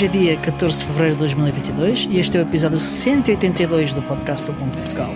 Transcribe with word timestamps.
Hoje 0.00 0.06
é 0.06 0.08
dia 0.08 0.36
14 0.38 0.78
de 0.78 0.84
fevereiro 0.86 1.14
de 1.16 1.18
2022 1.18 2.06
e 2.10 2.18
este 2.20 2.38
é 2.38 2.40
o 2.40 2.44
episódio 2.44 2.80
182 2.80 3.92
do 3.92 4.00
podcast 4.00 4.46
do 4.46 4.54
Ponto 4.54 4.74
Portugal. 4.78 5.12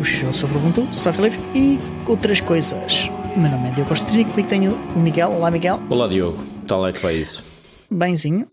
O 0.00 0.02
show 0.02 0.34
sobre 0.34 0.56
o 0.56 0.58
Ubuntu, 0.58 0.92
software 0.92 1.28
livre 1.30 1.40
e 1.54 1.78
outras 2.10 2.40
coisas. 2.40 3.04
O 3.36 3.38
meu 3.38 3.48
nome 3.52 3.68
é 3.68 3.70
Diogo 3.70 3.88
Costrini, 3.88 4.24
comigo 4.24 4.48
tenho 4.48 4.74
o 4.96 4.98
Miguel. 4.98 5.30
Olá, 5.30 5.48
Miguel. 5.48 5.80
Olá, 5.88 6.08
Diogo. 6.08 6.44
Tal 6.66 6.88
é 6.88 6.92
que 6.92 6.98
vai 6.98 7.14
isso? 7.14 7.44
Benzinho. 7.88 8.50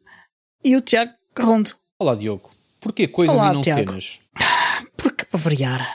E 0.63 0.75
o 0.75 0.81
Tiago 0.81 1.13
Carrondo. 1.33 1.71
Olá, 1.97 2.13
Diogo. 2.13 2.51
Porquê 2.79 3.07
coisas 3.07 3.35
Olá, 3.35 3.49
e 3.49 3.53
não 3.55 3.61
Tiago. 3.61 3.89
cenas? 3.89 4.19
Porque 4.95 5.25
para 5.25 5.39
variar. 5.39 5.89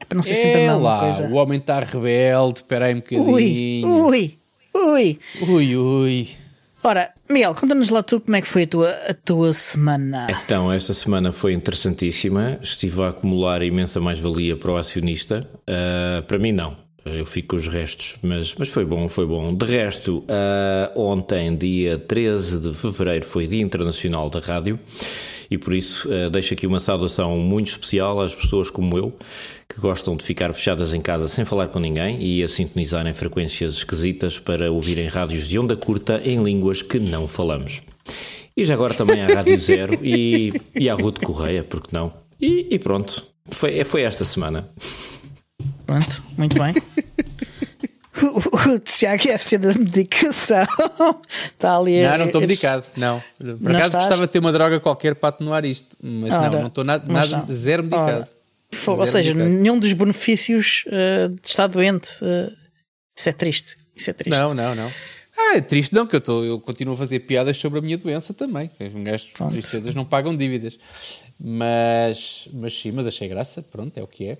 É 0.00 0.06
para 0.06 0.16
não 0.16 0.22
ser 0.22 0.34
sempre 0.34 0.60
a 0.60 0.60
É 0.60 0.68
mesma 0.68 0.78
lá, 0.78 1.00
coisa. 1.00 1.28
o 1.28 1.34
homem 1.34 1.58
está 1.58 1.78
rebelde, 1.78 2.60
espera 2.60 2.86
aí 2.86 2.94
um 2.94 2.96
Ui, 2.96 3.02
bocadinho. 3.02 4.06
ui, 4.06 4.38
ui. 4.74 5.20
Ui, 5.46 5.76
ui. 5.76 6.43
Ora, 6.86 7.10
Miguel, 7.30 7.54
conta-nos 7.54 7.88
lá 7.88 8.02
tu 8.02 8.20
como 8.20 8.36
é 8.36 8.42
que 8.42 8.46
foi 8.46 8.64
a 8.64 8.66
tua, 8.66 8.90
a 9.08 9.14
tua 9.14 9.54
semana. 9.54 10.26
Então, 10.30 10.70
esta 10.70 10.92
semana 10.92 11.32
foi 11.32 11.54
interessantíssima. 11.54 12.58
Estive 12.62 13.02
a 13.02 13.08
acumular 13.08 13.62
imensa 13.62 14.02
mais-valia 14.02 14.54
para 14.54 14.70
o 14.70 14.76
acionista. 14.76 15.48
Ah, 15.66 16.22
para 16.28 16.38
mim, 16.38 16.52
não. 16.52 16.76
Eu 17.02 17.24
fico 17.24 17.48
com 17.48 17.56
os 17.56 17.68
restos, 17.68 18.16
mas, 18.22 18.54
mas 18.58 18.68
foi 18.68 18.84
bom, 18.84 19.08
foi 19.08 19.26
bom. 19.26 19.54
De 19.54 19.64
resto, 19.64 20.24
ah, 20.28 20.92
ontem, 20.94 21.56
dia 21.56 21.96
13 21.96 22.68
de 22.68 22.74
fevereiro, 22.74 23.24
foi 23.24 23.46
Dia 23.46 23.62
Internacional 23.62 24.28
da 24.28 24.40
Rádio 24.40 24.78
e 25.50 25.56
por 25.56 25.74
isso 25.74 26.06
ah, 26.12 26.28
deixo 26.28 26.52
aqui 26.52 26.66
uma 26.66 26.80
saudação 26.80 27.38
muito 27.38 27.68
especial 27.68 28.20
às 28.20 28.34
pessoas 28.34 28.68
como 28.68 28.96
eu 28.98 29.12
que 29.68 29.80
gostam 29.80 30.14
de 30.14 30.24
ficar 30.24 30.52
fechadas 30.52 30.92
em 30.92 31.00
casa 31.00 31.26
sem 31.28 31.44
falar 31.44 31.68
com 31.68 31.78
ninguém 31.78 32.22
e 32.22 32.42
a 32.42 32.48
sintonizarem 32.48 33.14
frequências 33.14 33.72
esquisitas 33.74 34.38
para 34.38 34.70
ouvirem 34.70 35.06
rádios 35.08 35.48
de 35.48 35.58
onda 35.58 35.76
curta 35.76 36.20
em 36.24 36.42
línguas 36.42 36.82
que 36.82 36.98
não 36.98 37.26
falamos. 37.26 37.80
E 38.56 38.64
já 38.64 38.74
agora 38.74 38.94
também 38.94 39.20
à 39.22 39.26
Rádio 39.26 39.58
Zero 39.60 39.98
e, 40.02 40.52
e 40.74 40.88
à 40.88 40.94
Ruth 40.94 41.18
Correia, 41.24 41.64
porque 41.64 41.88
não? 41.96 42.12
E, 42.40 42.68
e 42.70 42.78
pronto, 42.78 43.24
foi, 43.46 43.82
foi 43.84 44.02
esta 44.02 44.24
semana. 44.24 44.68
Pronto, 45.86 46.22
muito 46.38 46.56
bem. 46.56 46.74
o, 48.22 48.70
o, 48.74 48.78
Tiago 48.78 49.24
deve 49.24 49.42
ser 49.42 49.58
da 49.58 49.74
medicação. 49.74 50.64
Está 51.52 51.76
ali 51.78 52.04
a- 52.04 52.10
Não, 52.12 52.18
não 52.18 52.26
estou 52.26 52.40
medicado, 52.42 52.84
não. 52.96 53.22
Por 53.38 53.46
Não 53.60 53.70
acaso 53.70 53.86
estás? 53.86 54.04
gostava 54.04 54.26
de 54.26 54.32
ter 54.32 54.38
uma 54.38 54.52
droga 54.52 54.78
qualquer 54.78 55.14
para 55.16 55.30
atenuar 55.30 55.64
isto, 55.64 55.96
mas 56.00 56.32
Ora, 56.32 56.50
não, 56.50 56.60
não 56.60 56.66
estou 56.68 56.84
nada, 56.84 57.04
nada 57.12 57.44
zero 57.52 57.82
medicado. 57.82 58.18
Ora, 58.18 58.28
Fogo, 58.74 59.00
ou 59.00 59.06
seja, 59.06 59.32
nenhum 59.34 59.78
dos 59.78 59.92
benefícios 59.92 60.84
eh, 60.88 61.28
de 61.28 61.48
estar 61.48 61.66
doente. 61.66 62.10
eh, 62.22 62.50
isso 63.16 63.28
é 63.28 63.32
triste. 63.32 63.76
Isso 63.96 64.10
é 64.10 64.12
triste. 64.12 64.38
Não, 64.38 64.52
não, 64.54 64.74
não. 64.74 64.90
Ah, 65.36 65.56
é 65.56 65.60
triste 65.60 65.92
não, 65.94 66.06
que 66.06 66.14
eu, 66.14 66.20
tô, 66.20 66.44
eu 66.44 66.60
continuo 66.60 66.94
a 66.94 66.96
fazer 66.96 67.20
piadas 67.20 67.56
sobre 67.56 67.78
a 67.78 67.82
minha 67.82 67.96
doença 67.98 68.32
também. 68.34 68.70
Um 68.94 69.02
gajo, 69.02 69.26
Pronto. 69.34 69.52
tristezas 69.52 69.94
não 69.94 70.04
pagam 70.04 70.36
dívidas. 70.36 70.78
Mas, 71.40 72.48
mas 72.52 72.76
sim, 72.78 72.90
mas 72.92 73.06
achei 73.06 73.28
graça, 73.28 73.62
pronto, 73.62 73.96
é 73.98 74.02
o 74.02 74.06
que 74.06 74.26
é. 74.28 74.38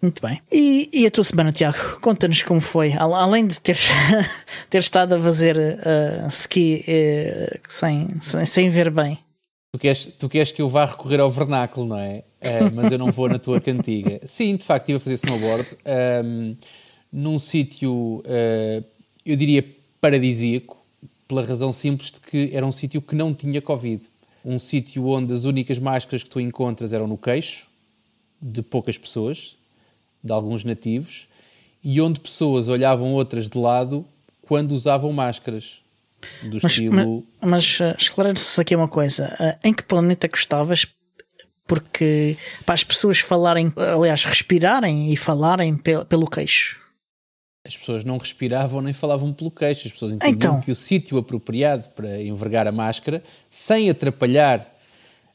Muito 0.00 0.20
bem. 0.26 0.40
E, 0.52 0.90
e 0.92 1.06
a 1.06 1.10
tua 1.10 1.24
semana, 1.24 1.50
Tiago? 1.50 1.98
Conta-nos 2.00 2.42
como 2.42 2.60
foi. 2.60 2.92
Al- 2.92 3.14
Além 3.14 3.46
de 3.46 3.58
teres, 3.58 3.88
ter 4.68 4.78
estado 4.78 5.14
a 5.14 5.18
fazer 5.18 5.56
eh, 5.58 6.26
ski 6.28 6.84
eh, 6.86 7.58
sem, 7.68 8.20
sem, 8.20 8.44
sem 8.44 8.68
ver 8.70 8.90
bem. 8.90 9.18
Tu 9.72 9.78
queres, 9.78 10.08
tu 10.18 10.28
queres 10.28 10.52
que 10.52 10.60
eu 10.62 10.68
vá 10.68 10.84
recorrer 10.84 11.20
ao 11.20 11.30
vernáculo, 11.30 11.86
não 11.88 11.98
é? 11.98 12.22
Ah, 12.44 12.70
mas 12.72 12.92
eu 12.92 12.98
não 12.98 13.10
vou 13.10 13.28
na 13.28 13.38
tua 13.38 13.60
cantiga. 13.60 14.20
Sim, 14.26 14.56
de 14.56 14.64
facto, 14.64 14.90
estive 14.90 14.96
a 14.96 15.00
fazer 15.00 15.14
snowboard 15.14 15.76
ahm, 15.84 16.54
num 17.12 17.38
sítio, 17.38 18.22
ah, 18.26 18.82
eu 19.24 19.36
diria, 19.36 19.64
paradisíaco, 20.00 20.76
pela 21.26 21.44
razão 21.44 21.72
simples 21.72 22.12
de 22.12 22.20
que 22.20 22.50
era 22.52 22.64
um 22.64 22.72
sítio 22.72 23.00
que 23.00 23.14
não 23.14 23.32
tinha 23.32 23.60
Covid. 23.60 24.04
Um 24.44 24.58
sítio 24.58 25.06
onde 25.06 25.32
as 25.32 25.44
únicas 25.44 25.78
máscaras 25.78 26.22
que 26.22 26.28
tu 26.28 26.38
encontras 26.38 26.92
eram 26.92 27.06
no 27.06 27.16
queixo, 27.16 27.66
de 28.40 28.60
poucas 28.60 28.98
pessoas, 28.98 29.56
de 30.22 30.30
alguns 30.30 30.64
nativos, 30.64 31.26
e 31.82 32.00
onde 32.00 32.20
pessoas 32.20 32.68
olhavam 32.68 33.12
outras 33.14 33.48
de 33.48 33.56
lado 33.58 34.04
quando 34.42 34.72
usavam 34.72 35.12
máscaras. 35.12 35.78
Do 36.42 36.58
Mas, 36.62 36.72
estilo. 36.72 37.24
mas, 37.40 37.50
mas 37.50 37.80
eh, 37.80 37.96
esclarece 37.98 38.58
aqui 38.60 38.74
uma 38.74 38.88
coisa: 38.88 39.58
em 39.62 39.74
que 39.74 39.82
planeta 39.82 40.26
gostavas? 40.26 40.86
Porque 41.66 42.36
para 42.66 42.74
as 42.74 42.84
pessoas 42.84 43.18
falarem, 43.18 43.72
aliás, 43.76 44.24
respirarem 44.24 45.12
e 45.12 45.16
falarem 45.16 45.76
pe- 45.76 46.04
pelo 46.04 46.26
queixo. 46.28 46.78
As 47.66 47.74
pessoas 47.76 48.04
não 48.04 48.18
respiravam 48.18 48.82
nem 48.82 48.92
falavam 48.92 49.32
pelo 49.32 49.50
queixo. 49.50 49.86
As 49.86 49.92
pessoas 49.92 50.12
entendiam 50.12 50.36
Então. 50.54 50.60
que 50.60 50.70
o 50.70 50.76
sítio 50.76 51.16
apropriado 51.16 51.88
para 51.90 52.22
envergar 52.22 52.66
a 52.68 52.72
máscara, 52.72 53.24
sem 53.48 53.88
atrapalhar 53.88 54.70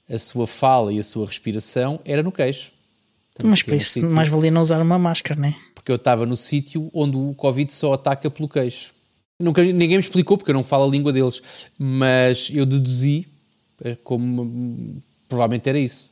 a 0.08 0.20
sua 0.20 0.46
fala 0.46 0.94
e 0.94 1.00
a 1.00 1.04
sua 1.04 1.26
respiração, 1.26 2.00
era 2.06 2.22
no 2.22 2.32
queixo. 2.32 2.72
Mas 3.44 3.64
é 3.68 3.72
um 3.72 3.76
isso, 3.76 3.90
sítio- 3.94 4.12
mais 4.12 4.30
valia 4.30 4.52
não 4.52 4.62
usar 4.62 4.80
uma 4.82 5.00
máscara, 5.00 5.40
né? 5.40 5.56
Porque 5.74 5.92
eu 5.92 5.96
estava 5.96 6.26
no 6.26 6.36
sítio 6.38 6.92
onde 6.94 7.18
o 7.18 7.34
Covid 7.34 7.72
só 7.74 7.94
ataca 7.94 8.30
pelo 8.30 8.48
queixo. 8.50 8.92
Nunca, 9.42 9.64
ninguém 9.64 9.98
me 9.98 10.04
explicou, 10.04 10.38
porque 10.38 10.52
eu 10.52 10.56
não 10.56 10.64
falo 10.64 10.84
a 10.86 10.92
língua 10.92 11.12
deles, 11.14 11.42
mas 11.80 12.50
eu 12.54 12.66
deduzi 12.66 13.26
eh, 13.84 13.96
como 14.04 14.42
hum, 14.44 15.00
provavelmente 15.28 15.68
era 15.70 15.80
isso. 15.80 16.12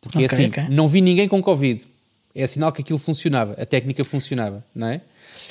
Porque 0.00 0.18
é 0.18 0.26
Ok, 0.26 0.38
assim, 0.38 0.48
ok. 0.48 0.64
não 0.70 0.88
vi 0.88 1.00
ninguém 1.00 1.28
com 1.28 1.42
Covid. 1.42 1.86
É 2.34 2.46
sinal 2.46 2.72
que 2.72 2.80
aquilo 2.80 2.98
funcionava, 2.98 3.54
a 3.60 3.66
técnica 3.66 4.04
funcionava, 4.04 4.64
não 4.74 4.86
é? 4.86 5.00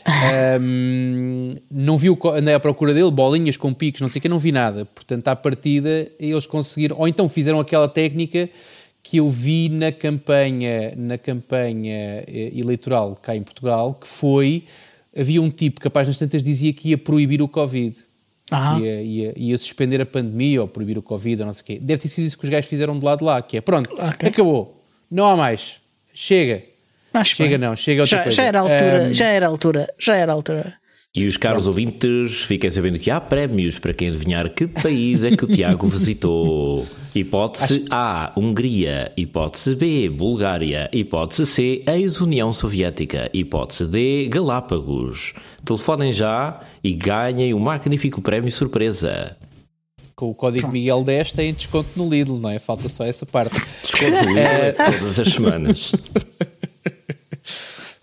Ahm, 0.05 1.57
não 1.69 1.97
vi 1.97 2.09
o, 2.09 2.17
andei 2.29 2.53
à 2.53 2.59
procura 2.59 2.93
dele, 2.93 3.11
bolinhas 3.11 3.57
com 3.57 3.73
picos, 3.73 4.01
não 4.01 4.07
sei 4.07 4.19
o 4.19 4.21
que, 4.21 4.29
não 4.29 4.39
vi 4.39 4.51
nada. 4.51 4.85
Portanto, 4.85 5.27
à 5.27 5.35
partida, 5.35 6.09
eles 6.19 6.45
conseguiram, 6.45 6.97
ou 6.97 7.07
então 7.07 7.27
fizeram 7.27 7.59
aquela 7.59 7.87
técnica 7.87 8.49
que 9.03 9.17
eu 9.17 9.29
vi 9.29 9.69
na 9.69 9.91
campanha, 9.91 10.93
na 10.95 11.17
campanha 11.17 12.23
eh, 12.27 12.51
eleitoral 12.55 13.17
cá 13.21 13.35
em 13.35 13.41
Portugal, 13.43 13.93
que 13.95 14.07
foi, 14.07 14.63
havia 15.17 15.41
um 15.41 15.49
tipo 15.49 15.81
capaz 15.81 16.07
nas 16.07 16.17
tantas 16.17 16.43
dizia 16.43 16.71
que 16.73 16.89
ia 16.89 16.97
proibir 16.97 17.41
o 17.41 17.47
Covid. 17.47 17.97
Ah. 18.51 18.77
Ia, 18.79 19.01
ia, 19.01 19.33
ia 19.37 19.57
suspender 19.57 20.01
a 20.01 20.05
pandemia 20.05 20.61
ou 20.61 20.67
proibir 20.67 20.97
o 20.97 21.01
Covid 21.01 21.41
ou 21.41 21.45
não 21.45 21.53
sei 21.53 21.61
o 21.61 21.65
quê. 21.65 21.79
Deve 21.81 22.01
ter 22.01 22.07
sido 22.09 22.25
isso 22.25 22.37
que 22.37 22.43
os 22.45 22.49
gajos 22.49 22.69
fizeram 22.69 22.97
do 22.97 23.05
lado 23.05 23.19
de 23.19 23.25
lá, 23.25 23.41
que 23.41 23.57
é 23.57 23.61
pronto, 23.61 23.89
Ok. 23.93 24.29
acabou, 24.29 24.83
não 25.09 25.27
há 25.27 25.37
mais, 25.37 25.79
chega. 26.13 26.63
Acho 27.13 27.35
Chega 27.37 27.57
bem. 27.57 27.67
não, 27.67 27.75
chega 27.75 28.01
outra 28.03 28.17
já, 28.17 28.23
coisa. 28.23 28.35
já 28.35 28.43
era 28.43 28.59
a 28.59 28.61
altura, 28.61 29.05
Ahm, 29.07 29.13
já 29.13 29.25
era 29.27 29.45
a 29.45 29.49
altura, 29.49 29.87
já 29.97 30.15
era 30.15 30.31
a 30.31 30.35
altura. 30.35 30.73
E 31.15 31.25
os 31.25 31.37
caros 31.37 31.65
ouvintes, 31.65 32.43
fiquem 32.43 32.69
sabendo 32.69 32.99
que 32.99 33.09
há 33.09 33.19
prémios 33.19 33.79
para 33.79 33.93
quem 33.93 34.09
adivinhar 34.09 34.47
que 34.53 34.67
país 34.67 35.23
é 35.23 35.35
que 35.35 35.43
o 35.43 35.47
Tiago 35.47 35.87
visitou. 35.89 36.87
Hipótese 37.15 37.85
A, 37.89 38.31
Hungria. 38.37 39.11
Hipótese 39.17 39.73
B, 39.73 40.07
Bulgária. 40.07 40.87
Hipótese 40.93 41.47
C, 41.47 41.83
ex-União 41.87 42.53
Soviética. 42.53 43.27
Hipótese 43.33 43.87
D, 43.87 44.27
Galápagos. 44.27 45.33
Telefonem 45.65 46.13
já 46.13 46.61
e 46.83 46.93
ganhem 46.93 47.55
o 47.55 47.59
magnífico 47.59 48.21
prémio 48.21 48.51
surpresa. 48.51 49.35
Com 50.15 50.29
o 50.29 50.35
código 50.35 50.67
Miguel 50.67 51.03
10 51.03 51.31
tem 51.31 51.53
desconto 51.53 51.89
no 51.95 52.07
Lidl, 52.07 52.37
não 52.39 52.51
é? 52.51 52.59
Falta 52.59 52.87
só 52.87 53.03
essa 53.03 53.25
parte. 53.25 53.59
Desconto 53.81 54.25
livre 54.27 54.73
todas 54.73 55.17
as 55.17 55.33
semanas. 55.33 55.91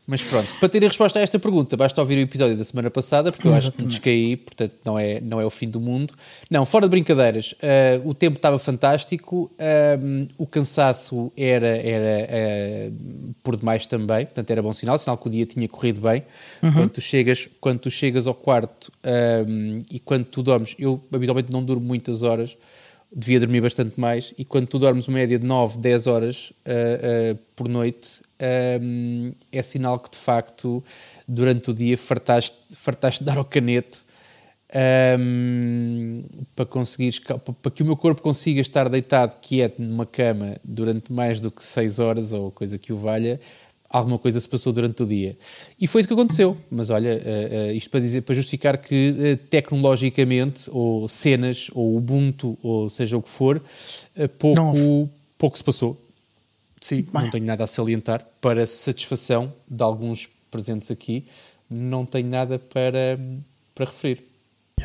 Mas 0.06 0.22
pronto, 0.22 0.48
para 0.60 0.68
ter 0.68 0.84
a 0.84 0.88
resposta 0.88 1.18
a 1.18 1.22
esta 1.22 1.36
pergunta, 1.36 1.76
basta 1.76 2.00
ouvir 2.00 2.16
o 2.16 2.20
episódio 2.20 2.56
da 2.56 2.62
semana 2.62 2.88
passada, 2.90 3.32
porque 3.32 3.48
eu 3.48 3.52
acho 3.52 3.72
que 3.72 3.84
descaí, 3.84 4.36
portanto 4.36 4.74
não 4.84 4.96
é, 4.96 5.20
não 5.20 5.40
é 5.40 5.44
o 5.44 5.50
fim 5.50 5.66
do 5.66 5.80
mundo. 5.80 6.14
Não, 6.48 6.64
fora 6.64 6.86
de 6.86 6.90
brincadeiras, 6.90 7.56
eh, 7.60 8.00
o 8.04 8.14
tempo 8.14 8.36
estava 8.36 8.56
fantástico, 8.56 9.50
ehm, 9.58 10.28
o 10.38 10.46
cansaço 10.46 11.32
era, 11.36 11.66
era 11.66 12.26
eh, 12.28 12.90
por 13.42 13.56
demais 13.56 13.84
também, 13.84 14.26
portanto 14.26 14.48
era 14.48 14.62
bom 14.62 14.72
sinal, 14.72 14.96
sinal 14.96 15.18
que 15.18 15.26
o 15.26 15.30
dia 15.30 15.44
tinha 15.44 15.68
corrido 15.68 16.00
bem. 16.00 16.22
Quando, 16.60 16.90
tu 16.90 17.00
chegas, 17.00 17.48
quando 17.60 17.80
tu 17.80 17.90
chegas 17.90 18.28
ao 18.28 18.34
quarto 18.34 18.92
ehm, 19.02 19.80
e 19.90 19.98
quando 19.98 20.24
tu 20.26 20.40
dormes, 20.40 20.76
eu 20.78 21.02
habitualmente 21.12 21.52
não 21.52 21.64
durmo 21.64 21.84
muitas 21.84 22.22
horas, 22.22 22.56
devia 23.12 23.40
dormir 23.40 23.60
bastante 23.60 23.98
mais, 23.98 24.34
e 24.38 24.44
quando 24.44 24.66
tu 24.66 24.78
dormes 24.78 25.08
uma 25.08 25.18
média 25.18 25.38
de 25.38 25.46
9, 25.46 25.78
10 25.78 26.06
horas 26.06 26.52
uh, 26.66 27.34
uh, 27.34 27.38
por 27.54 27.68
noite, 27.68 28.20
um, 28.80 29.32
é 29.50 29.62
sinal 29.62 29.98
que 29.98 30.10
de 30.10 30.18
facto 30.18 30.82
durante 31.26 31.70
o 31.70 31.74
dia 31.74 31.96
fartaste, 31.96 32.56
fartaste 32.74 33.20
de 33.20 33.26
dar 33.26 33.38
ao 33.38 33.44
canete 33.44 33.98
um, 35.18 36.24
para 36.54 36.66
conseguires 36.66 37.18
para, 37.18 37.38
para 37.38 37.70
que 37.70 37.82
o 37.82 37.86
meu 37.86 37.96
corpo 37.96 38.20
consiga 38.20 38.60
estar 38.60 38.88
deitado 38.88 39.36
quieto 39.40 39.80
numa 39.80 40.06
cama 40.06 40.56
durante 40.64 41.12
mais 41.12 41.40
do 41.40 41.50
que 41.50 41.64
6 41.64 41.98
horas 41.98 42.32
ou 42.32 42.50
coisa 42.50 42.78
que 42.78 42.92
o 42.92 42.96
valha 42.96 43.40
alguma 43.88 44.18
coisa 44.18 44.40
se 44.40 44.48
passou 44.48 44.72
durante 44.72 45.02
o 45.02 45.06
dia. 45.06 45.36
E 45.80 45.86
foi 45.86 46.00
isso 46.00 46.08
que 46.08 46.12
aconteceu. 46.12 46.56
Mas 46.70 46.90
olha, 46.90 47.14
uh, 47.14 47.70
uh, 47.70 47.72
isto 47.72 47.88
para 47.88 48.00
dizer 48.00 48.22
para 48.22 48.34
justificar 48.34 48.78
que 48.78 49.10
uh, 49.10 49.36
tecnologicamente 49.48 50.68
ou 50.70 51.08
cenas 51.08 51.70
ou 51.72 51.96
Ubuntu 51.96 52.58
ou 52.62 52.90
seja 52.90 53.16
o 53.16 53.22
que 53.22 53.28
for 53.30 53.62
pouco, 54.38 55.08
pouco 55.38 55.56
se 55.56 55.64
passou 55.64 56.05
Sim, 56.86 57.02
Bem. 57.02 57.22
não 57.24 57.30
tenho 57.30 57.44
nada 57.44 57.64
a 57.64 57.66
salientar 57.66 58.24
para 58.40 58.66
satisfação 58.66 59.52
de 59.68 59.82
alguns 59.82 60.28
presentes 60.50 60.90
aqui 60.90 61.26
não 61.68 62.06
tenho 62.06 62.28
nada 62.28 62.58
para, 62.60 63.18
para 63.74 63.86
referir 63.86 64.22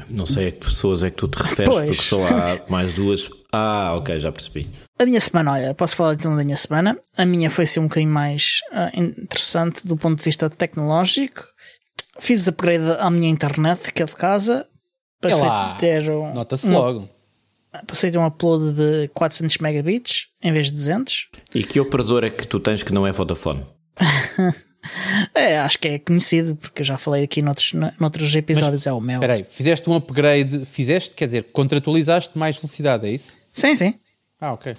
Não 0.09 0.25
sei 0.25 0.47
a 0.47 0.51
que 0.51 0.65
pessoas 0.65 1.03
é 1.03 1.11
que 1.11 1.17
tu 1.17 1.27
te 1.27 1.37
referes, 1.41 1.71
Pois. 1.71 1.89
porque 1.89 2.01
só 2.01 2.21
há 2.23 2.59
mais 2.69 2.95
duas. 2.95 3.29
Ah, 3.51 3.93
ok, 3.95 4.19
já 4.19 4.31
percebi. 4.31 4.67
A 4.97 5.05
minha 5.05 5.21
semana, 5.21 5.51
olha, 5.51 5.75
posso 5.75 5.95
falar 5.95 6.13
então 6.15 6.35
da 6.35 6.43
minha 6.43 6.57
semana. 6.57 6.97
A 7.15 7.23
minha 7.25 7.51
foi 7.51 7.65
ser 7.67 7.81
um 7.81 7.83
bocadinho 7.83 8.11
mais 8.11 8.61
ah, 8.71 8.89
interessante 8.95 9.85
do 9.85 9.95
ponto 9.95 10.17
de 10.17 10.23
vista 10.23 10.49
tecnológico. 10.49 11.43
Fiz 12.19 12.47
upgrade 12.47 12.89
à 12.99 13.11
minha 13.11 13.29
internet, 13.29 13.93
que 13.93 14.01
é 14.01 14.05
de 14.07 14.15
casa. 14.15 14.65
Passei 15.21 15.41
lá, 15.47 15.73
a 15.73 15.75
ter 15.75 16.09
um, 16.09 16.33
Nota-se 16.33 16.67
um- 16.67 16.73
logo. 16.73 17.09
passei 17.85 18.09
a 18.09 18.13
ter 18.13 18.17
um 18.17 18.25
upload 18.25 18.73
de 18.73 19.07
400 19.09 19.57
megabits 19.59 20.27
em 20.41 20.51
vez 20.51 20.67
de 20.67 20.73
200. 20.73 21.29
E 21.53 21.63
que 21.63 21.79
operador 21.79 22.23
é 22.23 22.29
que 22.29 22.47
tu 22.47 22.59
tens 22.59 22.83
que 22.83 22.93
não 22.93 23.05
é 23.05 23.11
Vodafone? 23.11 23.63
É, 25.35 25.59
acho 25.59 25.77
que 25.77 25.87
é 25.87 25.99
conhecido, 25.99 26.55
porque 26.55 26.81
eu 26.81 26.85
já 26.85 26.97
falei 26.97 27.23
aqui 27.23 27.39
noutros, 27.39 27.71
noutros 27.99 28.35
episódios. 28.35 28.87
é 28.87 28.91
o 28.91 28.99
meu. 28.99 29.17
Espera 29.17 29.33
aí, 29.33 29.43
fizeste 29.43 29.87
um 29.87 29.95
upgrade, 29.95 30.65
fizeste, 30.65 31.15
quer 31.15 31.25
dizer, 31.25 31.43
contratualizaste 31.51 32.35
mais 32.35 32.57
velocidade, 32.57 33.07
é 33.07 33.11
isso? 33.11 33.37
Sim, 33.53 33.75
sim. 33.75 33.93
Ah, 34.39 34.53
ok. 34.53 34.75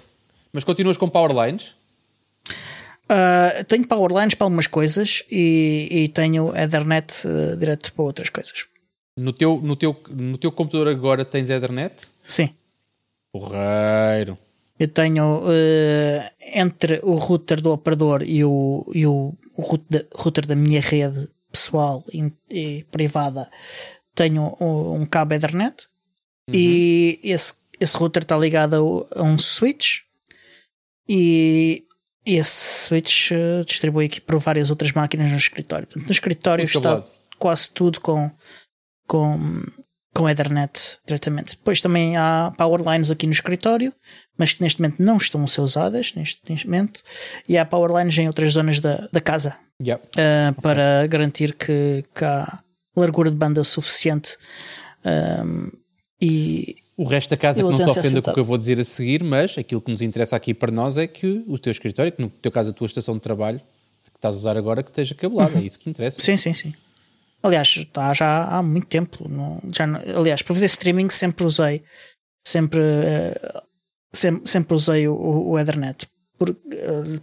Mas 0.51 0.65
continuas 0.65 0.97
com 0.97 1.07
Powerlines? 1.07 1.73
Ah, 3.07 3.63
tenho 3.67 3.87
powerlines 3.87 4.33
para 4.33 4.45
algumas 4.45 4.67
coisas 4.67 5.23
e, 5.29 5.87
e 5.89 6.07
tenho 6.09 6.55
Ethernet 6.55 7.27
ah, 7.27 7.55
direto 7.55 7.93
para 7.93 8.03
outras 8.03 8.29
coisas. 8.29 8.65
No 9.17 9.31
teu, 9.31 9.59
no, 9.61 9.75
teu, 9.75 9.95
no 10.09 10.37
teu 10.37 10.51
computador 10.51 10.87
agora 10.87 11.23
tens 11.23 11.49
Ethernet? 11.49 11.93
Sim. 12.21 12.49
Porreiro. 13.31 14.37
Eu 14.83 14.89
tenho 14.89 15.41
eh, 15.49 16.29
entre 16.53 16.99
o 17.03 17.15
router 17.15 17.61
do 17.61 17.71
operador 17.71 18.21
e 18.21 18.43
o, 18.43 18.85
e 18.93 19.07
o, 19.07 19.33
router 20.13 20.45
da 20.45 20.57
minha 20.57 20.81
rede 20.81 21.29
pessoal 21.49 22.03
e, 22.49 22.83
privada, 22.91 23.49
tenho 24.13 24.57
um, 24.59 24.95
um 24.95 25.05
cabo 25.05 25.35
Ethernet 25.35 25.87
e 26.51 27.17
esse, 27.23 27.53
esse 27.79 27.95
router 27.95 28.23
está 28.23 28.35
ligado 28.35 29.07
a, 29.15 29.23
um 29.23 29.37
switch 29.37 30.01
e 31.07 31.85
esse 32.25 32.87
switch 32.87 33.31
eh, 33.31 33.63
distribui 33.65 34.07
aqui 34.07 34.19
para 34.19 34.37
várias 34.37 34.69
outras 34.69 34.91
máquinas 34.91 35.31
no 35.31 35.37
escritório. 35.37 35.87
Portanto, 35.87 36.07
no 36.07 36.11
escritório 36.11 36.65
Tudo 36.65 36.77
está 36.77 36.89
cabulado. 36.89 37.11
quase 37.39 37.69
tudo 37.69 38.01
com, 38.01 38.29
com, 39.07 39.63
com 40.13 40.29
Ethernet 40.29 40.99
diretamente. 41.05 41.55
Depois 41.55 41.81
também 41.81 42.15
há 42.15 42.53
powerlines 42.57 43.09
aqui 43.09 43.25
no 43.25 43.33
escritório, 43.33 43.91
mas 44.37 44.53
que 44.53 44.61
neste 44.61 44.81
momento 44.81 45.01
não 45.01 45.17
estão 45.17 45.43
a 45.43 45.47
ser 45.47 45.61
usadas 45.61 46.13
neste, 46.15 46.39
neste 46.49 46.67
momento, 46.67 47.01
e 47.49 47.57
há 47.57 47.65
powerlines 47.65 48.17
em 48.17 48.27
outras 48.27 48.53
zonas 48.53 48.79
da, 48.79 49.07
da 49.11 49.19
casa 49.21 49.55
Yep. 49.81 50.03
uh, 50.05 50.61
para 50.61 51.07
garantir 51.07 51.55
que, 51.55 52.03
que 52.15 52.23
há 52.23 52.59
largura 52.95 53.29
de 53.29 53.35
banda 53.35 53.63
suficiente 53.63 54.37
um, 55.03 55.69
e 56.21 56.75
O 56.95 57.05
resto 57.05 57.31
da 57.31 57.37
casa 57.37 57.61
que 57.61 57.63
não 57.63 57.75
se 57.75 57.79
latência 57.81 58.01
ofenda 58.01 58.21
com 58.21 58.31
o 58.31 58.33
que 58.33 58.39
eu 58.39 58.45
vou 58.45 58.57
dizer 58.57 58.79
a 58.79 58.83
seguir, 58.83 59.23
mas 59.23 59.57
aquilo 59.57 59.81
que 59.81 59.91
nos 59.91 60.01
interessa 60.01 60.35
aqui 60.35 60.53
para 60.53 60.71
nós 60.71 60.97
é 60.97 61.07
que 61.07 61.43
o 61.47 61.57
teu 61.57 61.71
escritório, 61.71 62.11
que 62.11 62.21
no 62.21 62.29
teu 62.29 62.51
caso 62.51 62.69
a 62.69 62.73
tua 62.73 62.85
estação 62.85 63.15
de 63.15 63.21
trabalho, 63.21 63.59
que 63.59 64.17
estás 64.17 64.35
a 64.35 64.37
usar 64.37 64.55
agora, 64.55 64.83
que 64.83 64.89
esteja 64.89 65.15
cabelado. 65.15 65.57
É 65.57 65.61
isso 65.61 65.77
que 65.79 65.89
interessa. 65.89 66.21
sim, 66.21 66.37
sim, 66.37 66.53
sim. 66.53 66.73
Aliás, 67.43 67.67
está 67.77 68.13
já 68.13 68.45
há 68.45 68.63
muito 68.63 68.87
tempo. 68.87 69.27
Não, 69.29 69.59
já, 69.71 69.85
não- 69.85 69.99
aliás, 70.17 70.41
para 70.41 70.55
fazer 70.55 70.65
streaming 70.67 71.09
sempre 71.09 71.45
usei 71.45 71.83
sempre, 72.45 72.79
uh, 72.79 73.61
sempre, 74.13 74.49
sempre 74.49 74.73
usei 74.73 75.07
o, 75.07 75.15
o 75.49 75.59
Ethernet. 75.59 76.07
Por, 76.37 76.49
uh, 76.51 76.55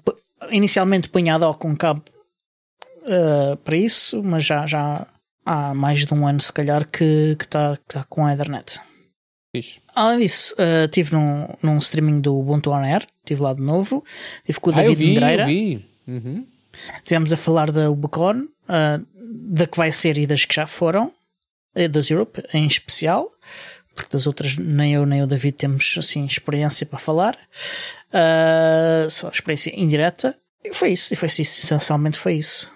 p- 0.05 0.17
inicialmente 0.53 1.09
punha 1.09 1.37
hoc 1.39 1.65
um 1.65 1.75
cabo 1.75 2.03
uh, 3.05 3.57
para 3.59 3.77
isso, 3.77 4.23
mas 4.23 4.45
já, 4.45 4.67
já 4.67 5.07
há 5.45 5.75
mais 5.75 6.05
de 6.05 6.13
um 6.15 6.27
ano 6.27 6.41
se 6.41 6.53
calhar 6.53 6.87
que 6.89 7.37
está 7.41 7.77
tá 7.89 8.05
com 8.05 8.25
a 8.27 8.33
Ethernet. 8.35 8.81
Fixe. 9.55 9.81
Além 9.95 10.19
disso, 10.21 10.55
uh, 10.59 10.85
estive 10.85 11.13
num, 11.15 11.47
num 11.63 11.79
streaming 11.79 12.21
do 12.21 12.39
Ubuntu 12.39 12.71
On 12.71 12.85
Air, 12.85 13.07
estive 13.19 13.43
lá 13.43 13.53
de 13.55 13.63
novo, 13.63 14.05
estive 14.41 14.61
com 14.61 14.71
o 14.71 14.75
Ah, 14.75 14.85
eu 14.85 14.91
David 14.91 15.07
vi, 15.07 15.15
Negreira. 15.15 15.43
eu 15.43 15.47
vi. 15.49 15.87
Uhum. 16.07 16.47
Estivemos 16.99 17.33
a 17.33 17.37
falar 17.37 17.71
da 17.73 17.91
Ubicon, 17.91 18.47
uh, 18.71 19.07
da 19.53 19.67
que 19.67 19.77
vai 19.77 19.93
ser 19.93 20.17
e 20.17 20.27
das 20.27 20.45
que 20.45 20.55
já 20.55 20.67
foram, 20.67 21.13
eh, 21.75 21.89
das 21.89 22.11
Europe 22.11 22.43
em 22.55 22.67
especial, 22.67 23.31
porque 23.95 24.11
das 24.13 24.27
outras 24.27 24.57
nem 24.57 24.95
eu 24.95 25.05
nem 25.05 25.23
o 25.23 25.27
David 25.27 25.57
temos 25.57 25.95
assim 25.99 26.25
experiência 26.25 26.87
para 26.87 26.99
falar, 26.99 27.37
Uh, 28.13 29.09
só 29.09 29.29
experiência 29.29 29.73
indireta. 29.81 30.37
E 30.65 30.75
foi 30.75 30.91
isso, 30.91 31.15
e 31.15 31.17
foi 31.17 31.29
isso, 31.29 31.41
essencialmente 31.43 32.19
foi 32.19 32.35
isso. 32.35 32.69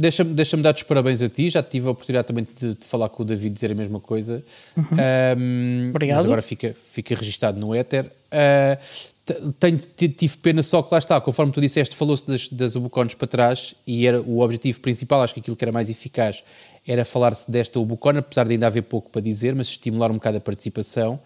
Deixa-me 0.00 0.32
deixa 0.32 0.56
dar-te 0.56 0.78
os 0.78 0.82
parabéns 0.84 1.20
a 1.20 1.28
ti. 1.28 1.50
Já 1.50 1.62
tive 1.62 1.88
a 1.88 1.90
oportunidade 1.90 2.26
também 2.28 2.46
de, 2.58 2.74
de 2.74 2.86
falar 2.86 3.10
com 3.10 3.22
o 3.22 3.26
David 3.26 3.52
dizer 3.52 3.70
a 3.72 3.74
mesma 3.74 4.00
coisa. 4.00 4.42
Um, 4.76 5.90
Obrigado. 5.90 6.18
Mas 6.18 6.24
agora 6.24 6.40
fica, 6.40 6.74
fica 6.90 7.14
registado 7.14 7.60
no 7.60 7.74
éter. 7.74 8.06
Uh, 8.06 8.76
t- 8.76 9.10
tenho, 9.58 9.78
tive 9.96 10.36
pena 10.38 10.62
só 10.62 10.82
que 10.82 10.92
lá 10.92 10.98
está, 10.98 11.20
conforme 11.20 11.52
tu 11.52 11.60
disseste, 11.60 11.94
falou-se 11.96 12.26
das, 12.26 12.48
das 12.48 12.74
Ubucones 12.74 13.14
para 13.14 13.26
trás 13.26 13.74
e 13.86 14.06
era 14.06 14.20
o 14.20 14.40
objetivo 14.40 14.80
principal, 14.80 15.22
acho 15.22 15.34
que 15.34 15.40
aquilo 15.40 15.56
que 15.56 15.64
era 15.64 15.72
mais 15.72 15.90
eficaz 15.90 16.42
era 16.86 17.04
falar-se 17.04 17.50
desta 17.50 17.78
Ubucone, 17.78 18.18
apesar 18.18 18.44
de 18.44 18.52
ainda 18.52 18.66
haver 18.66 18.82
pouco 18.82 19.10
para 19.10 19.20
dizer, 19.20 19.54
mas 19.54 19.68
estimular 19.68 20.10
um 20.10 20.14
bocado 20.14 20.38
a 20.38 20.40
participação. 20.40 21.20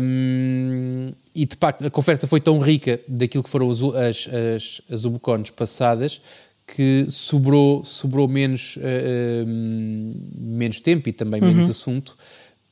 Um, 0.00 1.12
e 1.32 1.46
de 1.46 1.54
facto 1.54 1.86
a 1.86 1.90
conversa 1.90 2.26
foi 2.26 2.40
tão 2.40 2.58
rica 2.58 2.98
daquilo 3.06 3.44
que 3.44 3.50
foram 3.50 3.70
as, 3.70 3.80
as, 3.80 4.82
as, 4.90 5.04
Ubucones 5.04 5.50
passadas 5.50 6.20
que 6.66 7.06
sobrou, 7.08 7.84
sobrou 7.84 8.26
menos, 8.26 8.76
uh, 8.76 9.46
um, 9.46 10.14
menos 10.36 10.80
tempo 10.80 11.08
e 11.08 11.12
também 11.12 11.40
menos 11.40 11.70
assunto 11.70 12.16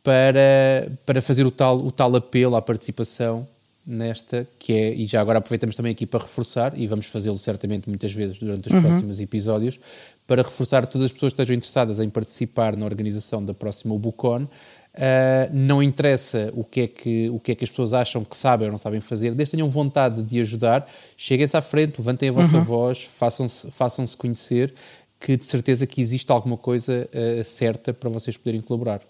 para, 0.03 0.91
para 1.07 1.23
fazer 1.23 1.47
o 1.47 1.51
tal, 1.51 1.79
o 1.79 1.93
tal 1.93 2.17
apelo 2.17 2.57
à 2.57 2.63
participação 2.63 3.47
nesta, 3.87 4.47
que 4.59 4.73
é, 4.73 4.95
e 4.95 5.07
já 5.07 5.21
agora 5.21 5.39
aproveitamos 5.39 5.75
também 5.75 5.93
aqui 5.93 6.07
para 6.07 6.21
reforçar, 6.21 6.79
e 6.79 6.87
vamos 6.87 7.07
fazê-lo 7.07 7.39
certamente 7.39 7.89
muitas 7.89 8.13
vezes 8.13 8.39
durante 8.39 8.73
os 8.73 8.81
próximos 8.81 9.21
episódios, 9.21 9.79
para 10.27 10.43
reforçar 10.43 10.87
todas 10.87 11.07
as 11.07 11.13
pessoas 11.13 11.33
que 11.33 11.41
estejam 11.41 11.57
interessadas 11.57 12.01
em 12.01 12.09
participar 12.09 12.77
na 12.77 12.85
organização 12.85 13.45
da 13.45 13.53
próxima 13.53 13.95
Ubucon. 13.95 14.47
Uh, 14.95 15.49
não 15.51 15.83
interessa 15.83 16.53
o 16.55 16.63
que, 16.63 16.83
é 16.83 16.87
que, 16.87 17.31
o 17.31 17.41
que 17.41 17.53
é 17.53 17.55
que 17.55 17.65
as 17.65 17.71
pessoas 17.71 17.95
acham 17.95 18.23
que 18.23 18.37
sabem 18.37 18.67
ou 18.67 18.73
não 18.73 18.79
sabem 18.79 19.01
fazer, 19.01 19.35
desde 19.35 19.53
tenham 19.53 19.69
vontade 19.71 20.23
de 20.23 20.39
ajudar, 20.41 20.87
cheguem-se 21.17 21.57
à 21.57 21.63
frente, 21.63 21.99
levantem 21.99 22.29
a 22.29 22.33
vossa 22.33 22.61
voz, 22.61 23.03
façam-se 23.03 23.71
façam 23.71 24.05
conhecer, 24.19 24.75
que 25.19 25.37
de 25.37 25.47
certeza 25.47 25.87
que 25.87 26.01
existe 26.01 26.31
alguma 26.31 26.59
coisa 26.59 27.09
uh, 27.11 27.43
certa 27.43 27.95
para 27.95 28.11
vocês 28.11 28.37
poderem 28.37 28.61
colaborar. 28.61 29.01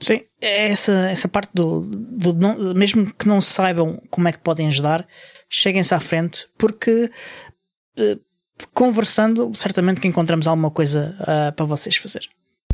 Sim, 0.00 0.20
é 0.40 0.68
essa, 0.68 0.92
essa 1.10 1.28
parte 1.28 1.50
do, 1.52 1.80
do 1.80 2.32
não- 2.32 2.74
mesmo 2.74 3.12
que 3.14 3.26
não 3.26 3.40
saibam 3.40 4.00
como 4.10 4.28
é 4.28 4.32
que 4.32 4.38
podem 4.38 4.68
ajudar, 4.68 5.06
cheguem-se 5.50 5.92
à 5.92 5.98
frente, 5.98 6.46
porque 6.56 7.10
eh, 7.96 8.18
conversando, 8.72 9.50
certamente 9.54 10.00
que 10.00 10.06
encontramos 10.08 10.46
alguma 10.46 10.70
coisa 10.70 11.16
ah, 11.20 11.52
para 11.52 11.64
vocês 11.66 11.96
fazer. 11.96 12.28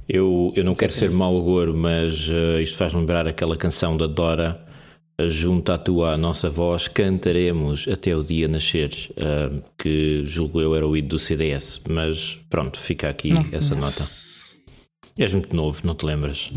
Eu, 0.06 0.52
eu 0.54 0.62
não 0.64 0.74
quero 0.74 0.92
ser 0.92 1.10
mau 1.10 1.34
agouro, 1.38 1.74
mas 1.74 2.28
eh, 2.30 2.60
isto 2.62 2.76
faz 2.76 2.92
lembrar 2.92 3.26
aquela 3.26 3.56
canção 3.56 3.96
da 3.96 4.06
Dora. 4.06 4.62
Junto 5.28 5.70
à 5.70 5.78
tua, 5.78 6.14
à 6.14 6.16
nossa 6.16 6.50
voz, 6.50 6.88
cantaremos 6.88 7.86
até 7.86 8.16
o 8.16 8.24
dia 8.24 8.48
nascer, 8.48 8.90
eh, 9.16 9.62
que 9.78 10.24
julgo 10.26 10.60
eu 10.60 10.74
era 10.74 10.86
o 10.86 10.96
ídolo 10.96 11.10
do 11.10 11.18
CDS. 11.20 11.80
Mas 11.88 12.34
pronto, 12.50 12.78
fica 12.80 13.08
aqui 13.08 13.30
essa 13.52 13.76
nota. 13.76 14.02
És 15.16 15.32
muito 15.32 15.54
novo, 15.54 15.80
não 15.84 15.94
te 15.94 16.04
lembras? 16.04 16.50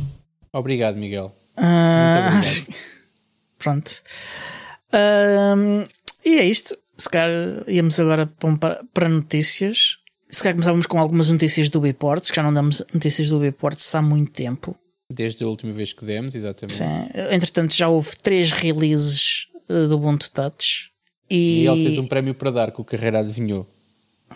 Obrigado, 0.58 0.96
Miguel. 0.98 1.34
Muito 1.58 2.38
acho- 2.40 2.66
Pronto. 3.58 3.92
Ahm, 4.92 5.86
e 6.26 6.38
é 6.38 6.46
isto. 6.46 6.78
Se 6.98 7.10
calhar 7.10 7.64
íamos 7.68 8.00
agora 8.00 8.26
para, 8.60 8.84
para- 8.94 9.10
notícias. 9.10 9.98
Se 10.30 10.42
calhar 10.42 10.56
começávamos 10.56 10.88
com 10.88 11.00
algumas 11.00 11.30
notícias 11.30 11.70
do 11.70 11.80
Biports, 11.80 12.30
que 12.30 12.36
já 12.36 12.44
não 12.44 12.54
damos 12.54 12.84
notícias 12.94 13.30
do 13.30 13.40
Biports 13.40 13.94
há 13.96 14.02
muito 14.02 14.32
tempo. 14.32 14.76
Desde 15.12 15.44
a 15.44 15.48
última 15.48 15.72
vez 15.72 15.94
que 15.94 16.04
demos, 16.04 16.36
exatamente. 16.36 16.74
Sim. 16.74 17.10
Entretanto, 17.32 17.74
já 17.74 17.88
houve 17.88 18.10
três 18.22 18.52
releases 18.52 19.48
eh, 19.70 19.88
do 19.88 19.96
Ubuntu 19.96 20.30
Touch. 20.32 20.90
E, 21.30 21.64
E 21.64 21.68
ele 21.68 21.86
fez 21.86 21.98
um 21.98 22.08
prémio 22.08 22.34
para 22.34 22.52
dar 22.52 22.72
que 22.72 22.82
o 22.82 22.84
Carreira 22.84 23.20
adivinhou. 23.20 23.66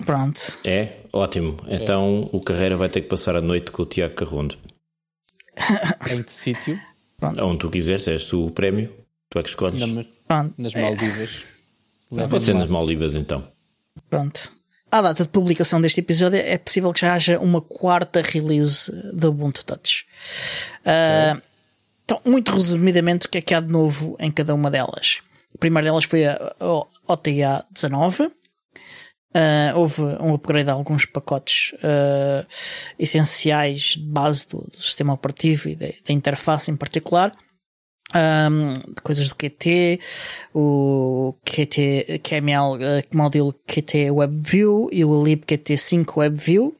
pronto. 0.05 0.39
É? 0.63 0.93
Ótimo. 1.11 1.57
Então 1.67 2.29
o 2.31 2.41
Carreira 2.41 2.77
vai 2.77 2.87
ter 2.87 3.01
que 3.01 3.07
passar 3.09 3.35
a 3.35 3.41
noite 3.41 3.71
com 3.71 3.83
o 3.83 3.85
Tiago 3.85 4.13
Carrondo. 4.15 4.57
em 6.11 6.23
que 6.23 6.33
sítio? 6.33 6.79
Onde 7.21 7.59
tu 7.59 7.69
quiseres, 7.69 8.07
és 8.07 8.23
tu 8.25 8.45
o 8.45 8.51
prémio, 8.51 8.91
tu 9.29 9.37
é 9.39 9.43
que 9.43 9.49
escolhes. 9.49 9.79
Na- 9.87 10.03
Pronto. 10.27 10.53
nas 10.57 10.73
Maldivas. 10.73 11.43
Leva-me 12.11 12.31
Pode 12.31 12.43
ser 12.43 12.53
nas 12.55 12.69
Maldivas 12.69 13.15
então. 13.15 13.47
Pronto. 14.09 14.51
À 14.91 15.01
data 15.01 15.23
de 15.23 15.29
publicação 15.29 15.79
deste 15.79 15.99
episódio, 16.01 16.37
é 16.39 16.57
possível 16.57 16.91
que 16.91 16.99
já 17.01 17.13
haja 17.13 17.39
uma 17.39 17.61
quarta 17.61 18.21
release 18.21 18.91
do 19.13 19.29
Ubuntu 19.29 19.63
Touch. 19.65 20.05
Ah, 20.85 21.39
Então, 22.03 22.19
muito 22.25 22.51
resumidamente, 22.51 23.27
o 23.27 23.29
que 23.29 23.37
é 23.37 23.41
que 23.41 23.53
há 23.53 23.59
de 23.61 23.71
novo 23.71 24.17
em 24.19 24.29
cada 24.31 24.53
uma 24.53 24.69
delas? 24.69 25.19
A 25.55 25.57
primeira 25.57 25.87
delas 25.89 26.03
foi 26.03 26.25
a, 26.25 26.33
a 26.59 27.13
OTA 27.13 27.65
19, 27.71 28.29
Uh, 29.33 29.77
houve 29.77 30.01
um 30.19 30.33
upgrade 30.33 30.65
de 30.65 30.71
alguns 30.71 31.05
pacotes 31.05 31.73
uh, 31.75 32.45
essenciais 32.99 33.95
de 33.95 34.03
base 34.03 34.45
do, 34.49 34.57
do, 34.57 34.81
sistema 34.81 35.13
operativo 35.13 35.69
e 35.69 35.75
da, 35.75 35.87
interface 36.09 36.69
em 36.69 36.75
particular. 36.75 37.31
Um, 38.13 38.81
coisas 39.01 39.29
do 39.29 39.35
QT, 39.35 40.01
o 40.53 41.33
QT 41.45 42.19
KML 42.21 42.75
uh, 42.75 43.15
módulo 43.15 43.55
QT 43.65 44.11
WebView 44.11 44.89
e 44.91 45.05
o 45.05 45.23
libqt5 45.23 46.17
WebView, 46.17 46.75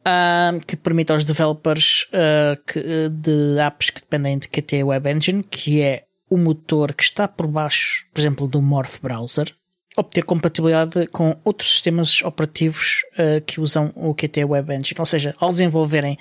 uh, 0.00 0.60
que 0.66 0.76
permite 0.76 1.12
aos 1.12 1.24
developers 1.24 2.06
uh, 2.12 2.62
que, 2.66 3.08
de 3.08 3.58
apps 3.58 3.88
que 3.88 4.02
dependem 4.02 4.38
de 4.38 4.48
QT 4.48 4.84
Web 4.84 5.08
Engine, 5.08 5.42
que 5.42 5.80
é 5.80 6.04
o 6.28 6.36
motor 6.36 6.92
que 6.92 7.04
está 7.04 7.26
por 7.26 7.46
baixo, 7.46 8.04
por 8.12 8.20
exemplo, 8.20 8.46
do 8.46 8.60
Morph 8.60 9.00
Browser, 9.00 9.54
obter 9.96 10.22
compatibilidade 10.22 11.06
com 11.08 11.36
outros 11.44 11.70
sistemas 11.70 12.22
operativos 12.22 13.02
uh, 13.14 13.40
que 13.44 13.60
usam 13.60 13.92
o 13.96 14.14
Qt 14.14 14.44
Web 14.44 14.72
Engine. 14.72 14.98
Ou 14.98 15.06
seja, 15.06 15.34
ao 15.38 15.50
desenvolverem 15.50 16.16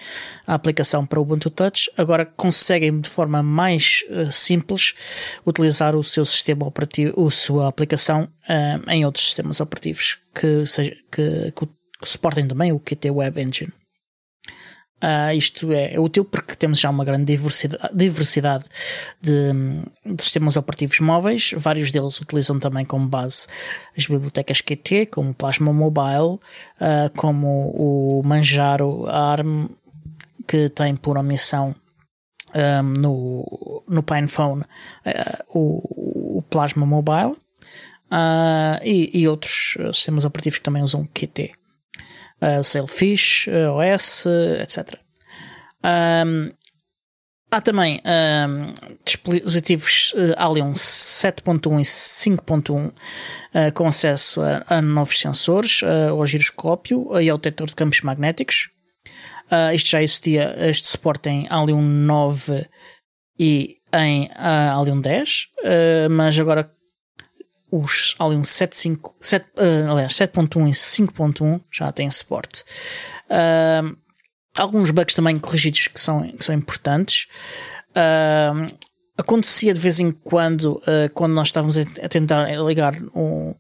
a 0.45 0.55
aplicação 0.55 1.05
para 1.05 1.19
o 1.19 1.21
Ubuntu 1.21 1.49
Touch, 1.49 1.89
agora 1.95 2.25
conseguem 2.25 2.99
de 2.99 3.09
forma 3.09 3.43
mais 3.43 4.03
uh, 4.09 4.31
simples 4.31 4.95
utilizar 5.45 5.95
o 5.95 6.03
seu 6.03 6.25
sistema 6.25 6.65
operativo, 6.65 7.27
a 7.27 7.31
sua 7.31 7.67
aplicação 7.67 8.23
uh, 8.23 8.89
em 8.89 9.05
outros 9.05 9.25
sistemas 9.25 9.59
operativos 9.59 10.17
que, 10.33 10.65
seja, 10.65 10.95
que, 11.11 11.51
que, 11.51 11.65
que 11.65 12.09
suportem 12.09 12.47
também 12.47 12.71
o 12.71 12.79
Qt 12.79 13.09
Web 13.11 13.41
Engine. 13.41 13.71
Uh, 15.01 15.33
isto 15.33 15.71
é, 15.71 15.93
é, 15.93 15.99
útil 15.99 16.25
porque 16.25 16.57
temos 16.57 16.77
já 16.77 16.89
uma 16.89 17.05
grande 17.05 17.23
diversidade, 17.23 17.89
diversidade 17.93 18.65
de, 19.21 19.53
de, 20.05 20.21
sistemas 20.21 20.57
operativos 20.57 20.99
móveis. 20.99 21.51
Vários 21.55 21.89
deles 21.89 22.19
utilizam 22.19 22.59
também 22.59 22.83
como 22.83 23.07
base 23.07 23.47
as 23.97 24.05
bibliotecas 24.05 24.59
Qt, 24.59 25.05
como 25.05 25.33
Plasma 25.33 25.71
Mobile, 25.71 26.37
uh, 26.81 27.09
como 27.15 27.71
o 27.71 28.21
Manjaro 28.25 29.07
ARM, 29.07 29.69
que 30.45 30.67
tem 30.67 30.97
por 30.97 31.17
omissão 31.17 31.73
um, 32.53 32.83
no, 32.83 33.83
no 33.87 34.03
PinePhone 34.03 34.63
uh, 34.63 35.43
o, 35.47 36.39
o, 36.39 36.41
Plasma 36.41 36.85
Mobile. 36.85 37.37
E, 38.83 39.11
e, 39.13 39.27
outros 39.27 39.77
sistemas 39.93 40.25
operativos 40.25 40.57
que 40.57 40.63
também 40.63 40.81
usam 40.81 41.07
Qt 41.13 41.51
uh, 42.41 42.63
Sailfish, 42.63 43.47
uh, 43.47 43.73
OS, 43.73 44.25
etc. 44.61 44.99
Um, 45.83 46.51
há 47.51 47.61
também 47.61 48.01
um, 48.05 48.73
dispositivos 49.05 50.13
uh, 50.13 50.33
Alien 50.37 50.73
7.1 50.73 51.79
e 51.79 51.83
5.1 51.83 52.87
uh, 52.87 52.93
com 53.73 53.87
acesso 53.87 54.41
a, 54.41 54.63
a 54.67 54.81
novos 54.81 55.19
sensores, 55.19 55.81
uh, 55.81 56.11
ao 56.11 56.25
giroscópio 56.25 57.19
e 57.19 57.29
ao 57.29 57.37
detector 57.37 57.67
de 57.67 57.75
campos 57.75 58.01
magnéticos. 58.01 58.69
Isto 59.73 59.89
já 59.89 60.03
existia, 60.03 60.55
este 60.69 60.87
suporte 60.87 61.27
em 61.27 61.47
Alien 61.49 61.81
9 61.81 62.67
e 63.39 63.77
em 63.91 64.29
Alien 64.35 65.01
10, 65.01 65.47
uh, 65.63 66.09
mas 66.11 66.37
agora 66.37 66.71
os 67.71 68.15
Alien 68.19 68.41
7.5, 68.41 69.13
7, 69.19 69.45
uh, 69.45 69.91
aliás, 69.91 70.13
7.1 70.13 70.69
e 70.69 70.71
5.1 70.71 71.61
já 71.71 71.91
têm 71.91 72.09
suporte. 72.09 72.63
Uh, 73.29 73.95
alguns 74.55 74.91
bugs 74.91 75.15
também 75.15 75.37
corrigidos 75.37 75.87
que 75.87 75.99
são, 75.99 76.27
que 76.27 76.43
são 76.43 76.53
importantes. 76.55 77.27
Uh, 77.91 78.73
acontecia 79.17 79.73
de 79.73 79.79
vez 79.79 79.99
em 79.99 80.11
quando, 80.11 80.73
uh, 80.77 81.09
quando 81.13 81.33
nós 81.33 81.49
estávamos 81.49 81.77
a, 81.77 81.85
tentar 82.07 82.49
ligar 82.63 82.95
um, 83.15 83.53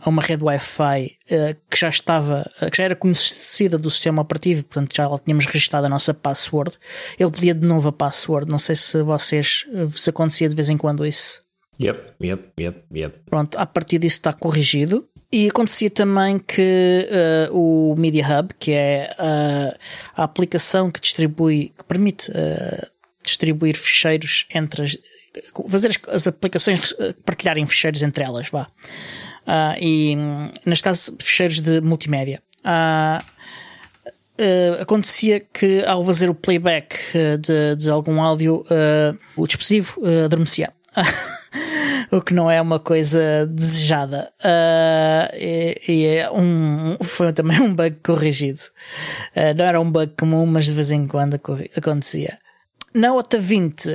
a 0.00 0.08
uma 0.08 0.22
rede 0.22 0.42
Wi-Fi 0.42 1.06
uh, 1.06 1.56
que 1.70 1.78
já 1.78 1.88
estava, 1.88 2.50
que 2.70 2.76
já 2.78 2.84
era 2.84 2.96
conhecida 2.96 3.78
do 3.78 3.90
sistema 3.90 4.22
operativo, 4.22 4.64
portanto 4.64 4.94
já 4.94 5.08
tínhamos 5.18 5.46
registrado 5.46 5.86
a 5.86 5.90
nossa 5.90 6.14
password. 6.14 6.76
Ele 7.18 7.30
pedia 7.30 7.54
de 7.54 7.66
novo 7.66 7.88
a 7.88 7.92
password. 7.92 8.50
Não 8.50 8.58
sei 8.58 8.76
se 8.76 9.02
vocês 9.02 9.66
se 9.92 10.10
acontecia 10.10 10.48
de 10.48 10.54
vez 10.54 10.68
em 10.68 10.76
quando 10.76 11.06
isso. 11.06 11.42
Yep, 11.80 12.12
yep, 12.22 12.52
yep, 12.60 12.84
yep. 12.94 13.18
Pronto, 13.26 13.56
a 13.58 13.66
partir 13.66 13.98
disso 13.98 14.16
está 14.16 14.32
corrigido. 14.32 15.08
E 15.32 15.48
acontecia 15.48 15.88
também 15.88 16.40
que 16.40 17.08
uh, 17.50 17.56
o 17.56 17.94
Media 17.96 18.26
Hub, 18.26 18.52
que 18.58 18.72
é 18.72 19.08
uh, 19.16 19.78
a 20.16 20.24
aplicação 20.24 20.90
que 20.90 21.00
distribui, 21.00 21.72
que 21.78 21.84
permite 21.84 22.30
uh, 22.32 22.86
distribuir 23.24 23.76
ficheiros 23.76 24.46
entre 24.52 24.82
as, 24.82 24.98
fazer 25.68 25.88
as, 25.88 26.14
as, 26.14 26.26
aplicações 26.26 26.92
partilharem 27.24 27.64
ficheiros 27.64 28.02
entre 28.02 28.24
elas, 28.24 28.48
vá. 28.48 28.66
e 29.80 30.16
neste 30.66 30.82
caso 30.82 31.16
ficheiros 31.20 31.60
de 31.60 31.80
multimédia. 31.80 32.42
acontecia 34.80 35.38
que 35.38 35.84
ao 35.84 36.04
fazer 36.04 36.28
o 36.28 36.34
playback 36.34 36.96
de, 37.38 37.76
de 37.76 37.88
algum 37.88 38.20
áudio, 38.20 38.64
o 39.36 39.46
dispositivo 39.46 40.00
adormecia. 40.24 40.72
o 42.10 42.20
que 42.20 42.34
não 42.34 42.50
é 42.50 42.60
uma 42.60 42.78
coisa 42.78 43.46
desejada. 43.46 44.32
Uh, 44.40 45.34
e, 45.36 45.80
e 45.88 46.06
é 46.06 46.30
um, 46.30 46.96
foi 47.02 47.32
também 47.32 47.60
um 47.60 47.74
bug 47.74 47.96
corrigido. 48.02 48.60
Uh, 49.34 49.56
não 49.56 49.64
era 49.64 49.80
um 49.80 49.90
bug 49.90 50.12
comum, 50.18 50.46
mas 50.46 50.66
de 50.66 50.72
vez 50.72 50.90
em 50.90 51.06
quando 51.06 51.40
acontecia. 51.76 52.38
Na 52.92 53.14
OTA 53.14 53.38
20 53.38 53.88
uh, 53.88 53.92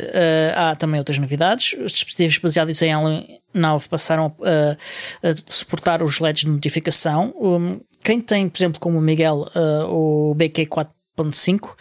há 0.55 0.75
também 0.75 0.99
outras 0.99 1.19
novidades. 1.19 1.73
Os 1.73 1.91
dispositivos 1.91 2.37
baseados 2.37 2.81
em 2.81 2.93
Alien 2.93 3.41
9 3.53 3.89
passaram 3.89 4.33
a, 4.41 5.27
a 5.27 5.35
suportar 5.47 6.01
os 6.01 6.19
LEDs 6.19 6.41
de 6.41 6.49
notificação. 6.49 7.33
Um, 7.37 7.81
quem 8.01 8.21
tem, 8.21 8.47
por 8.47 8.57
exemplo, 8.57 8.79
como 8.79 8.97
o 8.97 9.01
Miguel, 9.01 9.47
o 9.89 10.33
BQ 10.35 10.67
4.5 11.17 11.75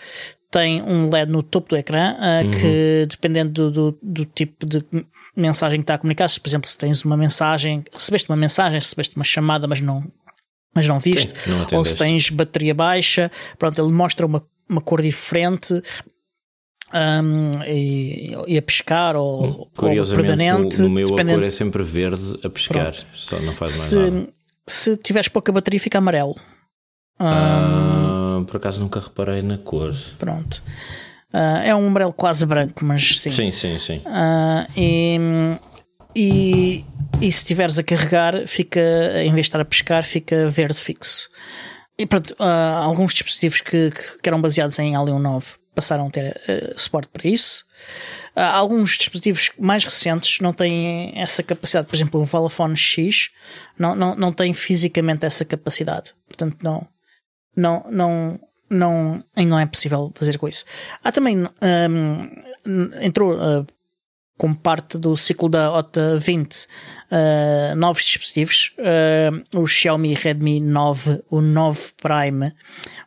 tem 0.55 0.81
um 0.83 1.11
LED 1.11 1.33
no 1.33 1.43
topo 1.43 1.71
do 1.71 1.77
ecrã 1.77 2.15
uh, 2.15 2.47
uhum. 2.47 2.51
que, 2.53 3.07
dependendo 3.11 3.51
do, 3.51 3.91
do, 3.91 3.99
do, 4.01 4.25
tipo 4.25 4.65
de 4.65 4.85
mensagem 5.37 5.81
que 5.81 5.83
está 5.83 5.95
a 5.95 5.99
comunicar, 5.99 6.29
se 6.29 6.39
por 6.39 6.49
exemplo, 6.49 6.69
se 6.71 6.79
tens 6.79 7.05
uma 7.05 7.17
mensagem, 7.17 7.83
recebeste 7.93 8.31
uma 8.31 8.37
mensagem, 8.37 8.79
recebeste 8.79 9.17
uma 9.17 9.25
chamada, 9.25 9.67
mas 9.67 9.81
não, 9.81 10.05
mas 10.73 10.87
não 10.87 11.01
viste, 11.01 11.33
Sim, 11.43 11.51
não 11.51 11.79
ou 11.79 11.85
se 11.85 11.97
tens 11.97 12.31
bateria 12.31 12.73
baixa, 12.73 13.33
pronto, 13.59 13.83
ele 13.83 13.91
mostra 13.91 14.25
uma, 14.25 14.47
uma 14.69 14.81
cor 14.81 15.03
diferente. 15.03 15.83
Um, 16.93 17.61
e, 17.67 18.37
e, 18.47 18.57
a 18.57 18.63
pescar 18.63 19.17
ou, 19.17 19.43
hum, 19.43 19.57
ou 19.59 19.67
permanente. 20.07 20.79
No, 20.79 20.89
no 20.89 20.95
meu 20.95 21.07
dependendo... 21.09 21.33
a 21.33 21.41
cor 21.41 21.47
é 21.49 21.51
sempre 21.51 21.83
verde 21.83 22.39
a 22.45 22.49
pescar, 22.49 22.93
pronto. 22.93 23.07
só 23.17 23.41
não 23.41 23.53
faz 23.55 23.77
mais 23.77 23.91
se, 23.91 23.97
nada. 23.97 24.27
Se 24.65 24.97
tiveres 24.99 25.27
pouca 25.27 25.51
bateria, 25.51 25.81
fica 25.81 25.99
amarelo. 25.99 26.37
Ah 27.19 28.05
por 28.45 28.57
acaso 28.59 28.81
nunca 28.81 29.01
reparei 29.01 29.43
na 29.43 29.59
cor. 29.59 29.93
Pronto. 30.19 30.63
Uh, 31.33 31.59
é 31.65 31.75
um 31.75 31.87
amarelo 31.87 32.13
quase 32.13 32.47
branco, 32.47 32.85
mas 32.85 33.21
sim. 33.21 33.31
Sim, 33.31 33.51
sim, 33.51 33.79
sim. 33.79 33.99
Uh, 33.99 34.71
e, 34.77 35.19
e, 36.15 36.85
e, 37.21 37.33
se 37.33 37.39
estiveres 37.39 37.79
a 37.79 37.83
carregar, 37.83 38.47
fica, 38.47 38.81
em 39.17 39.33
vez 39.33 39.47
de 39.47 39.49
estar 39.49 39.61
a 39.61 39.65
pescar, 39.65 40.05
fica 40.05 40.49
verde 40.49 40.79
fixo. 40.79 41.29
E 41.99 42.07
pronto, 42.07 42.31
uh, 42.35 42.83
alguns 42.83 43.13
dispositivos 43.13 43.61
que, 43.61 43.91
que, 43.91 44.29
eram 44.29 44.41
baseados 44.41 44.79
em 44.79 44.95
Alien 44.95 45.19
9 45.19 45.47
passaram 45.75 46.07
a 46.07 46.11
ter 46.11 46.41
suporte 46.77 47.09
para 47.09 47.29
isso. 47.29 47.65
alguns 48.37 48.97
dispositivos 48.97 49.51
mais 49.59 49.85
recentes 49.85 50.39
não 50.39 50.53
têm 50.53 51.13
essa 51.21 51.43
capacidade. 51.43 51.89
Por 51.89 51.97
exemplo, 51.97 52.21
o 52.21 52.25
Valafone 52.25 52.77
X 52.77 53.31
não, 53.77 53.97
não, 53.97 54.15
não 54.15 54.33
tem 54.33 54.53
fisicamente 54.53 55.27
essa 55.27 55.45
capacidade. 55.45 56.13
Portanto, 56.29 56.59
não, 56.63 56.87
não, 57.57 57.85
não, 57.91 58.41
não, 58.69 59.25
não 59.37 59.59
é 59.59 59.67
possível 59.67 60.13
fazer 60.15 60.39
com 60.39 60.49
isso. 60.49 60.65
Há 61.03 61.13
também, 61.13 61.45
um, 61.45 62.31
entrou 63.01 63.35
uh, 63.35 63.67
como 64.37 64.57
parte 64.57 64.99
do 64.99 65.17
ciclo 65.17 65.49
da 65.49 65.73
OTA 65.73 66.17
20 66.19 66.55
uh, 66.55 67.77
novos 67.77 68.05
dispositivos, 68.05 68.73
uh, 68.79 69.59
o 69.59 69.67
Xiaomi 69.67 70.15
Redmi 70.15 70.61
9, 70.61 71.23
o 71.31 71.41
9 71.41 71.81
Prime, 72.03 72.53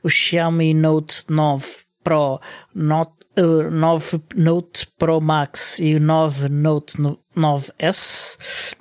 o 0.04 0.10
Xiaomi 0.10 0.74
Note 0.74 1.24
9 1.28 1.66
Pro, 2.04 2.40
Note, 2.74 3.26
uh, 3.38 3.70
9 3.70 4.22
Note 4.36 4.88
Pro 4.98 5.20
Max 5.20 5.80
e 5.80 5.96
o 5.96 6.00
9 6.00 6.50
Note 6.50 6.98
9S 7.36 8.77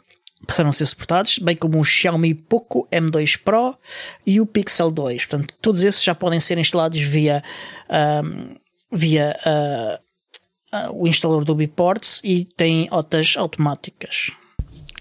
passaram 0.47 0.71
a 0.71 0.73
ser 0.73 0.87
suportados, 0.87 1.39
bem 1.39 1.57
como 1.57 1.81
o 1.81 1.85
Xiaomi 1.85 2.35
Poco 2.35 2.89
M2 2.91 3.39
Pro 3.43 3.77
e 4.27 4.41
o 4.41 4.47
Pixel 4.47 4.91
2. 4.91 5.27
Portanto, 5.27 5.55
todos 5.61 5.83
esses 5.83 6.03
já 6.03 6.15
podem 6.15 6.41
ser 6.41 6.59
instalados 6.59 7.01
via, 7.01 7.43
um, 8.25 8.55
via 8.91 9.37
uh, 9.45 10.77
uh, 10.77 11.03
o 11.03 11.07
instalador 11.07 11.45
do 11.45 11.55
Biports 11.55 12.21
e 12.23 12.45
têm 12.45 12.89
OTAs 12.91 13.37
automáticas. 13.37 14.31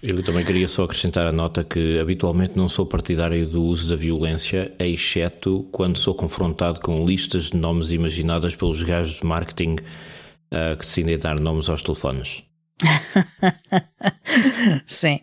Eu 0.02 0.22
também 0.22 0.44
queria 0.44 0.68
só 0.68 0.84
acrescentar 0.84 1.26
a 1.26 1.32
nota 1.32 1.64
que 1.64 1.98
habitualmente 1.98 2.56
não 2.56 2.68
sou 2.68 2.84
partidário 2.84 3.46
do 3.46 3.64
uso 3.64 3.88
da 3.88 3.96
violência, 3.96 4.72
exceto 4.78 5.66
quando 5.72 5.98
sou 5.98 6.14
confrontado 6.14 6.80
com 6.80 7.06
listas 7.06 7.50
de 7.50 7.56
nomes 7.56 7.90
imaginadas 7.92 8.54
pelos 8.54 8.82
gajos 8.82 9.20
de 9.20 9.26
marketing 9.26 9.76
uh, 10.52 10.76
que 10.78 10.84
decidem 10.84 11.18
dar 11.18 11.40
nomes 11.40 11.68
aos 11.68 11.82
telefones. 11.82 12.42
Sim. 14.86 15.20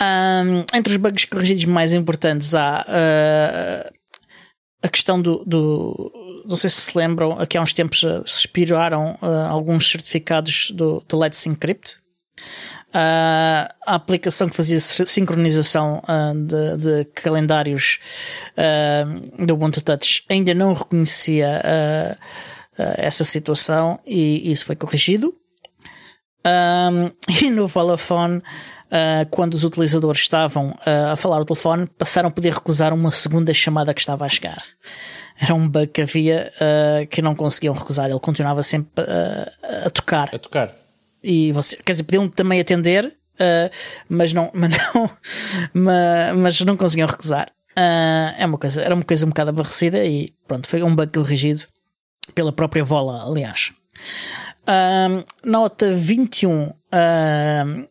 Um, 0.00 0.64
entre 0.76 0.92
os 0.92 0.96
bugs 0.96 1.24
corrigidos 1.24 1.64
mais 1.64 1.92
importantes 1.92 2.54
há 2.54 2.86
uh, 2.88 3.94
a 4.80 4.88
questão 4.88 5.20
do, 5.20 5.44
do, 5.44 6.44
Não 6.46 6.56
sei 6.56 6.70
se 6.70 6.80
se 6.82 6.96
lembram, 6.96 7.32
aqui 7.32 7.58
há 7.58 7.62
uns 7.62 7.72
tempos 7.72 8.00
se 8.00 8.38
expiraram 8.40 9.18
uh, 9.20 9.48
alguns 9.48 9.90
certificados 9.90 10.70
do, 10.70 11.02
do 11.06 11.18
Let's 11.18 11.44
Encrypt. 11.46 11.96
Uh, 12.90 13.66
a 13.86 13.94
aplicação 13.94 14.48
que 14.48 14.56
fazia 14.56 14.78
sincronização 14.78 16.02
de, 16.46 16.76
de, 16.76 17.04
calendários 17.06 17.98
do 19.44 19.54
Ubuntu 19.54 19.82
Touch 19.82 20.24
ainda 20.28 20.54
não 20.54 20.72
reconhecia 20.72 21.60
essa 22.96 23.24
situação 23.24 23.98
e 24.06 24.50
isso 24.50 24.64
foi 24.64 24.76
corrigido. 24.76 25.34
Um, 26.44 27.10
e 27.44 27.50
no 27.50 27.66
Vodafone 27.66 28.42
uh, 28.88 29.28
quando 29.30 29.54
os 29.54 29.64
utilizadores 29.64 30.20
estavam 30.20 30.70
uh, 30.70 31.12
a 31.12 31.16
falar 31.16 31.36
ao 31.36 31.44
telefone, 31.44 31.86
passaram 31.98 32.28
a 32.28 32.32
poder 32.32 32.52
recusar 32.52 32.92
uma 32.92 33.10
segunda 33.10 33.52
chamada 33.54 33.94
que 33.94 34.00
estava 34.00 34.24
a 34.24 34.28
chegar. 34.28 34.62
Era 35.40 35.54
um 35.54 35.68
bug 35.68 35.88
que 35.88 36.02
havia 36.02 36.52
uh, 36.56 37.06
que 37.06 37.22
não 37.22 37.34
conseguiam 37.34 37.74
recusar, 37.74 38.10
ele 38.10 38.18
continuava 38.18 38.62
sempre 38.62 39.04
a 39.84 39.90
tocar. 39.90 40.34
A 40.34 40.38
tocar. 40.38 40.74
E 41.22 41.52
você, 41.52 41.76
quer 41.76 41.92
dizer, 41.92 42.04
podiam 42.04 42.28
também 42.28 42.60
atender, 42.60 43.12
mas 44.08 44.32
não, 44.32 44.50
mas 44.54 44.72
não, 44.72 45.10
mas, 45.72 46.36
mas 46.36 46.60
não 46.62 46.76
conseguiam 46.76 47.08
recusar. 47.08 47.48
é 47.76 48.44
uma 48.44 48.58
coisa, 48.58 48.82
era 48.82 48.94
uma 48.94 49.04
coisa 49.04 49.24
um 49.26 49.28
bocado 49.28 49.50
aborrecida 49.50 50.04
e 50.04 50.32
pronto, 50.46 50.68
foi 50.68 50.82
um 50.82 50.94
bug 50.94 51.12
corrigido 51.12 51.62
pela 52.34 52.52
própria 52.52 52.82
Vola, 52.82 53.24
aliás. 53.24 53.72
Nota 55.44 55.92
21. 55.92 56.68
Uh, 56.68 57.88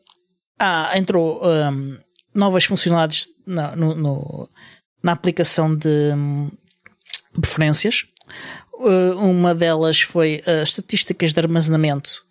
ah, 0.59 0.91
entrou 0.97 1.41
um, 1.43 1.97
novas 2.33 2.65
funcionalidades 2.65 3.27
na, 3.45 3.75
no, 3.75 3.95
no, 3.95 4.49
na 5.03 5.11
aplicação 5.11 5.75
de 5.75 6.13
um, 6.15 6.49
preferências. 7.39 8.05
Uh, 8.73 9.17
uma 9.19 9.55
delas 9.55 10.01
foi 10.01 10.43
as 10.45 10.69
estatísticas 10.69 11.33
de 11.33 11.39
armazenamento 11.39 12.23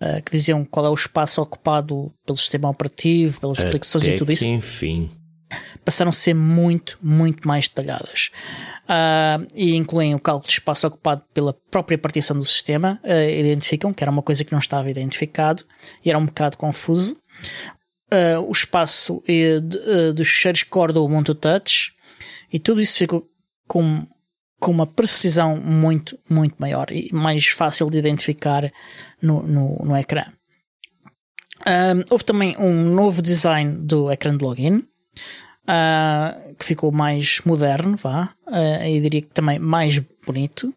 uh, 0.00 0.22
que 0.22 0.32
diziam 0.32 0.64
qual 0.64 0.86
é 0.86 0.88
o 0.90 0.94
espaço 0.94 1.42
ocupado 1.42 2.12
pelo 2.24 2.38
sistema 2.38 2.68
operativo, 2.68 3.40
pelas 3.40 3.58
Até 3.58 3.68
aplicações 3.68 4.06
e 4.06 4.16
tudo 4.16 4.32
isso. 4.32 4.46
Enfim. 4.46 5.10
Passaram 5.84 6.10
a 6.10 6.12
ser 6.12 6.34
muito, 6.34 6.98
muito 7.02 7.46
mais 7.46 7.68
detalhadas. 7.68 8.30
Uh, 8.84 9.46
e 9.54 9.76
incluem 9.76 10.14
o 10.14 10.20
cálculo 10.20 10.46
de 10.46 10.54
espaço 10.54 10.86
ocupado 10.86 11.22
pela 11.32 11.54
própria 11.70 11.96
partição 11.96 12.36
do 12.36 12.44
sistema. 12.44 13.00
identificam 13.04 13.92
que 13.92 14.04
era 14.04 14.10
uma 14.10 14.22
coisa 14.22 14.44
que 14.44 14.52
não 14.52 14.58
estava 14.58 14.90
identificado 14.90 15.64
e 16.04 16.10
era 16.10 16.18
um 16.18 16.26
bocado 16.26 16.56
confuso 16.56 17.16
uh, 18.12 18.40
o 18.46 18.52
espaço 18.52 19.18
uh, 19.18 20.12
dos 20.12 20.28
fecheiros 20.28 20.62
core 20.64 20.92
do 20.92 21.04
Ubuntu 21.04 21.34
Touch 21.34 21.92
e 22.52 22.58
tudo 22.58 22.80
isso 22.80 22.98
ficou 22.98 23.26
com, 23.66 24.06
com 24.58 24.70
uma 24.70 24.86
precisão 24.86 25.56
muito, 25.56 26.18
muito 26.28 26.56
maior 26.58 26.90
e 26.90 27.10
mais 27.12 27.46
fácil 27.48 27.88
de 27.88 27.98
identificar 27.98 28.70
no, 29.22 29.42
no, 29.42 29.76
no 29.84 29.96
ecrã. 29.96 30.24
Um, 31.66 32.04
houve 32.10 32.24
também 32.24 32.56
um 32.58 32.72
novo 32.94 33.20
design 33.20 33.76
do 33.82 34.10
ecrã 34.10 34.36
de 34.36 34.44
login 34.44 34.82
uh, 35.70 36.54
que 36.56 36.64
ficou 36.64 36.90
mais 36.90 37.40
moderno, 37.44 37.96
vá, 37.96 38.30
uh, 38.46 38.84
e 38.84 39.00
diria 39.00 39.22
que 39.22 39.28
também 39.28 39.58
mais 39.58 39.98
bonito. 40.26 40.74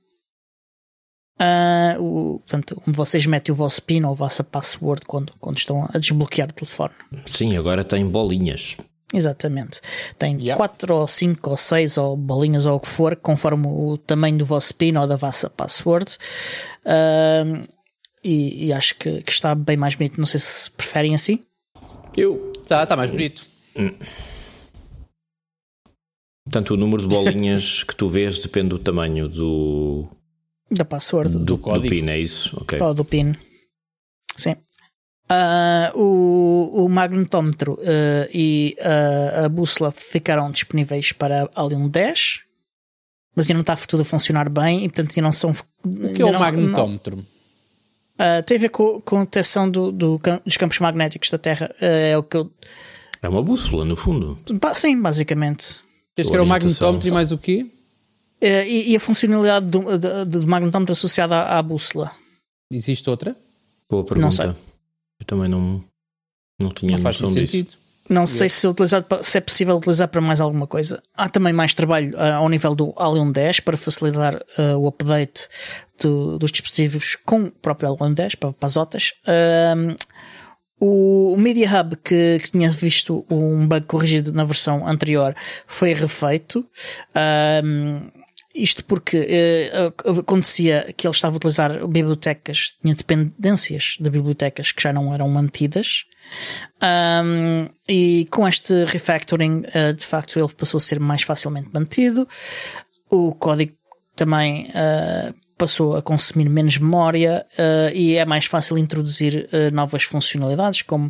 Uh, 1.40 2.00
o, 2.00 2.40
portanto, 2.40 2.82
vocês 2.86 3.26
metem 3.26 3.52
o 3.52 3.56
vosso 3.56 3.82
PIN 3.82 4.04
ou 4.04 4.12
a 4.12 4.14
vossa 4.14 4.44
password 4.44 5.02
quando, 5.06 5.34
quando 5.40 5.58
estão 5.58 5.90
a 5.92 5.98
desbloquear 5.98 6.50
o 6.50 6.54
telefone. 6.54 6.94
Sim, 7.26 7.58
agora 7.58 7.84
tem 7.84 8.08
bolinhas. 8.08 8.78
Exatamente. 9.12 9.82
Tem 10.18 10.38
yeah. 10.38 10.56
4 10.56 10.96
ou 10.96 11.08
5 11.08 11.50
ou 11.50 11.58
6 11.58 11.98
ou 11.98 12.18
bolinhas 12.18 12.66
ou 12.66 12.78
o 12.78 12.80
que 12.80 12.88
for, 12.88 13.16
conforme 13.16 13.68
o 13.68 13.98
tamanho 13.98 14.38
do 14.38 14.46
vosso 14.46 14.74
PIN 14.76 14.96
ou 14.98 15.08
da 15.08 15.16
vossa 15.16 15.50
password. 15.50 16.18
Uh, 16.86 17.64
e, 18.24 18.68
e, 18.68 18.74
acho 18.74 18.96
que, 18.96 19.22
que, 19.22 19.32
está 19.32 19.54
bem 19.54 19.76
mais 19.76 19.96
bonito. 19.96 20.18
Não 20.18 20.26
sei 20.26 20.40
se 20.40 20.72
preferem 20.72 21.14
assim. 21.14 21.40
Eu. 22.16 22.54
Está, 22.62 22.84
está 22.84 22.96
mais 22.96 23.12
bonito. 23.12 23.46
Hum. 23.76 23.92
Portanto, 26.46 26.74
o 26.74 26.78
número 26.78 27.02
de 27.02 27.08
bolinhas 27.08 27.84
que 27.88 27.96
tu 27.96 28.10
vês 28.10 28.38
depende 28.40 28.70
do 28.70 28.80
tamanho 28.80 29.28
do, 29.28 30.08
da 30.74 30.84
password. 30.84 31.32
Do, 31.32 31.46
do 31.46 31.58
código. 31.58 31.86
Do 31.86 31.90
PIN, 31.90 32.10
é 32.10 32.20
isso? 32.20 32.56
Ok. 32.60 32.80
Oh, 32.82 32.94
do 32.94 33.06
PIN. 33.06 33.36
Sim. 34.36 34.56
Uh, 35.32 35.98
o, 35.98 36.86
o 36.86 36.90
magnetómetro 36.90 37.74
uh, 37.74 38.30
e 38.34 38.76
uh, 38.80 39.46
a 39.46 39.50
bússola 39.50 39.92
ficaram 39.92 40.52
disponíveis 40.52 41.12
para 41.12 41.50
Alien 41.56 41.88
10, 41.88 42.42
mas 43.36 43.46
ainda 43.50 43.54
não 43.56 43.62
está 43.62 43.76
tudo 43.88 44.02
a 44.02 44.06
funcionar 44.06 44.50
bem 44.50 44.84
e 44.84 44.90
portanto 44.90 45.12
ainda 45.12 45.22
não 45.22 45.32
são. 45.32 45.52
O 45.52 46.14
que 46.14 46.22
é 46.22 46.26
o 46.26 46.32
não, 46.32 46.40
magnetómetro? 46.40 47.18
Não, 47.18 48.44
tem 48.46 48.58
a 48.58 48.60
ver 48.60 48.70
com, 48.70 49.02
com 49.02 49.18
a 49.18 49.24
detecção 49.24 49.70
do, 49.70 49.92
do, 49.92 50.20
dos 50.46 50.58
campos 50.58 50.80
magnéticos 50.80 51.30
da 51.30 51.38
Terra. 51.38 51.74
é 51.80 52.18
o 52.18 52.24
que 52.24 52.38
eu... 52.38 52.52
É 53.22 53.28
uma 53.28 53.42
bússola, 53.42 53.86
no 53.86 53.96
fundo. 53.96 54.38
Sim, 54.76 55.02
basicamente. 55.02 55.80
Este 56.18 56.30
que 56.30 56.36
era 56.36 56.44
o 56.44 56.48
magnetómetro 56.48 57.08
e 57.08 57.12
mais 57.12 57.32
o 57.32 57.38
quê? 57.38 57.66
Eh, 58.40 58.68
e, 58.68 58.92
e, 58.92 58.96
a 58.96 59.00
funcionalidade 59.00 59.68
do, 59.68 59.98
do, 59.98 60.26
do 60.26 60.48
magnetómetro 60.48 60.92
associada 60.92 61.36
à, 61.36 61.60
à, 61.60 61.62
bússola. 61.62 62.12
Existe 62.72 63.10
outra? 63.10 63.36
Boa 63.90 64.04
pergunta. 64.04 64.26
Não 64.26 64.32
sei. 64.32 64.48
Eu 65.20 65.26
também 65.26 65.48
não, 65.48 65.82
não 66.60 66.70
tinha 66.70 66.98
não 66.98 67.04
noção 67.04 67.30
disso. 67.30 67.54
Sentido. 67.54 67.84
Não 68.10 68.28
sei 68.28 68.50
se, 68.50 68.68
utilizado, 68.68 69.08
se 69.24 69.38
é 69.38 69.42
possível 69.42 69.78
utilizar 69.78 70.10
para 70.10 70.20
mais 70.20 70.42
alguma 70.42 70.68
coisa. 70.68 71.02
Há 71.16 71.30
também 71.30 71.54
mais 71.54 71.74
trabalho 71.74 72.14
uh, 72.16 72.34
ao 72.36 72.50
nível 72.50 72.76
do 72.76 72.94
Alien 72.98 73.32
10 73.32 73.62
para 73.62 73.78
facilitar 73.78 74.36
uh, 74.36 74.78
o 74.78 74.88
update 74.88 75.48
do, 76.02 76.38
dos 76.38 76.52
dispositivos 76.52 77.16
com 77.26 77.44
o 77.44 77.52
próprio 77.52 77.94
Alien 77.94 78.14
10 78.14 78.36
para, 78.36 78.52
para 78.52 78.68
as 78.68 78.76
OTAs. 78.76 79.14
Uh, 79.26 79.96
o, 80.86 81.38
Media 81.38 81.70
Hub, 81.80 81.96
que, 81.98 82.40
que, 82.40 82.52
tinha 82.52 82.70
visto 82.70 83.26
um 83.30 83.68
bug 83.68 83.86
corrigido 83.86 84.34
na 84.34 84.44
versão 84.44 84.88
anterior, 84.88 85.36
foi 85.66 85.94
refeito. 85.94 86.68
Isto 88.54 88.86
porque 88.86 89.72
uh, 89.74 90.20
acontecia 90.20 90.94
que 90.96 91.08
ele 91.08 91.14
estava 91.14 91.36
a 91.36 91.38
utilizar 91.38 91.88
bibliotecas, 91.88 92.76
tinha 92.80 92.94
dependências 92.94 93.98
de 94.00 94.08
bibliotecas 94.12 94.72
que 94.72 94.84
já 94.84 94.94
não 94.94 95.12
eram 95.12 95.28
mantidas. 95.28 96.06
Um, 97.24 97.68
e 97.90 98.28
com 98.30 98.48
este 98.48 98.86
refactoring, 98.86 99.64
uh, 99.74 99.94
de 99.96 100.06
facto, 100.06 100.38
ele 100.38 100.54
passou 100.54 100.78
a 100.78 100.82
ser 100.82 101.00
mais 101.00 101.24
facilmente 101.24 101.70
mantido. 101.74 102.28
O 103.10 103.34
código 103.34 103.74
também 104.16 104.68
uh, 104.70 105.34
passou 105.64 105.96
a 105.96 106.02
consumir 106.02 106.50
menos 106.50 106.78
memória 106.78 107.46
e 107.94 108.18
é 108.18 108.26
mais 108.26 108.46
fácil 108.46 108.78
introduzir 108.78 109.48
novas 109.72 110.04
funcionalidades, 110.04 110.82
como 110.82 111.10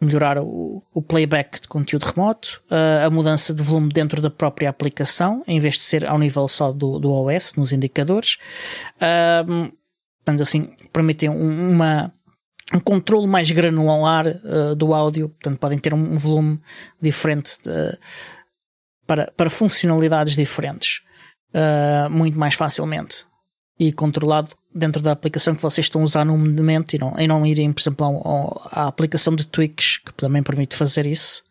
melhorar 0.00 0.38
o, 0.38 0.82
o, 0.94 1.02
playback 1.02 1.60
de 1.60 1.68
conteúdo 1.68 2.04
remoto, 2.04 2.62
uh, 2.70 3.06
a 3.06 3.10
mudança 3.10 3.52
de 3.52 3.62
volume 3.62 3.90
dentro 3.90 4.22
da 4.22 4.30
própria 4.30 4.70
aplicação, 4.70 5.44
em 5.46 5.60
vez 5.60 5.74
de 5.74 5.82
ser 5.82 6.06
ao 6.06 6.18
nível 6.18 6.48
só 6.48 6.72
do, 6.72 6.98
do 6.98 7.12
OS, 7.12 7.54
nos 7.54 7.70
indicadores. 7.70 8.38
Uh, 8.96 9.70
portanto, 10.18 10.42
assim, 10.42 10.74
permitem 10.90 11.28
um, 11.28 11.72
uma, 11.72 12.10
um 12.72 12.80
controle 12.80 13.26
mais 13.26 13.50
granular 13.50 14.26
uh, 14.26 14.74
do 14.74 14.94
áudio, 14.94 15.28
portanto, 15.28 15.58
podem 15.58 15.78
ter 15.78 15.92
um, 15.92 16.16
volume 16.16 16.58
diferente 17.00 17.58
de, 17.62 17.98
para, 19.06 19.30
para 19.36 19.50
funcionalidades 19.50 20.34
diferentes, 20.34 21.02
muito 22.10 22.38
mais 22.38 22.54
facilmente 22.54 23.26
e 23.80 23.90
controlado 23.90 24.50
dentro 24.74 25.02
da 25.02 25.10
aplicação 25.10 25.54
que 25.54 25.62
vocês 25.62 25.86
estão 25.86 26.02
a 26.02 26.04
usar 26.04 26.24
no 26.24 26.36
momento 26.36 26.94
e 26.94 26.98
não, 26.98 27.18
e 27.18 27.26
não 27.26 27.46
irem, 27.46 27.72
por 27.72 27.80
exemplo, 27.80 28.60
à, 28.72 28.86
aplicação 28.86 29.34
de 29.34 29.46
tweaks, 29.46 29.98
que 29.98 30.12
também 30.12 30.42
permite 30.42 30.76
fazer 30.76 31.06
isso. 31.06 31.42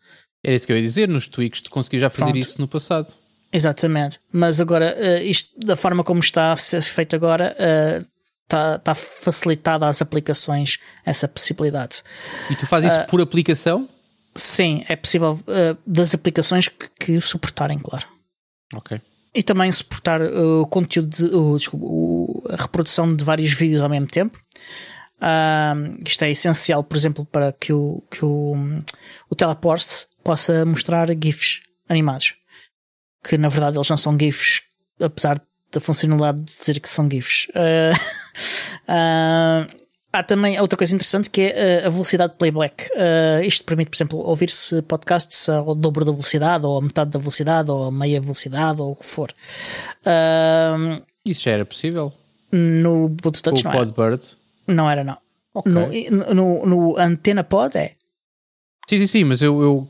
Era 0.42 0.54
isso 0.54 0.64
que 0.64 0.72
eu 0.72 0.76
ia 0.76 0.82
dizer, 0.82 1.08
nos 1.08 1.26
tweaks 1.26 1.60
tu 1.60 1.70
conseguias 1.70 2.02
já 2.02 2.08
fazer 2.08 2.30
Pronto. 2.30 2.38
isso 2.38 2.60
no 2.60 2.68
passado. 2.68 3.12
Exatamente, 3.52 4.20
mas 4.32 4.60
agora, 4.60 4.96
uh, 4.96 5.22
isto 5.24 5.50
da 5.58 5.74
forma 5.74 6.04
como 6.04 6.20
está 6.20 6.52
a 6.52 6.56
ser 6.56 6.82
feito 6.82 7.16
agora, 7.16 7.54
está, 8.44 8.74
uh, 8.74 8.76
está 8.76 8.94
facilitada 8.94 9.88
às 9.88 10.00
aplicações 10.00 10.78
essa 11.04 11.26
possibilidade. 11.26 12.02
E 12.48 12.54
tu 12.54 12.64
fazes 12.64 12.92
isso 12.92 13.00
uh, 13.02 13.06
por 13.08 13.20
aplicação? 13.20 13.88
Sim, 14.36 14.84
é 14.88 14.94
possível 14.94 15.40
das 15.84 16.14
aplicações 16.14 16.68
que, 16.68 16.88
que 17.00 17.16
o 17.16 17.20
suportarem, 17.20 17.80
claro. 17.80 18.06
Ok 18.72 19.00
e 19.34 19.42
também 19.42 19.70
suportar 19.70 20.20
uh, 20.20 20.62
o 20.62 20.66
conteúdo, 20.66 21.08
de, 21.08 21.24
uh, 21.34 21.56
desculpa, 21.56 21.86
uh, 21.86 22.52
a 22.52 22.56
reprodução 22.56 23.14
de 23.14 23.24
vários 23.24 23.52
vídeos 23.52 23.80
ao 23.80 23.88
mesmo 23.88 24.06
tempo. 24.06 24.38
Uh, 25.20 25.98
isto 26.04 26.24
é 26.24 26.30
essencial, 26.30 26.82
por 26.82 26.96
exemplo, 26.96 27.24
para 27.24 27.52
que 27.52 27.72
o, 27.72 28.02
que 28.10 28.24
o, 28.24 28.54
o 29.28 29.34
teleport 29.34 29.86
possa 30.24 30.64
mostrar 30.64 31.08
GIFs 31.08 31.60
animados. 31.88 32.34
Que 33.22 33.36
na 33.36 33.48
verdade 33.48 33.76
eles 33.76 33.88
não 33.88 33.96
são 33.96 34.18
GIFs, 34.18 34.62
apesar 34.98 35.40
da 35.70 35.78
funcionalidade 35.78 36.42
de 36.42 36.58
dizer 36.58 36.80
que 36.80 36.88
são 36.88 37.08
GIFs. 37.08 37.46
Uh, 37.50 37.94
Há 40.12 40.24
também 40.24 40.60
outra 40.60 40.76
coisa 40.76 40.92
interessante 40.92 41.30
que 41.30 41.40
é 41.40 41.82
uh, 41.84 41.86
a 41.86 41.90
velocidade 41.90 42.32
de 42.32 42.38
playback. 42.38 42.90
Uh, 42.90 43.44
isto 43.44 43.64
permite, 43.64 43.90
por 43.90 43.96
exemplo, 43.96 44.18
ouvir-se 44.18 44.82
podcasts 44.82 45.48
ao 45.48 45.72
dobro 45.72 46.04
da 46.04 46.10
velocidade, 46.10 46.66
ou 46.66 46.78
a 46.78 46.82
metade 46.82 47.10
da 47.10 47.18
velocidade, 47.18 47.70
ou 47.70 47.84
a 47.84 47.92
meia 47.92 48.20
velocidade, 48.20 48.82
ou 48.82 48.90
o 48.90 48.96
que 48.96 49.06
for. 49.06 49.32
Uh, 50.00 51.00
Isso 51.24 51.44
já 51.44 51.52
era 51.52 51.64
possível? 51.64 52.12
No 52.50 53.08
Bluetooth 53.08 53.42
Touch 53.42 53.64
não 53.64 53.70
Podbird? 53.70 54.26
era. 54.66 54.74
Não 54.74 54.90
era, 54.90 55.04
não. 55.04 55.16
Okay. 55.54 56.10
No, 56.10 56.34
no, 56.34 56.66
no, 56.66 56.98
Antena 56.98 57.44
Pod 57.44 57.76
é. 57.78 57.94
Sim, 58.88 58.98
sim, 58.98 59.06
sim, 59.06 59.24
mas 59.24 59.40
eu, 59.40 59.62
eu, 59.62 59.88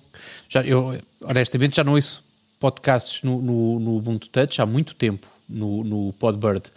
já, 0.51 0.63
eu 0.63 0.99
honestamente 1.23 1.77
já 1.77 1.85
não 1.85 1.95
ouço 1.95 2.23
podcasts 2.59 3.23
no, 3.23 3.41
no, 3.41 3.81
no 3.81 3.97
Ubuntu 3.97 4.29
Touch 4.29 4.61
há 4.61 4.67
muito 4.67 4.95
tempo, 4.95 5.27
no, 5.49 5.83
no 5.83 6.13
Podbird 6.13 6.71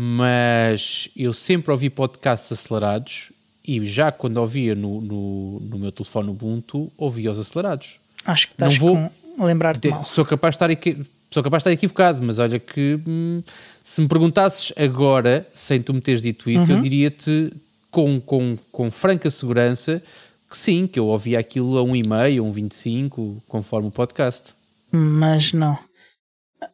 mas 0.00 1.08
eu 1.16 1.32
sempre 1.32 1.72
ouvi 1.72 1.90
podcasts 1.90 2.52
acelerados 2.52 3.32
e 3.66 3.84
já 3.84 4.12
quando 4.12 4.36
ouvia 4.36 4.72
no, 4.72 5.00
no, 5.00 5.58
no 5.58 5.76
meu 5.76 5.90
telefone 5.90 6.30
Ubuntu, 6.30 6.92
ouvia 6.96 7.32
os 7.32 7.38
acelerados. 7.38 7.98
Acho 8.24 8.46
que 8.46 8.52
estás 8.52 8.78
Não 8.78 8.80
vou 8.80 9.10
com 9.34 9.44
lembrar-te 9.44 9.88
mal. 9.88 10.04
Sou 10.04 10.24
capaz 10.24 10.52
de 10.52 10.56
estar 10.56 10.70
aqui. 10.70 11.04
Sou 11.28 11.42
capaz 11.42 11.64
de 11.64 11.70
estar 11.70 11.72
equivocado, 11.72 12.22
mas 12.22 12.38
olha 12.38 12.60
que 12.60 13.00
hum, 13.04 13.42
se 13.82 14.00
me 14.00 14.06
perguntasses 14.06 14.72
agora, 14.76 15.44
sem 15.52 15.82
tu 15.82 15.92
me 15.92 16.00
teres 16.00 16.22
dito 16.22 16.48
isso, 16.48 16.70
uhum. 16.70 16.78
eu 16.78 16.82
diria-te 16.82 17.52
com, 17.90 18.20
com, 18.20 18.56
com 18.70 18.92
franca 18.92 19.28
segurança 19.28 20.00
que 20.48 20.56
sim, 20.56 20.86
que 20.86 20.98
eu 20.98 21.06
ouvia 21.06 21.40
aquilo 21.40 21.76
a 21.76 21.82
1,5, 21.82 22.12
a 22.12 22.52
1,25, 22.54 23.42
conforme 23.48 23.88
o 23.88 23.90
podcast. 23.90 24.54
Mas 24.92 25.52
não. 25.52 25.76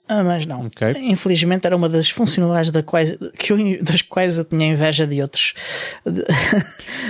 Ah, 0.08 0.22
mas 0.22 0.46
não. 0.46 0.66
Okay. 0.66 0.92
Infelizmente 1.10 1.66
era 1.66 1.76
uma 1.76 1.88
das 1.88 2.10
funcionalidades 2.10 2.70
da 2.70 2.82
quais, 2.82 3.16
que 3.38 3.52
eu, 3.52 3.82
das 3.82 4.02
quais 4.02 4.38
eu 4.38 4.44
tinha 4.44 4.66
inveja 4.66 5.06
de 5.06 5.20
outros. 5.20 5.54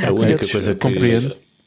a 0.06 0.12
única 0.12 0.32
outros, 0.32 0.52
coisa 0.52 0.74
que 0.74 0.86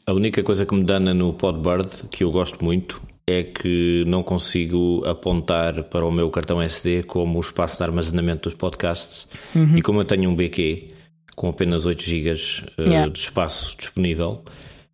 a 0.06 0.12
única 0.12 0.42
coisa 0.42 0.64
que 0.64 0.74
me 0.74 0.84
dana 0.84 1.12
no 1.12 1.34
Podbird 1.34 2.08
que 2.10 2.24
eu 2.24 2.30
gosto 2.30 2.64
muito 2.64 3.00
é 3.26 3.42
que 3.42 4.04
não 4.06 4.22
consigo 4.22 5.02
apontar 5.06 5.84
para 5.84 6.04
o 6.06 6.10
meu 6.10 6.30
cartão 6.30 6.62
SD 6.62 7.02
como 7.02 7.36
o 7.36 7.40
espaço 7.42 7.76
de 7.76 7.82
armazenamento 7.82 8.48
dos 8.48 8.56
podcasts 8.56 9.28
uhum. 9.54 9.76
e 9.76 9.82
como 9.82 10.00
eu 10.00 10.06
tenho 10.06 10.30
um 10.30 10.34
BQ 10.34 10.88
com 11.36 11.48
apenas 11.48 11.84
8 11.84 12.02
GB 12.02 12.30
uh, 12.30 12.82
yeah. 12.82 13.12
de 13.12 13.18
espaço 13.18 13.76
disponível 13.76 14.42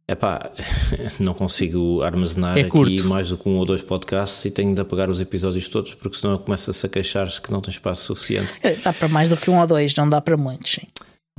Epá, 0.07 0.51
não 1.19 1.33
consigo 1.33 2.03
armazenar 2.03 2.59
é 2.59 2.63
aqui 2.63 3.03
mais 3.05 3.31
do 3.31 3.39
que 3.39 3.49
um 3.49 3.57
ou 3.57 3.65
dois 3.65 3.81
podcasts 3.81 4.45
e 4.45 4.51
tenho 4.51 4.75
de 4.75 4.81
apagar 4.81 5.09
os 5.09 5.19
episódios 5.19 5.69
todos 5.69 5.95
porque 5.95 6.19
senão 6.19 6.37
começa-se 6.37 6.85
a 6.85 6.89
queixar-se 6.89 7.41
que 7.41 7.51
não 7.51 7.61
tem 7.61 7.71
espaço 7.71 8.05
suficiente. 8.05 8.53
É, 8.63 8.75
dá 8.75 8.93
para 8.93 9.09
mais 9.09 9.31
do 9.31 9.37
que 9.37 9.51
um 9.51 9.59
ou 9.59 9.67
dois, 9.67 9.95
não 9.95 10.09
dá 10.09 10.21
para 10.21 10.37
muitos, 10.37 10.73
sim. 10.73 10.87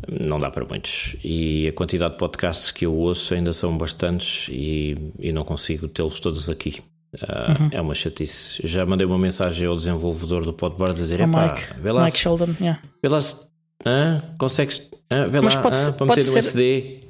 Não 0.07 0.37
dá 0.37 0.49
para 0.49 0.65
muitos. 0.65 1.15
E 1.23 1.67
a 1.67 1.73
quantidade 1.73 2.13
de 2.13 2.19
podcasts 2.19 2.71
que 2.71 2.85
eu 2.85 2.93
ouço 2.93 3.33
ainda 3.33 3.53
são 3.53 3.77
bastantes 3.77 4.47
e, 4.49 4.95
e 5.19 5.31
não 5.31 5.43
consigo 5.43 5.87
tê-los 5.87 6.19
todos 6.19 6.49
aqui. 6.49 6.81
Uh, 7.15 7.63
uhum. 7.63 7.69
É 7.71 7.81
uma 7.81 7.95
chatice. 7.95 8.59
Já 8.67 8.85
mandei 8.85 9.07
uma 9.07 9.17
mensagem 9.17 9.67
ao 9.67 9.75
desenvolvedor 9.75 10.43
do 10.43 10.53
Podbar 10.53 10.89
a 10.89 10.93
dizer: 10.93 11.21
é 11.21 11.27
pá, 11.27 11.55
vê 11.81 11.91
lá. 11.91 12.05
Mike 12.05 12.17
Sheldon, 12.17 12.53
yeah. 12.59 12.81
Vê 13.01 13.07
lá 13.07 13.21
se. 13.21 13.35
Ah, 13.85 14.21
consegues. 14.37 14.81
Ah, 15.09 15.25
vê 15.27 15.39
Mas 15.39 15.55
lá 15.55 15.61
pode, 15.61 15.79
ah, 15.79 15.93
para 15.93 16.07
meter 16.07 16.25
no 16.25 16.37
SD. 16.37 17.04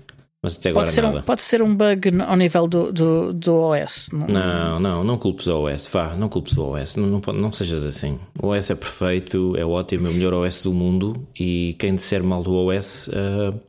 Mas 0.45 0.57
até 0.57 0.69
agora 0.69 0.85
pode, 0.85 0.93
ser 0.93 1.01
nada. 1.01 1.17
Um, 1.17 1.21
pode 1.23 1.41
ser 1.41 1.61
um 1.63 1.75
bug 1.75 2.21
ao 2.21 2.35
nível 2.35 2.67
do, 2.67 2.93
do, 2.93 3.33
do 3.33 3.55
OS. 3.55 4.11
Não, 4.13 4.27
não, 4.27 4.79
não, 4.79 5.03
não 5.03 5.17
culpes 5.17 5.47
o 5.47 5.63
OS. 5.63 5.87
Vá, 5.91 6.15
não 6.15 6.29
culpes 6.29 6.55
o 6.55 6.61
OS. 6.61 6.95
Não, 6.97 7.07
não, 7.07 7.33
não 7.33 7.51
sejas 7.51 7.83
assim. 7.83 8.19
O 8.39 8.49
OS 8.49 8.69
é 8.69 8.75
perfeito, 8.75 9.55
é 9.57 9.65
ótimo, 9.65 10.05
é 10.05 10.11
o 10.11 10.13
melhor 10.13 10.35
OS 10.35 10.61
do 10.61 10.71
mundo 10.71 11.27
e 11.35 11.75
quem 11.79 11.95
disser 11.95 12.23
mal 12.23 12.43
do 12.43 12.53
OS 12.53 13.07
uh, 13.07 13.59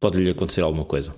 pode-lhe 0.00 0.28
acontecer 0.30 0.62
alguma 0.62 0.84
coisa. 0.84 1.14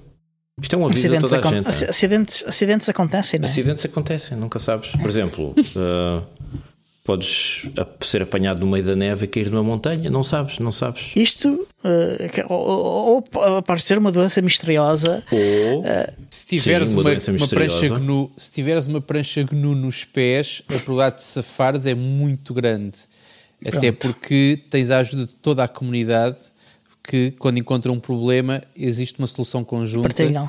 Isto 0.61 0.77
é 0.77 0.79
um 0.79 0.85
aviso 0.85 1.07
acidentes 1.07 1.33
a 1.33 1.41
toda 1.41 1.49
a 1.49 1.59
gente. 1.59 1.85
É? 1.85 1.89
Acidentes, 1.89 2.45
acidentes 2.47 2.89
acontecem, 2.91 3.41
não 3.41 3.47
é? 3.47 3.51
Acidentes 3.51 3.85
acontecem, 3.87 4.37
nunca 4.37 4.59
sabes. 4.59 4.91
Por 4.91 5.09
exemplo, 5.09 5.55
uh, 5.57 6.23
podes 7.05 7.67
ser 8.01 8.23
apanhado 8.23 8.65
no 8.65 8.71
meio 8.71 8.85
da 8.85 8.95
neve 8.95 9.25
e 9.25 9.29
cair 9.29 9.51
numa 9.51 9.63
montanha, 9.63 10.09
não 10.09 10.23
sabes, 10.23 10.59
não 10.59 10.71
sabes. 10.71 11.11
Isto, 11.17 11.49
uh, 11.49 12.47
ou, 12.49 13.25
ou, 13.35 13.57
aparecer 13.57 13.99
uma 13.99 14.13
doença 14.13 14.41
misteriosa, 14.41 15.23
ou 15.31 15.81
uh, 15.81 16.13
se 16.31 16.47
tiveres 16.47 16.89
sim, 16.89 16.95
uma, 16.95 17.11
uma, 17.11 17.37
uma, 17.39 17.49
prancha 17.49 17.89
GNU, 17.89 18.31
se 18.37 18.53
tiveres 18.53 18.87
uma 18.87 19.01
prancha 19.01 19.43
GNU 19.43 19.75
nos 19.75 20.05
pés, 20.05 20.63
a 20.69 20.75
probabilidade 20.75 21.17
de 21.17 21.23
safares 21.23 21.87
é 21.87 21.95
muito 21.95 22.55
grande. 22.55 22.99
Pronto. 23.61 23.77
Até 23.77 23.93
porque 23.93 24.61
tens 24.71 24.91
a 24.91 24.99
ajuda 24.99 25.27
de 25.27 25.35
toda 25.35 25.65
a 25.65 25.69
comunidade 25.69 26.39
que 27.03 27.33
quando 27.33 27.59
encontra 27.59 27.91
um 27.91 27.99
problema 27.99 28.63
existe 28.77 29.19
uma 29.19 29.27
solução 29.27 29.65
conjunta. 29.65 30.09
Partilham 30.09 30.49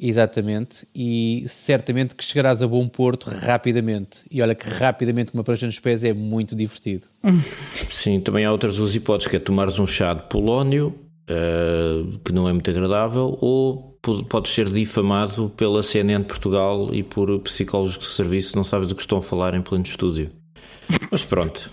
Exatamente, 0.00 0.86
e 0.94 1.44
certamente 1.48 2.14
que 2.14 2.24
chegarás 2.24 2.62
a 2.62 2.68
bom 2.68 2.86
porto 2.86 3.28
rapidamente. 3.28 4.20
E 4.30 4.40
olha 4.40 4.54
que 4.54 4.68
rapidamente 4.68 5.34
uma 5.34 5.42
prancha 5.42 5.66
nos 5.66 5.80
pés 5.80 6.04
é 6.04 6.12
muito 6.12 6.54
divertido. 6.54 7.06
Sim, 7.90 8.20
também 8.20 8.44
há 8.44 8.52
outras 8.52 8.76
duas 8.76 8.94
hipóteses, 8.94 9.28
que 9.28 9.36
é 9.36 9.40
tomares 9.40 9.76
um 9.78 9.86
chá 9.86 10.14
de 10.14 10.28
polónio, 10.28 10.94
uh, 11.28 12.18
que 12.24 12.32
não 12.32 12.48
é 12.48 12.52
muito 12.52 12.70
agradável, 12.70 13.36
ou 13.40 13.98
podes 14.28 14.52
ser 14.52 14.70
difamado 14.70 15.50
pela 15.56 15.82
CNN 15.82 16.22
de 16.22 16.28
Portugal 16.28 16.94
e 16.94 17.02
por 17.02 17.40
psicólogos 17.40 17.98
de 17.98 18.06
serviço, 18.06 18.56
não 18.56 18.62
sabes 18.62 18.86
do 18.86 18.94
que 18.94 19.02
estão 19.02 19.18
a 19.18 19.22
falar 19.22 19.54
em 19.54 19.62
pleno 19.62 19.84
estúdio. 19.84 20.30
Mas 21.10 21.24
pronto. 21.24 21.70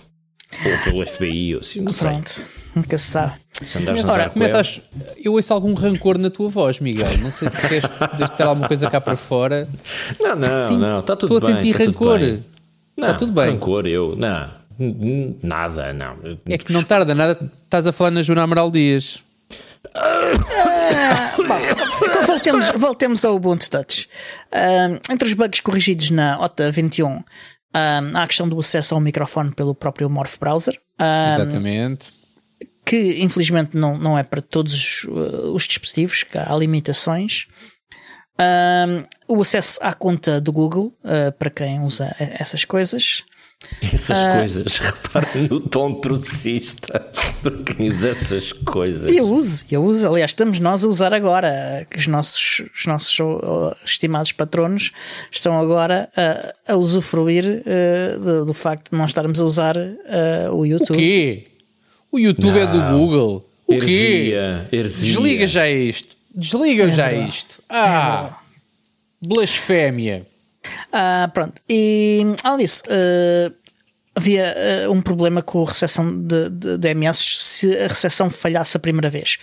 Ou 0.64 0.78
pelo 0.84 1.06
FBI, 1.06 1.54
ou 1.54 1.60
assim, 1.60 1.80
não 1.80 1.92
pronto. 1.92 2.28
sei. 2.28 2.44
Nunca 2.74 2.98
se 2.98 3.10
sabe. 3.10 3.32
Ora, 4.06 4.28
começas, 4.28 4.80
eu 5.22 5.32
ouço 5.32 5.52
algum 5.52 5.72
rancor 5.72 6.18
na 6.18 6.28
tua 6.28 6.50
voz, 6.50 6.78
Miguel. 6.78 7.08
Não 7.18 7.30
sei 7.30 7.48
se 7.48 7.60
queres 7.68 7.82
ter 8.36 8.42
alguma 8.42 8.68
coisa 8.68 8.90
cá 8.90 9.00
para 9.00 9.16
fora. 9.16 9.66
Não, 10.20 10.36
não, 10.36 10.68
Sinto, 10.68 10.80
não. 10.80 11.00
Está 11.00 11.16
tudo 11.16 11.36
estou 11.36 11.48
bem. 11.48 11.58
Estou 11.58 11.70
a 11.70 11.78
sentir 11.78 11.88
rancor. 11.88 12.20
Está 12.96 13.14
tudo 13.14 13.32
bem. 13.32 13.50
Rancor, 13.52 13.86
eu. 13.86 14.14
Não. 14.16 14.50
Nada, 15.42 15.92
não. 15.94 16.16
É 16.46 16.58
que 16.58 16.70
não 16.70 16.82
tarda 16.82 17.14
nada. 17.14 17.50
Estás 17.64 17.86
a 17.86 17.92
falar 17.92 18.10
na 18.10 18.22
Joana 18.22 18.42
Amaral 18.42 18.70
Dias. 18.70 19.22
Ah, 19.94 21.32
bom, 21.36 21.58
então 22.06 22.24
voltemos, 22.24 22.70
voltemos 22.76 23.24
ao 23.24 23.34
Ubuntu 23.36 23.70
Touch. 23.70 24.08
Uh, 24.52 25.00
entre 25.10 25.26
os 25.28 25.32
bugs 25.32 25.60
corrigidos 25.60 26.10
na 26.10 26.38
OTA 26.40 26.70
21, 26.70 27.22
há 28.14 28.22
a 28.22 28.26
questão 28.26 28.48
do 28.48 28.58
acesso 28.58 28.94
ao 28.94 29.00
microfone 29.00 29.54
pelo 29.54 29.74
próprio 29.74 30.08
Morph 30.08 30.38
Browser. 30.38 30.80
Uh, 31.00 31.40
Exatamente 31.40 32.16
que 32.86 33.20
infelizmente 33.20 33.76
não, 33.76 33.98
não 33.98 34.16
é 34.16 34.22
para 34.22 34.40
todos 34.40 34.72
os, 34.72 35.04
os 35.52 35.64
dispositivos, 35.64 36.22
que 36.22 36.38
há 36.38 36.54
limitações. 36.54 37.48
Um, 38.38 39.34
o 39.36 39.42
acesso 39.42 39.80
à 39.82 39.92
conta 39.92 40.40
do 40.40 40.52
Google, 40.52 40.96
uh, 41.02 41.32
para 41.36 41.50
quem 41.50 41.80
usa 41.80 42.14
essas 42.18 42.64
coisas. 42.64 43.24
Essas 43.92 44.22
uh, 44.22 44.38
coisas, 44.38 44.76
reparem 44.78 45.48
no 45.48 45.60
tom 45.60 45.94
trocista 45.94 47.00
para 47.42 47.62
quem 47.62 47.88
usa 47.88 48.10
essas 48.10 48.52
coisas. 48.52 49.10
Eu 49.10 49.26
uso, 49.26 49.64
eu 49.70 49.82
uso, 49.84 50.08
aliás, 50.08 50.30
estamos 50.30 50.58
nós 50.58 50.84
a 50.84 50.88
usar 50.88 51.14
agora, 51.14 51.86
os 51.96 52.06
nossos, 52.06 52.62
os 52.74 52.86
nossos 52.86 53.18
uh, 53.18 53.74
estimados 53.84 54.32
patronos 54.32 54.92
estão 55.30 55.58
agora 55.58 56.08
a, 56.16 56.72
a 56.72 56.76
usufruir 56.76 57.44
uh, 57.44 58.20
do, 58.20 58.46
do, 58.46 58.54
facto 58.54 58.90
de 58.90 58.98
nós 58.98 59.10
estarmos 59.10 59.40
a 59.40 59.44
usar 59.44 59.76
o 60.52 60.64
YouTube. 60.64 60.96
O 60.96 60.98
quê? 60.98 61.44
O 62.12 62.18
YouTube 62.18 62.54
não. 62.54 62.60
é 62.60 62.66
do 62.66 62.98
Google. 62.98 63.48
O 63.66 63.74
heresia, 63.74 64.66
quê? 64.70 64.76
Heresia. 64.76 65.12
Desliga 65.12 65.46
já 65.48 65.68
isto. 65.68 66.16
Desliga 66.34 66.84
é 66.84 66.90
já 66.92 67.08
verdade. 67.08 67.28
isto. 67.28 67.62
Ah, 67.68 68.38
é 68.42 69.26
blasfémia. 69.26 70.26
Ah, 70.92 71.30
pronto. 71.32 71.60
E 71.68 72.22
além 72.42 72.64
disso, 72.64 72.82
uh, 72.86 73.54
havia 74.14 74.54
uh, 74.88 74.92
um 74.92 75.02
problema 75.02 75.42
com 75.42 75.62
a 75.62 75.66
recepção 75.66 76.22
de, 76.22 76.48
de, 76.50 76.78
de 76.78 76.88
MS 76.88 77.22
se 77.22 77.76
a 77.76 77.88
recepção 77.88 78.30
falhasse 78.30 78.76
a 78.76 78.80
primeira 78.80 79.10
vez. 79.10 79.38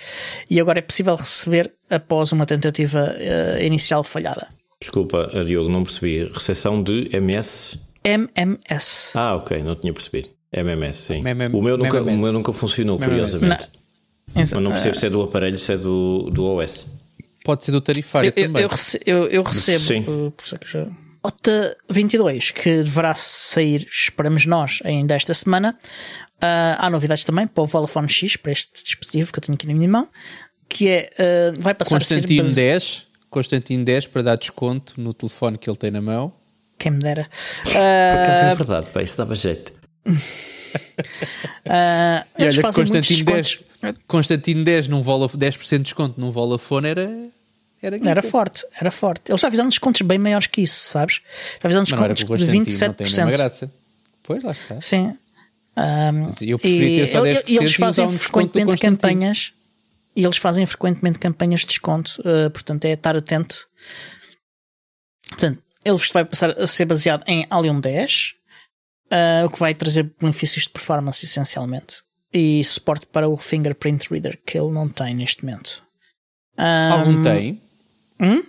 E 0.50 0.60
agora 0.60 0.80
é 0.80 0.82
possível 0.82 1.16
receber 1.16 1.72
após 1.90 2.32
uma 2.32 2.46
tentativa 2.46 3.16
uh, 3.16 3.62
inicial 3.62 4.04
falhada. 4.04 4.48
Desculpa, 4.82 5.30
Diogo, 5.46 5.70
não 5.70 5.84
percebi. 5.84 6.30
Recepção 6.34 6.84
de 6.84 7.10
MS? 7.14 7.80
MMS. 8.04 9.12
Ah, 9.14 9.36
ok, 9.36 9.64
não 9.64 9.76
tinha 9.76 9.94
percebido. 9.94 10.30
MMS, 10.52 11.00
sim. 11.00 11.24
o, 11.52 11.62
meu 11.62 11.78
nunca, 11.78 12.02
o 12.04 12.18
meu 12.18 12.32
nunca 12.32 12.54
funcionou, 12.54 13.00
curiosamente. 13.00 13.70
Mas 14.36 14.52
não 14.52 14.72
percebo 14.72 14.96
se 14.96 15.08
é 15.08 15.10
do 15.10 15.22
aparelho, 15.24 15.58
se 15.58 15.74
é 15.74 15.78
do, 15.78 16.30
do 16.30 16.46
OS. 16.46 16.88
Pode 17.44 17.66
ser 17.66 17.72
do 17.72 17.82
tarifário 17.82 18.32
eu, 18.36 18.46
também. 18.46 18.64
Eu, 18.64 18.70
eu, 19.06 19.28
eu 19.28 19.44
recebo. 19.44 19.84
Sim. 19.84 20.04
Por 20.04 20.44
isso 20.46 20.56
é 20.56 20.58
que 20.58 20.72
já... 20.72 20.88
OTA 21.24 21.78
22, 21.90 22.52
que 22.52 22.84
deverá 22.84 23.14
sair, 23.14 23.88
esperamos 23.90 24.46
nós, 24.46 24.80
ainda 24.84 25.16
esta 25.16 25.34
semana. 25.34 25.78
Uh, 26.36 26.76
há 26.78 26.90
novidades 26.90 27.24
também 27.24 27.48
para 27.48 27.64
o 27.64 27.66
Vodafone 27.66 28.10
X, 28.10 28.36
para 28.36 28.52
este 28.52 28.84
dispositivo 28.84 29.32
que 29.32 29.40
eu 29.40 29.44
tenho 29.44 29.56
aqui 29.56 29.66
na 29.66 29.74
minha 29.74 29.90
mão, 29.90 30.10
que 30.68 30.90
é, 30.90 31.10
uh, 31.18 31.62
vai 31.62 31.74
passar 31.74 31.98
Constantino 31.98 32.44
a 32.44 32.48
ser... 32.48 32.56
10, 32.56 33.08
Constantino 33.30 33.86
10 33.86 34.08
para 34.08 34.22
dar 34.24 34.36
desconto 34.36 35.00
no 35.00 35.14
telefone 35.14 35.58
que 35.58 35.70
ele 35.70 35.78
tem 35.78 35.92
na 35.92 36.02
mão. 36.02 36.34
Quem 36.78 36.92
me 36.92 37.00
dera. 37.00 37.30
Uh, 37.62 37.64
Porque 37.64 37.78
é 37.78 38.56
verdade, 38.56 38.88
pá, 38.92 39.02
isso 39.02 39.18
dava 39.18 39.34
jeito 39.36 39.84
uh, 40.06 40.14
e 42.38 42.46
olha, 42.46 42.62
Constantino 42.62 43.26
10, 43.26 43.60
Constantino 44.08 44.64
10 44.64 44.88
num 44.88 45.02
Vodafone, 45.02 45.44
10% 45.44 45.78
de 45.78 45.84
desconto 45.84 46.20
num 46.20 46.32
Vodafone 46.32 46.88
era. 46.88 47.10
Era, 47.84 48.00
Era 48.02 48.22
forte, 48.22 48.66
era 48.80 48.90
forte. 48.90 49.30
Eles 49.30 49.42
já 49.42 49.52
fizeram 49.52 49.68
descontos 49.70 50.02
bem 50.02 50.18
maiores 50.18 50.48
que 50.48 50.62
isso, 50.62 50.90
sabes? 50.90 51.20
Já 51.62 51.70
fizeram 51.70 51.84
descontos 51.84 52.16
de 52.20 52.26
Constantino, 52.26 52.60
não 52.60 52.94
tem 52.94 53.06
a 53.06 53.10
mesma 53.10 53.26
27%. 53.26 53.32
graça. 53.32 53.74
Pois, 54.24 54.44
lá 54.44 54.52
está. 54.52 54.80
Sim. 54.82 55.18
Um, 55.76 56.28
eu 56.42 56.58
preferia 56.60 57.06
ter 57.06 57.12
só 57.12 57.26
e- 57.26 57.34
10% 57.34 57.44
e 57.48 57.58
eles 57.58 57.72
e 57.72 57.76
fazem 57.76 58.06
um 58.06 58.12
frequentemente 58.18 58.78
campanhas 58.78 59.54
e 60.16 60.24
eles 60.24 60.38
fazem 60.38 60.66
frequentemente 60.66 61.20
campanhas 61.20 61.62
de 61.62 61.68
desconto, 61.68 62.22
uh, 62.22 62.50
portanto 62.52 62.86
é 62.86 62.92
estar 62.94 63.16
atento. 63.18 63.68
Portanto, 65.30 65.62
ele 65.84 65.98
vai 66.14 66.24
passar 66.26 66.52
a 66.52 66.68
ser 66.68 66.86
baseado 66.86 67.24
em 67.28 67.46
Allium 67.50 67.80
10, 67.80 68.36
uh, 69.12 69.46
o 69.46 69.50
que 69.50 69.60
vai 69.60 69.74
trazer 69.74 70.12
benefícios 70.20 70.64
de 70.66 70.70
performance 70.70 71.26
essencialmente 71.26 72.02
e 72.32 72.64
suporte 72.64 73.06
para 73.08 73.28
o 73.28 73.38
fingerprint 73.38 74.08
reader 74.10 74.40
que 74.46 74.58
ele 74.58 74.72
não 74.72 74.88
tem 74.88 75.14
neste 75.16 75.44
momento. 75.44 75.84
Algum 76.58 77.20
Um, 77.20 77.24
tem? 77.24 77.62
Hum? 78.20 78.44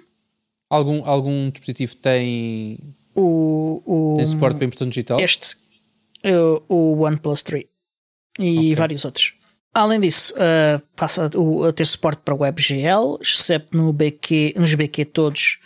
Algum, 0.71 1.05
algum 1.05 1.51
dispositivo 1.51 1.95
tem, 1.97 2.79
O, 3.15 3.83
o, 3.85 4.15
tem 4.17 4.27
suporte 4.27 4.57
para 4.57 4.67
impressão 4.67 4.89
digital? 4.89 5.21
Este, 5.21 5.57
uh, 6.27 6.63
o 6.69 7.03
OnePlus 7.05 7.43
3 7.43 7.65
e 8.39 8.57
Ok. 8.59 8.75
vários 8.77 9.05
outros. 9.05 9.35
Além 9.73 10.01
disso, 10.01 10.33
uh, 10.35 10.81
passa 10.97 11.31
o- 11.37 11.65
a 11.65 11.73
ter 11.73 11.87
suporte 11.87 12.23
para 12.25 12.35
WebGL, 12.35 13.19
exceto 13.21 13.77
no 13.77 13.93
BQ, 13.93 14.55
nos 14.57 14.75
BQ 14.75 15.05
todos, 15.05 15.59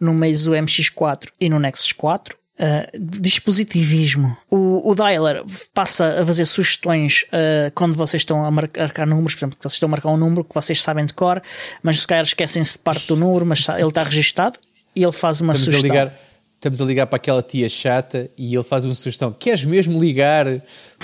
no 0.00 0.12
Meizu 0.14 0.52
MX4 0.52 1.30
e 1.40 1.48
no 1.48 1.58
Nexus 1.58 1.92
4. 1.92 2.36
Uh, 2.56 3.20
dispositivismo. 3.20 4.36
O, 4.48 4.88
o 4.88 4.94
dialer 4.94 5.42
passa 5.72 6.20
a 6.22 6.24
fazer 6.24 6.44
sugestões 6.44 7.24
uh, 7.24 7.72
quando 7.74 7.96
vocês 7.96 8.20
estão 8.20 8.44
a 8.44 8.50
marcar 8.50 9.08
números, 9.08 9.34
por 9.34 9.40
exemplo, 9.40 9.58
que 9.58 9.62
vocês 9.64 9.72
estão 9.72 9.88
a 9.88 9.90
marcar 9.90 10.10
um 10.10 10.16
número 10.16 10.44
que 10.44 10.54
vocês 10.54 10.80
sabem 10.80 11.04
de 11.04 11.12
cor, 11.14 11.42
mas 11.82 12.00
se 12.00 12.06
calhar 12.06 12.22
esquecem-se 12.22 12.74
de 12.74 12.78
parte 12.78 13.08
do 13.08 13.16
número, 13.16 13.44
mas 13.44 13.66
ele 13.68 13.88
está 13.88 14.04
registado 14.04 14.56
e 14.94 15.02
ele 15.02 15.12
faz 15.12 15.40
uma 15.40 15.54
Estamos 15.54 15.74
a, 15.74 15.78
sugestão. 15.78 16.04
ligar, 16.04 16.20
estamos 16.54 16.80
a 16.80 16.84
ligar 16.84 17.06
para 17.08 17.16
aquela 17.16 17.42
tia 17.42 17.68
chata 17.68 18.30
e 18.38 18.54
ele 18.54 18.62
faz 18.62 18.84
uma 18.84 18.94
sugestão. 18.94 19.32
Queres 19.32 19.64
mesmo 19.64 20.00
ligar 20.00 20.46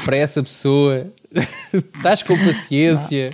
para 0.04 0.16
essa 0.16 0.42
pessoa? 0.44 1.08
Estás 1.74 2.22
com 2.22 2.38
paciência? 2.38 3.30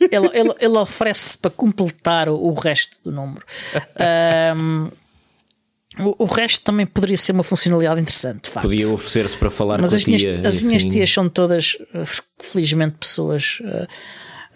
ele, 0.00 0.30
ele, 0.32 0.54
ele 0.60 0.78
oferece 0.78 1.36
para 1.36 1.50
completar 1.50 2.28
o, 2.28 2.34
o 2.34 2.54
resto 2.54 2.98
do 3.04 3.10
número. 3.10 3.44
Ahm, 3.98 4.90
o, 6.04 6.14
o 6.18 6.24
resto 6.26 6.62
também 6.64 6.86
poderia 6.86 7.16
ser 7.16 7.32
uma 7.32 7.42
funcionalidade 7.44 8.00
interessante, 8.00 8.44
de 8.44 8.50
facto. 8.50 8.68
Podia 8.68 8.88
oferecer-se 8.88 9.36
para 9.36 9.50
falar 9.50 9.80
Mas 9.80 9.90
com 9.90 9.96
as 9.96 10.02
a 10.02 10.04
tia. 10.04 10.16
minhas, 10.32 10.46
as 10.46 10.62
minhas 10.62 10.82
assim. 10.82 10.90
tias 10.90 11.10
são 11.12 11.28
todas, 11.28 11.76
eh, 11.94 12.02
felizmente, 12.40 12.96
pessoas 12.98 13.58
eh, 13.64 13.86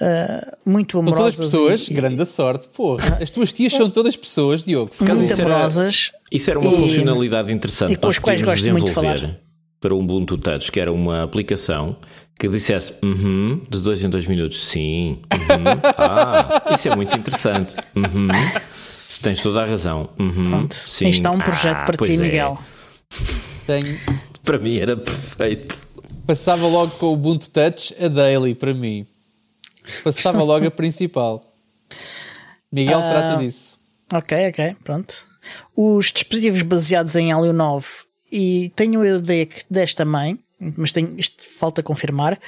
eh, 0.00 0.56
muito 0.66 0.92
São 0.92 1.00
amorosas. 1.00 1.36
todas 1.36 1.50
pessoas? 1.50 1.88
e- 1.88 1.94
Grande 1.94 2.26
sorte. 2.26 2.68
Porra, 2.68 3.18
as 3.20 3.30
tuas 3.30 3.52
tias 3.52 3.72
são 3.72 3.88
todas 3.90 4.16
pessoas, 4.16 4.64
Diogo. 4.64 4.90
acaso 5.00 5.18
muito 5.20 5.32
isso 5.32 5.40
era- 5.42 5.54
amorosas. 5.54 6.10
Isso 6.32 6.50
era 6.50 6.58
uma 6.58 6.72
E- 6.72 6.76
funcionalidade 6.76 7.52
interessante 7.52 7.92
e 7.92 7.96
com 7.96 8.06
nós 8.06 8.16
os 8.16 8.18
quais 8.18 8.42
gosto 8.42 8.62
muito 8.70 8.86
de 8.86 8.90
desenvolver 8.92 9.18
falar. 9.20 9.36
para 9.80 9.94
o 9.94 10.00
Ubuntu 10.00 10.36
Touch, 10.38 10.72
que 10.72 10.80
era 10.80 10.92
uma 10.92 11.22
aplicação 11.22 11.96
que 12.36 12.48
dissesse 12.48 12.92
uhum, 13.02 13.60
de 13.70 13.78
dois 13.80 14.02
em 14.04 14.08
dois 14.08 14.26
minutos, 14.26 14.66
sim, 14.66 15.20
uhum, 15.32 15.80
ah, 15.96 16.74
isso 16.74 16.88
é 16.88 16.96
muito 16.96 17.16
interessante. 17.16 17.76
Uhum, 17.94 18.26
tens 19.22 19.40
toda 19.42 19.62
a 19.62 19.66
razão. 19.66 20.08
Uhum, 20.18 20.44
Pronto, 20.44 20.74
sim, 20.74 21.08
isto 21.08 21.18
está 21.20 21.30
um 21.30 21.38
projeto 21.38 21.78
ah, 21.78 21.84
para 21.84 21.96
ti, 22.06 22.14
é. 22.14 22.16
Miguel. 22.16 22.58
Tenho, 23.66 23.98
Para 24.42 24.58
mim 24.58 24.78
era 24.78 24.96
perfeito. 24.96 25.86
passava 26.26 26.66
logo 26.66 26.92
para 26.96 27.06
o 27.06 27.12
Ubuntu 27.14 27.50
Touch 27.50 27.94
a 28.02 28.08
daily 28.08 28.54
para 28.54 28.74
mim. 28.74 29.06
Passava 30.02 30.42
logo 30.42 30.66
a 30.66 30.70
principal. 30.72 31.44
Miguel 32.72 32.98
Ah. 32.98 33.10
trata 33.10 33.36
disso. 33.42 33.76
Ok, 34.12 34.48
ok, 34.48 34.76
pronto. 34.84 35.14
Os 35.76 36.12
dispositivos 36.12 36.62
baseados 36.62 37.16
em 37.16 37.30
Helio 37.30 37.52
9 37.52 37.86
e 38.32 38.72
tenho 38.76 39.00
a 39.02 39.06
ideia 39.18 39.46
que 39.46 39.62
10 39.70 39.94
também, 39.94 40.38
mas 40.76 40.92
tenho, 40.92 41.14
isto 41.18 41.42
falta 41.58 41.82
confirmar, 41.82 42.38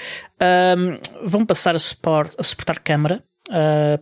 ahm, 0.41 0.99
vão 1.25 1.45
passar 1.45 1.77
a, 1.77 1.79
suport- 1.79 2.35
a 2.39 2.43
suportar 2.43 2.79
câmara 2.79 3.23
ah, 3.51 3.99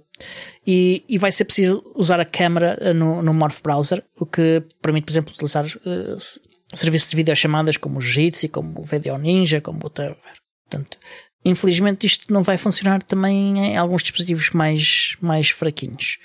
e, 0.67 1.05
e 1.09 1.19
vai 1.19 1.31
ser 1.33 1.45
possível 1.45 1.83
usar 1.95 2.21
a 2.21 2.25
câmara 2.25 2.79
ah, 2.81 2.95
no, 2.95 3.23
no 3.23 3.35
Morph 3.35 3.61
Browser, 3.63 4.03
o 4.19 4.25
que 4.27 4.63
permite, 4.83 5.05
por 5.05 5.13
exemplo, 5.13 5.35
utilizar 5.35 5.65
s- 5.67 6.41
serviços 6.75 7.09
de 7.11 7.17
videochamadas 7.17 7.77
como 7.77 7.99
o 7.99 8.01
Jitsi, 8.01 8.49
como 8.49 8.81
o 8.81 8.83
VDO 8.83 9.19
Ninja, 9.19 9.61
como 9.61 9.79
o 9.81 9.85
whatever. 9.85 10.17
Portanto, 10.69 10.99
infelizmente 11.45 12.07
isto 12.07 12.33
não 12.33 12.43
vai 12.43 12.57
funcionar 12.57 13.03
também 13.03 13.59
em 13.59 13.77
alguns 13.77 14.03
dispositivos 14.03 14.51
mais, 14.51 15.15
mais 15.21 15.51
fraquinhos. 15.51 16.19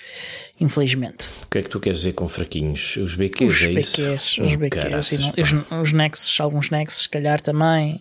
Infelizmente. 0.58 1.28
O 1.44 1.48
que 1.48 1.58
é 1.58 1.62
que 1.62 1.68
tu 1.68 1.78
queres 1.78 1.98
dizer 1.98 2.14
com 2.14 2.26
fraquinhos? 2.28 2.96
Os 2.96 3.14
BQs, 3.14 3.52
Os 3.54 3.62
é 3.62 3.70
isso? 3.72 3.92
BQs, 4.02 4.38
os 4.38 4.54
Oh, 4.54 4.56
BQs, 4.58 4.82
caraças, 4.82 5.26
pá. 5.28 5.34
os, 5.42 5.52
os 5.82 5.92
Nexus, 5.92 6.40
alguns 6.40 6.70
Nexus, 6.70 7.02
se 7.02 7.08
calhar 7.08 7.40
também. 7.40 8.00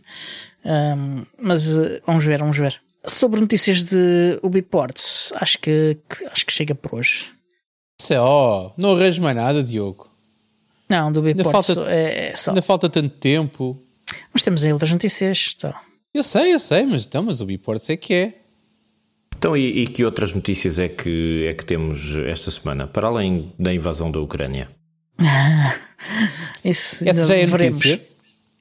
Ahm, 0.66 1.24
mas 1.42 1.68
eh, 1.78 2.02
vamos 2.06 2.24
ver, 2.24 2.40
vamos 2.40 2.58
ver. 2.58 2.78
Sobre 3.06 3.40
notícias 3.40 3.84
de 3.84 4.40
Ubiports, 4.44 5.32
acho 5.36 5.58
que, 5.60 5.98
que- 6.10 6.26
acho 6.26 6.46
que 6.46 6.52
chega 6.54 6.76
por 6.76 6.96
hoje. 7.00 7.30
Só, 8.02 8.74
não 8.78 8.96
arranjo 8.96 9.22
mais 9.22 9.36
nada, 9.36 9.64
Diogo. 9.64 10.08
Não, 10.90 11.12
do 11.12 11.20
Ubiports 11.22 11.68
falta- 11.68 11.92
é, 11.92 12.30
é 12.30 12.36
só. 12.36 12.52
Ainda 12.52 12.62
falta 12.62 12.90
tanto 12.90 13.10
tempo. 13.18 13.78
Mas 14.34 14.42
temos 14.44 14.64
aí 14.64 14.74
outras 14.74 14.92
notícias. 14.92 15.54
Então. 15.56 15.74
Eu 16.14 16.24
sei, 16.24 16.54
eu 16.54 16.60
sei, 16.60 16.84
mas, 16.86 17.06
então, 17.06 17.24
mas 17.24 17.40
o 17.42 17.46
Biports 17.46 17.90
é 17.90 17.96
que 17.98 18.14
é. 18.14 18.34
Então, 19.38 19.56
e, 19.56 19.84
e 19.84 19.88
que 19.88 20.04
outras 20.04 20.34
notícias 20.34 20.80
é 20.80 20.90
que, 20.90 21.46
é 21.48 21.54
que 21.54 21.64
temos 21.66 22.16
esta 22.28 22.52
semana, 22.52 22.88
para 22.88 23.08
além 23.08 23.54
da 23.58 23.74
invasão 23.74 24.12
da 24.12 24.20
Ucrânia? 24.20 24.68
Isso 26.64 27.08
Essa 27.08 27.10
ainda 27.10 27.26
já 27.28 27.36
é 27.36 27.44
a 27.44 27.48
veremos. 27.48 27.76
notícia. 27.78 28.08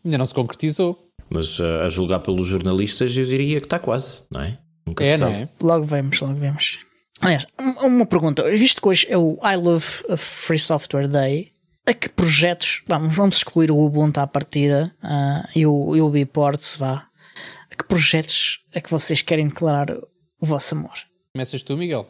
Ainda 0.04 0.18
não 0.18 0.26
se 0.26 0.34
concretizou. 0.34 1.07
Mas 1.30 1.58
ah, 1.60 1.84
a 1.86 1.88
julgar 1.88 2.20
pelos 2.20 2.46
jornalistas, 2.48 3.16
eu 3.16 3.24
diria 3.24 3.60
que 3.60 3.66
está 3.66 3.78
quase, 3.78 4.24
não 4.32 4.40
é? 4.42 4.58
Nunca 4.86 5.04
É, 5.04 5.14
se 5.14 5.20
não 5.20 5.28
sabe. 5.28 5.42
é? 5.42 5.48
Logo 5.62 5.84
vemos, 5.84 6.20
logo 6.20 6.34
vemos. 6.34 6.78
Aliás, 7.20 7.46
um- 7.60 7.86
uma 7.86 8.06
pergunta. 8.06 8.42
Visto 8.50 8.80
que 8.80 8.88
hoje 8.88 9.06
é 9.10 9.18
o 9.18 9.38
I 9.44 9.56
Love 9.56 9.84
Free 10.16 10.58
Software 10.58 11.08
Day, 11.08 11.52
a 11.86 11.92
que 11.92 12.08
projetos, 12.08 12.82
vamos, 12.86 13.14
vamos 13.14 13.36
excluir 13.38 13.70
o 13.70 13.76
Ubuntu 13.78 14.20
à 14.20 14.26
partida 14.26 14.94
ah, 15.02 15.48
e 15.54 15.66
o, 15.66 15.94
e 15.96 16.00
o 16.00 16.08
Biports, 16.10 16.76
vá. 16.76 17.06
A 17.70 17.74
que 17.76 17.84
projetos 17.84 18.60
é 18.72 18.80
que 18.80 18.90
vocês 18.90 19.20
querem 19.22 19.48
declarar 19.48 19.90
o 20.40 20.46
vosso 20.46 20.74
amor? 20.74 20.92
Começas 21.34 21.60
tu, 21.62 21.76
Miguel. 21.76 22.08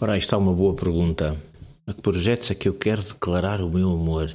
Ora, 0.00 0.12
aí 0.14 0.18
está 0.18 0.36
uma 0.38 0.52
boa 0.52 0.74
pergunta. 0.74 1.36
A 1.86 1.92
que 1.92 2.00
projetos 2.00 2.50
é 2.50 2.54
que 2.54 2.68
eu 2.68 2.74
quero 2.74 3.02
declarar 3.02 3.60
o 3.60 3.68
meu 3.68 3.90
amor? 3.92 4.34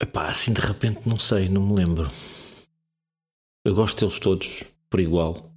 Epá, 0.00 0.28
assim 0.28 0.52
de 0.52 0.60
repente 0.60 1.08
não 1.08 1.18
sei, 1.18 1.48
não 1.48 1.62
me 1.66 1.74
lembro. 1.74 2.08
Eu 3.64 3.74
gosto 3.74 4.00
deles 4.00 4.18
todos, 4.20 4.64
por 4.90 5.00
igual. 5.00 5.50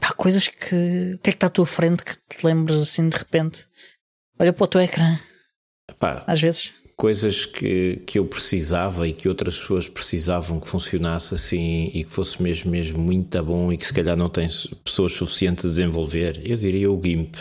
Pá, 0.00 0.12
coisas 0.12 0.48
que. 0.48 1.14
O 1.14 1.18
que 1.18 1.30
é 1.30 1.32
que 1.32 1.36
está 1.36 1.46
à 1.46 1.50
tua 1.50 1.66
frente 1.66 2.04
que 2.04 2.14
te 2.16 2.44
lembras 2.46 2.80
assim 2.82 3.08
de 3.08 3.16
repente? 3.16 3.66
Olha 4.38 4.52
para 4.52 4.64
o 4.64 4.66
teu 4.68 4.80
ecrã, 4.80 5.18
Epá, 5.88 6.24
às 6.26 6.40
vezes. 6.40 6.74
coisas 6.96 7.46
que, 7.46 8.02
que 8.06 8.18
eu 8.18 8.26
precisava 8.26 9.06
e 9.06 9.12
que 9.12 9.28
outras 9.28 9.60
pessoas 9.60 9.88
precisavam 9.88 10.58
que 10.58 10.68
funcionasse 10.68 11.34
assim 11.34 11.90
e 11.94 12.04
que 12.04 12.10
fosse 12.10 12.42
mesmo, 12.42 12.70
mesmo 12.70 12.98
muito 12.98 13.42
bom 13.44 13.72
e 13.72 13.78
que 13.78 13.86
se 13.86 13.92
calhar 13.94 14.16
não 14.16 14.28
tem 14.28 14.48
pessoas 14.84 15.12
suficientes 15.12 15.64
a 15.64 15.68
desenvolver, 15.68 16.40
eu 16.44 16.56
diria 16.56 16.90
o 16.90 17.00
GIMP. 17.02 17.36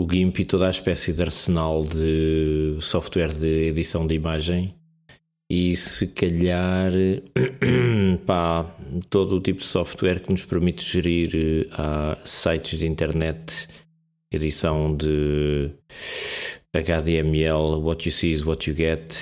O 0.00 0.06
GIMP 0.10 0.40
e 0.40 0.44
toda 0.46 0.66
a 0.66 0.70
espécie 0.70 1.12
de 1.12 1.22
arsenal 1.22 1.84
de 1.84 2.78
software 2.80 3.34
de 3.34 3.68
edição 3.68 4.06
de 4.06 4.14
imagem. 4.14 4.74
E 5.50 5.76
se 5.76 6.06
calhar 6.06 6.90
pá, 8.24 8.64
todo 9.10 9.36
o 9.36 9.40
tipo 9.42 9.60
de 9.60 9.66
software 9.66 10.20
que 10.20 10.32
nos 10.32 10.46
permite 10.46 10.82
gerir 10.82 11.30
eh, 11.34 11.68
ah, 11.72 12.16
sites 12.24 12.78
de 12.78 12.86
internet, 12.86 13.68
edição 14.32 14.96
de 14.96 15.70
HTML, 16.72 17.82
what 17.82 18.08
you 18.08 18.10
see 18.10 18.32
is 18.32 18.42
what 18.42 18.70
you 18.70 18.74
get, 18.74 19.14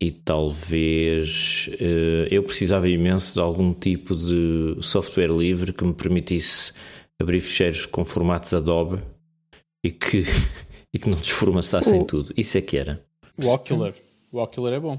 e 0.00 0.10
talvez 0.10 1.70
eh, 1.78 2.26
eu 2.28 2.42
precisava 2.42 2.88
imenso 2.88 3.34
de 3.34 3.40
algum 3.40 3.72
tipo 3.72 4.16
de 4.16 4.78
software 4.80 5.30
livre 5.30 5.72
que 5.72 5.84
me 5.84 5.94
permitisse 5.94 6.72
abrir 7.20 7.38
ficheiros 7.38 7.86
com 7.86 8.04
formatos 8.04 8.52
Adobe 8.52 9.13
e 9.84 9.90
que, 9.92 10.24
e 10.92 10.98
que 10.98 11.08
não 11.08 11.16
desformaçassem 11.18 12.00
O- 12.00 12.04
tudo. 12.04 12.32
Isso 12.36 12.56
é 12.58 12.60
que 12.62 12.76
era. 12.76 13.04
O 13.36 13.48
Ocular. 13.48 13.92
O 14.32 14.38
Ocular 14.42 14.72
é 14.72 14.80
bom. 14.80 14.98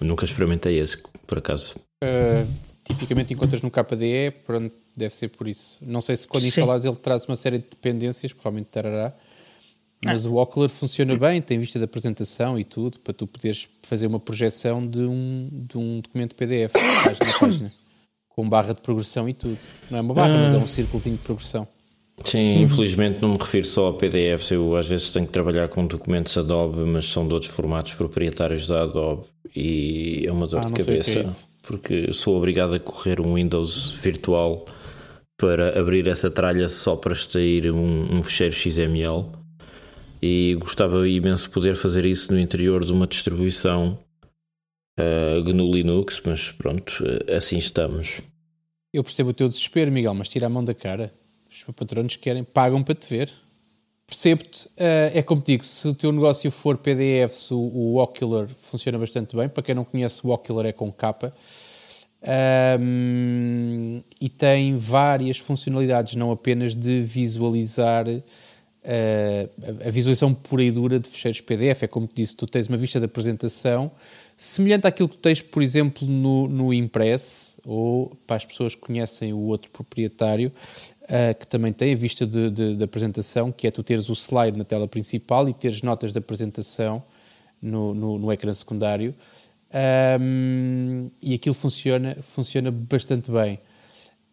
Nunca 0.00 0.24
experimentei 0.24 0.78
esse, 0.78 0.96
por 1.26 1.38
acaso. 1.38 1.74
Uh, 2.04 2.48
tipicamente 2.84 3.34
encontras 3.34 3.60
no 3.60 3.70
KDE, 3.70 4.30
pronto, 4.46 4.72
deve 4.96 5.12
ser 5.14 5.28
por 5.28 5.48
isso. 5.48 5.78
Não 5.82 6.00
sei 6.00 6.16
se 6.16 6.28
quando 6.28 6.42
Sim. 6.42 6.48
instalares 6.48 6.84
ele 6.84 6.96
traz 6.96 7.24
uma 7.26 7.34
série 7.34 7.58
de 7.58 7.64
dependências, 7.68 8.32
provavelmente 8.32 8.68
trará. 8.70 9.12
Mas 10.04 10.24
o 10.24 10.36
Ocular 10.36 10.68
funciona 10.68 11.16
bem, 11.16 11.42
tem 11.42 11.58
vista 11.58 11.76
de 11.80 11.84
apresentação 11.84 12.56
e 12.56 12.62
tudo, 12.62 13.00
para 13.00 13.12
tu 13.12 13.26
poderes 13.26 13.68
fazer 13.82 14.06
uma 14.06 14.20
projeção 14.20 14.86
de 14.86 15.00
um, 15.00 15.48
de 15.68 15.76
um 15.76 16.00
documento 16.00 16.36
PDF, 16.36 16.72
página 16.72 17.30
a 17.34 17.38
página, 17.40 17.72
com 18.28 18.48
barra 18.48 18.72
de 18.74 18.80
progressão 18.80 19.28
e 19.28 19.34
tudo. 19.34 19.58
Não 19.90 19.98
é 19.98 20.00
uma 20.00 20.14
barra, 20.14 20.38
mas 20.38 20.52
é 20.52 20.56
um 20.56 20.66
círculozinho 20.66 21.16
de 21.16 21.22
progressão. 21.24 21.66
Sim, 22.24 22.62
infelizmente 22.62 23.22
não 23.22 23.30
me 23.32 23.38
refiro 23.38 23.66
só 23.66 23.88
a 23.88 23.94
PDFs. 23.94 24.50
Eu 24.50 24.76
às 24.76 24.86
vezes 24.86 25.10
tenho 25.10 25.26
que 25.26 25.32
trabalhar 25.32 25.68
com 25.68 25.86
documentos 25.86 26.36
Adobe, 26.36 26.80
mas 26.80 27.06
são 27.06 27.26
de 27.26 27.32
outros 27.34 27.52
formatos 27.52 27.94
proprietários 27.94 28.66
da 28.66 28.82
Adobe 28.82 29.24
e 29.54 30.24
é 30.26 30.32
uma 30.32 30.46
dor 30.46 30.60
Ah, 30.60 30.66
de 30.66 30.72
é 30.74 30.84
cabeça 30.84 31.20
isso. 31.20 31.48
porque 31.62 32.12
sou 32.12 32.36
obrigado 32.36 32.74
a 32.74 32.80
correr 32.80 33.20
um 33.20 33.34
Windows 33.34 33.92
virtual 33.92 34.66
para 35.38 35.78
abrir 35.78 36.08
essa 36.08 36.30
tralha 36.30 36.68
só 36.68 36.96
para 36.96 37.12
extrair 37.12 37.70
um, 37.72 38.16
um 38.18 38.22
fecheiro 38.22 38.52
XML 38.54 39.26
e 40.20 40.56
gostava 40.60 41.08
imenso 41.08 41.44
de 41.44 41.50
poder 41.54 41.76
fazer 41.76 42.04
isso 42.04 42.32
no 42.32 42.40
interior 42.40 42.84
de 42.84 42.92
uma 42.92 43.06
distribuição 43.06 43.96
uh, 44.98 45.42
GNU 45.44 45.70
Linux, 45.72 46.20
mas 46.26 46.50
pronto, 46.50 47.04
eh, 47.28 47.36
assim 47.36 47.56
estamos. 47.56 48.20
Eu 48.92 49.04
percebo 49.04 49.30
o 49.30 49.32
teu 49.32 49.48
desespero, 49.48 49.92
Miguel, 49.92 50.14
mas 50.14 50.28
tira 50.28 50.46
a 50.46 50.50
mão 50.50 50.64
da 50.64 50.74
cara. 50.74 51.12
Os 51.50 51.64
patronos 51.74 52.16
querem, 52.16 52.44
pagam 52.44 52.82
para 52.82 52.94
te 52.94 53.08
ver. 53.08 53.32
Percebo-te, 54.06 54.68
eh, 54.76 55.12
é 55.16 55.22
como 55.22 55.42
digo, 55.44 55.64
se 55.64 55.86
o 55.86 55.94
teu 55.94 56.10
negócio 56.12 56.50
for 56.50 56.78
PDFs, 56.78 57.50
o, 57.50 57.58
o 57.58 57.96
Ocular 58.02 58.48
funciona 58.62 58.98
bastante 58.98 59.36
bem. 59.36 59.48
Para 59.48 59.62
quem 59.62 59.74
não 59.74 59.84
conhece, 59.84 60.26
o 60.26 60.30
Ocular 60.30 60.64
é 60.66 60.72
com 60.72 60.90
capa. 60.90 61.32
Ahm, 62.22 64.00
e 64.20 64.28
tem 64.28 64.76
várias 64.76 65.38
funcionalidades, 65.38 66.14
não 66.16 66.30
apenas 66.32 66.74
de 66.74 67.00
visualizar 67.02 68.06
eh, 68.84 69.48
a- 69.86 69.90
visualização 69.90 70.32
pura 70.32 70.62
e 70.62 70.70
dura 70.70 70.98
de 70.98 71.08
fecheiros 71.08 71.40
PDF. 71.40 71.82
É 71.84 71.86
como 71.86 72.06
te 72.06 72.14
disse, 72.16 72.34
tu 72.36 72.46
tens 72.46 72.66
uma 72.68 72.76
vista 72.76 72.98
da 72.98 73.06
apresentação 73.06 73.90
semelhante 74.36 74.86
àquilo 74.86 75.08
que 75.08 75.18
tens, 75.18 75.42
por 75.42 75.62
exemplo, 75.62 76.06
no, 76.06 76.48
no 76.48 76.72
Impress, 76.72 77.56
ou 77.64 78.16
para 78.26 78.36
as 78.36 78.44
pessoas 78.44 78.74
que 78.74 78.80
conhecem 78.80 79.32
o 79.32 79.40
outro 79.40 79.70
proprietário, 79.70 80.52
eh, 81.08 81.34
que 81.34 81.46
também 81.46 81.72
tem 81.72 81.92
a 81.92 81.96
vista 81.96 82.26
de, 82.26 82.50
de- 82.50 82.76
de 82.76 82.84
apresentação, 82.84 83.50
que 83.52 83.66
é 83.66 83.70
tu 83.70 83.82
teres 83.82 84.08
o 84.08 84.14
slide 84.14 84.56
na 84.56 84.64
tela 84.64 84.86
principal 84.86 85.48
e 85.48 85.52
teres 85.54 85.82
notas 85.82 86.12
de 86.12 86.18
apresentação 86.18 87.02
no, 87.60 87.94
no, 87.94 88.18
no 88.18 88.32
ecrã 88.32 88.52
secundário. 88.54 89.14
Ahm, 89.72 91.08
e 91.22 91.34
aquilo 91.34 91.54
funciona, 91.54 92.16
funciona 92.22 92.70
bastante 92.70 93.30
bem. 93.30 93.58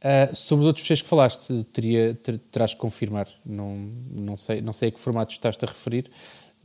Ah, 0.01 0.29
sobre 0.33 0.63
os 0.63 0.67
outros 0.67 0.83
fecheiros 0.83 1.01
que 1.01 1.07
falaste, 1.09 1.63
teria, 1.73 2.13
ter, 2.21 2.37
terás 2.51 2.73
que 2.73 2.79
confirmar. 2.79 3.27
Não, 3.45 3.75
não, 4.11 4.37
sei, 4.37 4.61
não 4.61 4.71
sei 4.73 4.89
a 4.89 4.91
que 4.91 4.99
formato 4.99 5.33
estás-te 5.33 5.65
a 5.65 5.67
referir, 5.67 6.09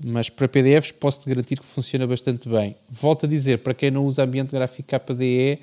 mas 0.02 0.28
para 0.28 0.46
PDFs 0.48 0.92
posso-te 0.92 1.28
garantir 1.28 1.58
que 1.58 1.64
funciona 1.66 2.06
bastante 2.06 2.48
bem. 2.48 2.76
Volto 2.88 3.26
a 3.26 3.28
dizer, 3.28 3.58
para 3.58 3.72
quem 3.74 3.90
não 3.90 4.04
usa 4.04 4.22
ambiente 4.24 4.52
gráfico 4.52 4.88
KDE, 4.88 5.58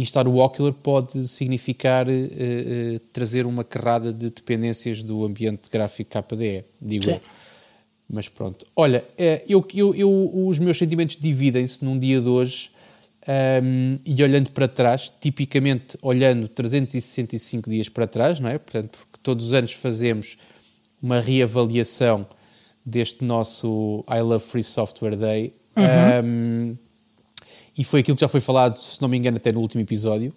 instalar 0.00 0.28
o 0.32 0.38
Ocular 0.38 0.72
pode 0.72 1.26
significar 1.28 2.08
eh, 2.08 2.28
eh, 2.36 3.00
trazer 3.12 3.46
uma 3.46 3.62
carrada 3.64 4.12
de 4.12 4.30
dependências 4.30 5.02
do 5.02 5.24
ambiente 5.24 5.68
gráfico 5.70 6.10
KDE, 6.10 6.64
digo 6.80 7.04
Sim. 7.04 7.10
eu. 7.12 7.20
Mas 8.08 8.28
pronto. 8.28 8.66
Olha, 8.74 9.04
eh, 9.16 9.44
eu, 9.48 9.66
eu, 9.74 9.94
eu- 9.94 10.46
os 10.46 10.58
meus 10.58 10.76
sentimentos 10.78 11.16
dividem-se 11.16 11.84
num 11.84 11.98
dia 11.98 12.20
de 12.20 12.28
hoje 12.28 12.70
ahm, 13.26 13.96
e 14.04 14.22
olhando 14.22 14.50
para 14.50 14.66
trás, 14.66 15.12
tipicamente 15.20 15.96
olhando 16.02 16.48
365 16.48 17.70
dias 17.70 17.88
para 17.88 18.06
trás, 18.06 18.40
não 18.40 18.48
é? 18.50 18.58
Portanto, 18.58 18.98
porque 18.98 19.18
todos 19.22 19.46
os 19.46 19.52
anos 19.52 19.72
fazemos 19.72 20.36
uma 21.02 21.20
reavaliação 21.20 22.26
deste 22.84 23.22
nosso 23.24 24.04
I 24.08 24.20
Love 24.22 24.44
Free 24.44 24.64
Software 24.64 25.16
Day. 25.16 25.52
Ahm, 25.76 26.74
e 27.80 27.84
foi 27.84 28.00
aquilo 28.00 28.14
que 28.14 28.20
já 28.20 28.28
foi 28.28 28.42
falado, 28.42 28.76
se 28.76 29.00
não 29.00 29.08
me 29.08 29.16
engano, 29.16 29.38
até 29.38 29.50
no 29.50 29.58
último 29.58 29.80
episódio, 29.80 30.34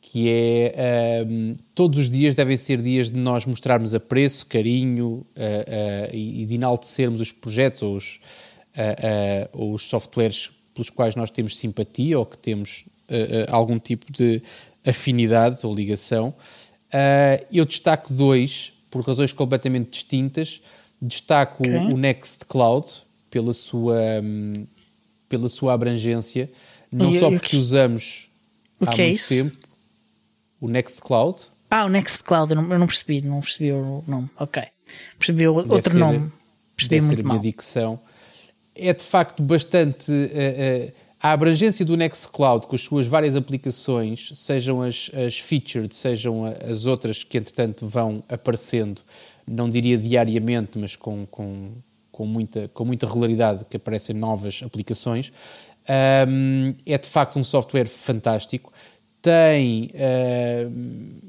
que 0.00 0.28
é 0.28 1.22
ahm, 1.22 1.52
todos 1.76 1.96
os 1.96 2.10
dias 2.10 2.34
devem 2.34 2.56
ser 2.56 2.82
dias 2.82 3.08
de 3.08 3.16
nós 3.16 3.46
mostrarmos 3.46 3.94
apreço, 3.94 4.44
carinho 4.46 5.24
ah, 5.36 6.08
ah, 6.10 6.10
e 6.12 6.44
de 6.44 6.56
enaltecermos 6.56 7.20
os 7.20 7.30
projetos 7.30 7.82
ou 7.82 7.94
os, 7.94 8.18
ah, 8.76 9.48
ou 9.52 9.74
os 9.74 9.82
softwares 9.84 10.50
pelos 10.74 10.90
quais 10.90 11.14
nós 11.14 11.30
temos 11.30 11.56
simpatia 11.56 12.18
ou 12.18 12.26
que 12.26 12.36
temos 12.36 12.84
algum 13.48 13.78
tipo 13.78 14.10
de 14.10 14.42
afinidade 14.84 15.64
ou 15.64 15.72
ligação. 15.72 16.34
Eu 17.52 17.64
destaco 17.64 18.12
dois, 18.12 18.72
por 18.90 19.06
razões 19.06 19.32
completamente 19.32 19.90
distintas. 19.90 20.60
Destaco 21.00 21.62
Ok. 21.62 21.94
o 21.94 21.96
Nextcloud, 21.96 22.86
pela 23.30 23.52
sua, 23.52 23.98
hum, 24.22 24.66
pela 25.28 25.48
sua 25.48 25.72
abrangência, 25.72 26.50
não 26.92 27.10
E- 27.10 27.18
só 27.18 27.30
porque 27.30 27.48
que- 27.50 27.56
usamos 27.56 28.28
o 28.80 28.84
há 28.88 28.92
é 28.92 28.96
muito 28.96 29.14
isso? 29.14 29.28
tempo 29.34 29.56
o 30.60 30.68
Nextcloud. 30.68 31.38
Ah, 31.70 31.84
o 31.86 31.88
Nextcloud, 31.88 32.52
eu 32.52 32.60
não, 32.62 32.72
eu 32.72 32.78
não 32.78 32.86
percebi, 32.86 33.20
não 33.22 33.40
percebi 33.40 33.72
o 33.72 34.04
nome. 34.06 34.28
Ok. 34.38 34.62
Percebi 35.18 35.48
o 35.48 35.54
outro 35.54 35.92
ser- 35.92 35.98
nome. 35.98 36.30
Percebi 36.76 36.96
deve 36.96 37.06
ser 37.06 37.14
muito 37.14 37.20
a 37.20 37.22
minha 37.24 37.34
mal. 37.34 37.42
dicção. 37.42 38.00
É 38.74 38.92
de 38.92 39.02
facto 39.02 39.42
bastante. 39.42 40.10
eh, 40.12 40.30
eh, 40.34 40.92
a 41.20 41.30
abrangência 41.32 41.84
do 41.84 41.96
Nextcloud 41.96 42.66
com 42.66 42.74
as 42.74 42.82
suas 42.82 43.06
várias 43.06 43.36
aplicações, 43.36 44.32
sejam 44.34 44.82
as, 44.82 45.08
as 45.14 45.38
featured, 45.38 45.94
sejam 45.94 46.44
as 46.44 46.84
outras 46.84 47.22
que 47.22 47.38
entretanto 47.38 47.86
vão 47.86 48.24
aparecendo, 48.28 49.00
não 49.46 49.70
diria 49.70 49.96
diariamente, 49.96 50.78
mas 50.78 50.96
com, 50.96 51.24
com, 51.26 51.70
com, 52.10 52.26
muita, 52.26 52.68
com 52.74 52.84
muita 52.84 53.06
regularidade 53.06 53.64
que 53.70 53.76
aparecem 53.76 54.16
novas 54.16 54.62
aplicações, 54.64 55.32
ahm, 55.88 56.74
é 56.86 56.98
de 56.98 57.06
facto 57.06 57.38
um 57.38 57.44
software 57.44 57.86
fantástico. 57.86 58.72
Tem. 59.20 59.90
ahm, 59.94 61.22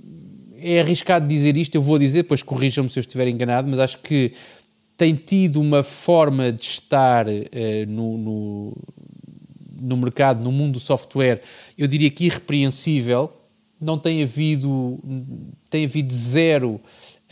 é 0.64 0.80
arriscado 0.80 1.28
dizer 1.28 1.58
isto, 1.58 1.76
eu 1.76 1.82
vou 1.82 2.00
dizer, 2.00 2.24
depois 2.24 2.42
corrijam-me 2.42 2.90
se 2.90 2.98
eu 2.98 3.02
estiver 3.02 3.28
enganado, 3.28 3.68
mas 3.70 3.80
acho 3.80 3.98
que 3.98 4.32
tem 4.96 5.14
tido 5.14 5.60
uma 5.60 5.84
forma 5.84 6.54
de 6.54 6.64
estar 6.64 7.28
eh, 7.28 7.86
no, 7.86 8.18
no, 8.18 8.78
no 9.82 9.98
mercado, 9.98 10.42
no 10.42 10.52
mundo 10.52 10.74
do 10.74 10.80
software, 10.80 11.42
eu 11.78 11.86
diria 11.86 12.10
que 12.10 12.26
irrepreensível. 12.26 13.30
Não 13.82 13.98
tem 13.98 14.24
havido, 14.24 14.98
tem 15.70 15.84
havido 15.84 16.14
zero 16.14 16.80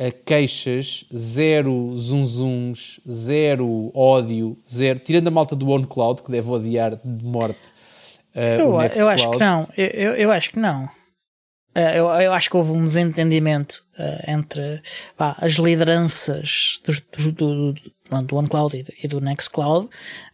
queixas, 0.10 1.06
zero 1.16 1.96
zunzuns, 1.98 3.00
zero 3.10 3.92
ódio, 3.94 4.58
zero. 4.68 4.98
Tirando 5.00 5.28
a 5.28 5.32
malta 5.32 5.56
do 5.56 5.70
OnCloud, 5.70 6.24
que 6.24 6.32
deve 6.32 6.50
odiar 6.50 6.96
de 6.96 7.28
morte 7.28 7.70
eh, 8.34 8.58
Eu, 8.62 8.72
eu 9.02 9.10
acho 9.10 9.30
que 9.32 9.40
não. 9.40 9.68
Eu, 9.78 9.88
eu, 9.88 10.16
eu 10.16 10.32
acho 10.32 10.50
que 10.52 10.60
não. 10.60 10.90
Eh, 11.76 12.00
eu, 12.00 12.08
eu 12.08 12.34
acho 12.34 12.50
que 12.50 12.58
houve 12.58 12.72
um 12.72 12.84
desentendimento 12.84 13.84
eh, 13.98 14.32
entre 14.32 14.82
pá, 15.16 15.36
as 15.40 15.54
lideranças 15.54 16.80
dos, 16.84 17.00
dos- 17.16 17.28
do, 17.34 17.74
do, 17.74 17.82
pronto, 18.10 18.28
do 18.28 18.36
OneCloud 18.38 18.78
e 18.78 18.84
do, 18.84 18.94
e 19.04 19.08
do 19.08 19.22
Nextcloud, 19.22 19.90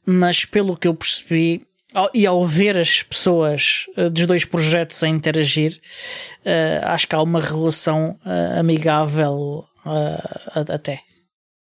mas 0.06 0.46
pelo 0.46 0.78
que 0.78 0.88
eu 0.88 0.96
percebi, 0.96 1.66
ao- 1.98 2.10
e 2.14 2.26
ao 2.26 2.46
ver 2.46 2.78
as 2.78 3.02
pessoas 3.04 3.86
eh, 3.98 4.10
dos 4.10 4.26
dois 4.26 4.46
projetos 4.46 5.02
a 5.04 5.08
interagir, 5.08 5.80
eh, 6.46 6.80
acho 6.84 7.08
que 7.08 7.16
há 7.16 7.22
uma 7.22 7.42
relação 7.42 8.18
eh, 8.26 8.60
amigável 8.60 9.64
até. 10.70 11.02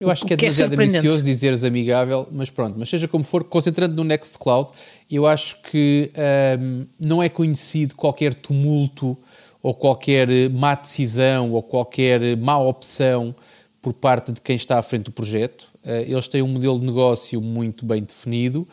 Eu 0.01 0.11
acho 0.11 0.27
que 0.27 0.35
é 0.35 0.37
que 0.37 0.45
é 0.45 0.49
demasiado 0.49 0.69
surpreendente. 0.69 0.99
ambicioso 0.99 1.25
dizeres 1.25 1.63
amigável, 1.65 2.27
mas 2.33 2.51
pronto. 2.51 2.75
Mas 2.79 2.89
seja 2.89 3.07
como 3.07 3.23
for, 3.23 3.45
concentrando 3.45 3.95
no 3.95 4.03
Nextcloud, 4.05 4.71
eu 5.11 5.27
acho 5.27 5.63
que 5.63 6.11
ahm, 6.17 6.87
não 6.99 7.23
é 7.23 7.29
conhecido 7.29 7.95
qualquer 7.95 8.35
tumulto 8.35 9.17
ou 9.63 9.73
qualquer 9.75 10.29
má 10.51 10.75
decisão 10.75 11.53
ou 11.53 11.63
qualquer 11.63 12.37
má 12.37 12.59
opção 12.59 13.35
por 13.81 13.93
parte 13.93 14.33
de 14.33 14.41
quem 14.41 14.57
está 14.57 14.77
à 14.79 14.83
frente 14.83 15.05
do 15.05 15.13
projeto. 15.13 15.69
Eh, 15.85 16.07
eles 16.09 16.27
têm 16.27 16.43
um 16.43 16.49
modelo 16.49 16.81
de 16.81 16.87
negócio 16.87 17.41
muito 17.41 17.87
bem 17.87 18.03
definido. 18.03 18.67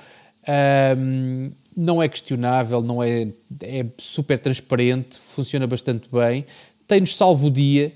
Ahm, 0.47 1.51
não 1.75 2.01
é 2.01 2.09
questionável, 2.09 2.81
não 2.81 3.01
é, 3.01 3.27
é 3.61 3.85
super 3.97 4.37
transparente, 4.37 5.17
funciona 5.17 5.65
bastante 5.65 6.09
bem. 6.11 6.45
Tem-nos 6.87 7.15
salvo 7.15 7.47
o 7.47 7.51
dia 7.51 7.93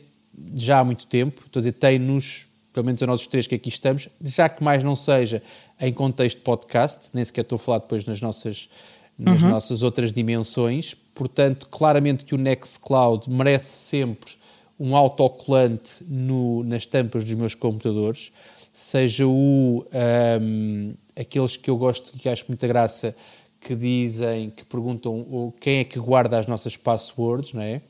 já 0.55 0.79
há 0.79 0.83
muito 0.83 1.05
tempo, 1.05 1.43
estou 1.45 1.59
a 1.59 1.61
dizer, 1.61 1.73
tem-nos, 1.73 2.47
pelo 2.71 2.85
menos 2.85 3.03
a 3.03 3.07
nós 3.07 3.21
os 3.21 3.27
três 3.27 3.45
que 3.45 3.55
aqui 3.55 3.69
estamos, 3.69 4.09
já 4.21 4.49
que 4.49 4.63
mais 4.63 4.83
não 4.83 4.95
seja 4.95 5.41
em 5.79 5.93
contexto 5.93 6.37
de 6.37 6.43
podcast, 6.43 7.09
nem 7.13 7.23
sequer 7.23 7.41
estou 7.41 7.57
a 7.57 7.59
falar 7.59 7.79
depois 7.79 8.05
nas 8.05 8.21
nossas, 8.21 8.69
nas 9.17 9.41
nossas 9.43 9.83
outras 9.83 10.11
dimensões. 10.11 10.95
Portanto, 11.13 11.67
claramente 11.69 12.25
que 12.25 12.33
o 12.33 12.37
Nextcloud 12.37 13.29
merece 13.29 13.89
sempre 13.89 14.31
um 14.79 14.95
autocolante 14.95 16.03
no, 16.07 16.63
nas 16.63 16.85
tampas 16.85 17.23
dos 17.23 17.35
meus 17.35 17.53
computadores, 17.53 18.31
seja 18.71 19.27
o 19.27 19.85
ahm, 19.93 20.93
aqueles 21.15 21.55
que 21.55 21.69
eu 21.69 21.77
gosto 21.77 22.11
que 22.13 22.29
acho 22.29 22.45
muita 22.47 22.67
graça 22.67 23.15
que 23.59 23.75
dizem, 23.75 24.49
que 24.49 24.65
perguntam 24.65 25.53
quem 25.59 25.79
é 25.79 25.83
que 25.83 25.99
guarda 25.99 26.37
as 26.37 26.47
nossas 26.47 26.75
passwords, 26.75 27.53
não 27.53 27.61
é? 27.61 27.81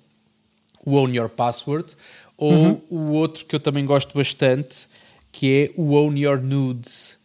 o 0.86 0.96
Own 0.96 1.14
Your 1.14 1.30
Password, 1.30 1.96
ou 2.38 2.84
o 2.90 3.12
outro 3.12 3.46
que 3.46 3.56
eu 3.56 3.60
também 3.60 3.86
gosto 3.86 4.18
bastante, 4.18 4.88
que 5.32 5.72
é 5.76 5.80
o 5.80 5.94
Own 5.94 6.18
Your 6.18 6.42
Nudes. 6.42 7.18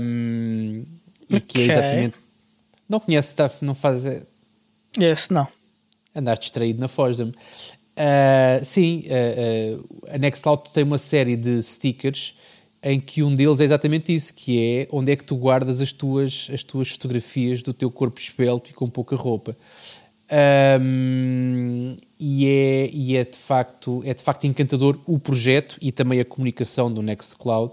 Um, 0.00 0.84
e 1.28 1.40
que 1.40 1.60
é 1.60 1.64
exatamente. 1.64 2.16
Não 2.88 3.00
conhece, 3.00 3.34
tá, 3.34 3.50
não 3.60 3.74
faz. 3.74 4.04
Esse 4.98 5.32
não. 5.32 5.46
Andaste 6.14 6.42
distraído 6.42 6.80
na 6.80 6.88
Fosdem. 6.88 7.28
Uh, 7.28 8.64
sim, 8.64 9.04
uh, 9.06 9.78
uh, 9.78 10.08
a 10.10 10.18
Nextcloud 10.18 10.70
tem 10.72 10.84
uma 10.84 10.98
série 10.98 11.36
de 11.36 11.62
stickers 11.62 12.34
em 12.84 13.00
que 13.00 13.22
um 13.22 13.34
deles 13.34 13.60
é 13.60 13.64
exatamente 13.64 14.14
isso, 14.14 14.34
que 14.34 14.60
é 14.60 14.88
onde 14.92 15.10
é 15.10 15.16
que 15.16 15.24
tu 15.24 15.34
guardas 15.36 15.80
as 15.80 15.90
tuas, 15.90 16.48
as 16.52 16.62
tuas 16.62 16.90
fotografias 16.90 17.62
do 17.62 17.72
teu 17.72 17.90
corpo 17.90 18.20
espelto 18.20 18.70
e 18.70 18.74
com 18.74 18.88
pouca 18.90 19.16
roupa. 19.16 19.56
Um, 20.80 21.96
e, 22.20 22.46
é, 22.46 22.90
e 22.92 23.16
é, 23.16 23.24
de 23.24 23.36
facto, 23.36 24.02
é 24.04 24.12
de 24.12 24.22
facto 24.22 24.44
encantador 24.44 24.98
o 25.06 25.18
projeto 25.18 25.78
e 25.80 25.90
também 25.90 26.20
a 26.20 26.24
comunicação 26.24 26.92
do 26.92 27.00
Nextcloud. 27.00 27.72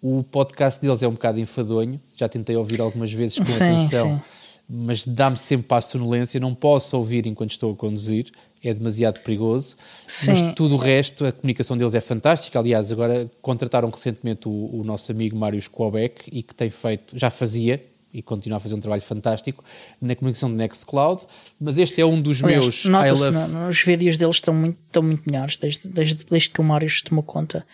O 0.00 0.22
podcast 0.22 0.80
deles 0.80 1.02
é 1.02 1.08
um 1.08 1.12
bocado 1.12 1.38
enfadonho, 1.38 2.00
já 2.14 2.28
tentei 2.28 2.56
ouvir 2.56 2.80
algumas 2.80 3.12
vezes 3.12 3.38
com 3.38 3.44
sim, 3.44 3.62
atenção, 3.62 4.16
sim. 4.16 4.22
mas 4.68 5.04
dá-me 5.04 5.36
sempre 5.36 5.66
para 5.66 5.78
a 5.78 5.82
sonolência, 5.82 6.40
não 6.40 6.54
posso 6.54 6.96
ouvir 6.96 7.26
enquanto 7.26 7.50
estou 7.50 7.72
a 7.72 7.76
conduzir 7.76 8.30
é 8.68 8.74
demasiado 8.74 9.20
perigoso. 9.20 9.76
Sim. 10.06 10.30
Mas 10.30 10.54
tudo 10.54 10.74
o 10.74 10.78
resto, 10.78 11.24
a 11.24 11.32
comunicação 11.32 11.76
deles 11.76 11.94
é 11.94 12.00
fantástica. 12.00 12.58
Aliás, 12.58 12.90
agora 12.90 13.30
contrataram 13.40 13.90
recentemente 13.90 14.48
o, 14.48 14.80
o 14.80 14.84
nosso 14.84 15.10
amigo 15.12 15.36
Mário 15.36 15.60
Squabeck 15.60 16.30
e 16.30 16.42
que 16.42 16.54
tem 16.54 16.70
feito, 16.70 17.18
já 17.18 17.30
fazia 17.30 17.82
e 18.12 18.22
continua 18.22 18.56
a 18.56 18.60
fazer 18.60 18.74
um 18.74 18.80
trabalho 18.80 19.02
fantástico 19.02 19.62
na 20.00 20.14
comunicação 20.16 20.50
do 20.50 20.56
Nextcloud. 20.56 21.22
Mas 21.60 21.76
este 21.76 22.00
é 22.00 22.06
um 22.06 22.20
dos 22.20 22.42
Aliás, 22.42 22.62
meus. 22.62 22.84
Nota-se, 22.86 23.30
love... 23.30 23.68
os 23.68 23.82
vídeos 23.82 24.16
deles 24.16 24.36
estão 24.36 24.54
muito, 24.54 24.78
estão 24.86 25.02
muito 25.02 25.22
melhores 25.30 25.56
desde, 25.56 25.86
desde, 25.88 26.24
desde 26.24 26.50
que 26.50 26.60
o 26.60 26.64
Mário 26.64 26.88
tomou 27.04 27.22
conta 27.22 27.66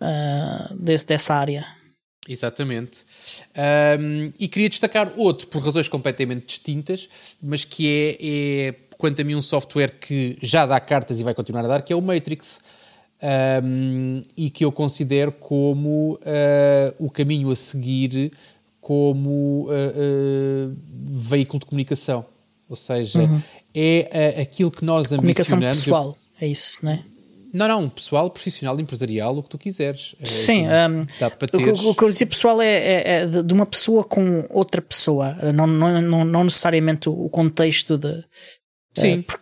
uh, 0.00 0.76
desse, 0.76 1.06
dessa 1.06 1.34
área. 1.34 1.66
Exatamente. 2.28 3.04
Um, 4.00 4.30
e 4.38 4.46
queria 4.46 4.68
destacar 4.68 5.12
outro, 5.16 5.48
por 5.48 5.62
razões 5.62 5.88
completamente 5.88 6.46
distintas, 6.46 7.08
mas 7.42 7.64
que 7.64 7.88
é, 7.88 8.16
é 8.20 8.74
quanto 9.02 9.20
a 9.20 9.24
mim, 9.24 9.34
um 9.34 9.42
software 9.42 9.98
que 10.00 10.38
já 10.40 10.64
dá 10.64 10.78
cartas 10.78 11.18
e 11.18 11.24
vai 11.24 11.34
continuar 11.34 11.64
a 11.64 11.66
dar, 11.66 11.82
que 11.82 11.92
é 11.92 11.96
o 11.96 12.00
Matrix. 12.00 12.60
Um, 13.64 14.22
e 14.36 14.48
que 14.48 14.64
eu 14.64 14.70
considero 14.70 15.30
como 15.32 16.14
uh, 16.14 16.94
o 16.98 17.10
caminho 17.10 17.50
a 17.50 17.56
seguir 17.56 18.32
como 18.80 19.68
uh, 19.68 19.70
uh, 19.70 20.76
veículo 21.04 21.58
de 21.60 21.66
comunicação. 21.66 22.24
Ou 22.68 22.76
seja, 22.76 23.20
uhum. 23.20 23.42
é 23.74 24.40
aquilo 24.40 24.70
que 24.70 24.84
nós 24.84 25.08
comunicação 25.08 25.58
ambicionamos. 25.58 25.84
Comunicação 25.84 26.14
pessoal, 26.14 26.16
é 26.40 26.46
isso, 26.46 26.78
não 26.82 26.92
é? 26.92 27.02
Não, 27.52 27.68
não, 27.68 27.88
pessoal, 27.88 28.30
profissional, 28.30 28.80
empresarial, 28.80 29.36
o 29.36 29.42
que 29.42 29.50
tu 29.50 29.58
quiseres. 29.58 30.14
É, 30.20 30.24
Sim, 30.24 30.66
um, 30.66 31.04
teres... 31.46 31.80
o, 31.80 31.94
que 31.94 32.02
eu 32.02 32.08
dizer 32.08 32.26
pessoal 32.26 32.62
é, 32.62 32.66
é, 32.66 33.02
é, 33.04 33.26
de 33.26 33.52
uma 33.52 33.66
pessoa 33.66 34.02
com 34.02 34.46
outra 34.48 34.80
pessoa, 34.80 35.34
não, 35.52 35.66
não, 35.66 36.00
não, 36.00 36.24
não 36.24 36.44
necessariamente 36.44 37.10
o 37.10 37.28
contexto 37.28 37.98
de, 37.98 38.24
Sim. 38.94 39.24
É, 39.28 39.36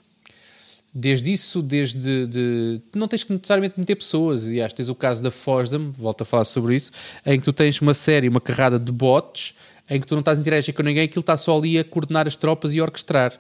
desde 0.92 1.32
isso, 1.32 1.62
desde. 1.62 2.26
De, 2.26 2.80
não 2.94 3.09
tens 3.09 3.24
que 3.24 3.32
necessariamente 3.32 3.78
meter 3.78 3.96
pessoas. 3.96 4.46
E 4.46 4.61
acho 4.61 4.74
tens 4.74 4.88
o 4.88 4.94
caso 4.94 5.22
da 5.22 5.30
Fosdam, 5.30 5.90
volto 5.92 6.22
a 6.22 6.24
falar 6.24 6.44
sobre 6.44 6.76
isso, 6.76 6.90
em 7.24 7.38
que 7.38 7.44
tu 7.44 7.53
tens 7.53 7.80
uma 7.80 7.94
série, 7.94 8.28
uma 8.28 8.40
carrada 8.40 8.78
de 8.78 8.92
bots, 8.92 9.55
em 9.88 10.01
que 10.01 10.07
tu 10.07 10.14
não 10.14 10.20
estás 10.20 10.38
a 10.38 10.40
interagir 10.40 10.74
com 10.74 10.82
ninguém, 10.82 11.05
aquilo 11.05 11.20
está 11.20 11.36
só 11.36 11.57
ali 11.59 11.78
a 11.78 11.84
coordenar 11.84 12.26
as 12.26 12.36
tropas 12.36 12.72
e 12.74 12.80
orquestrar. 12.80 13.38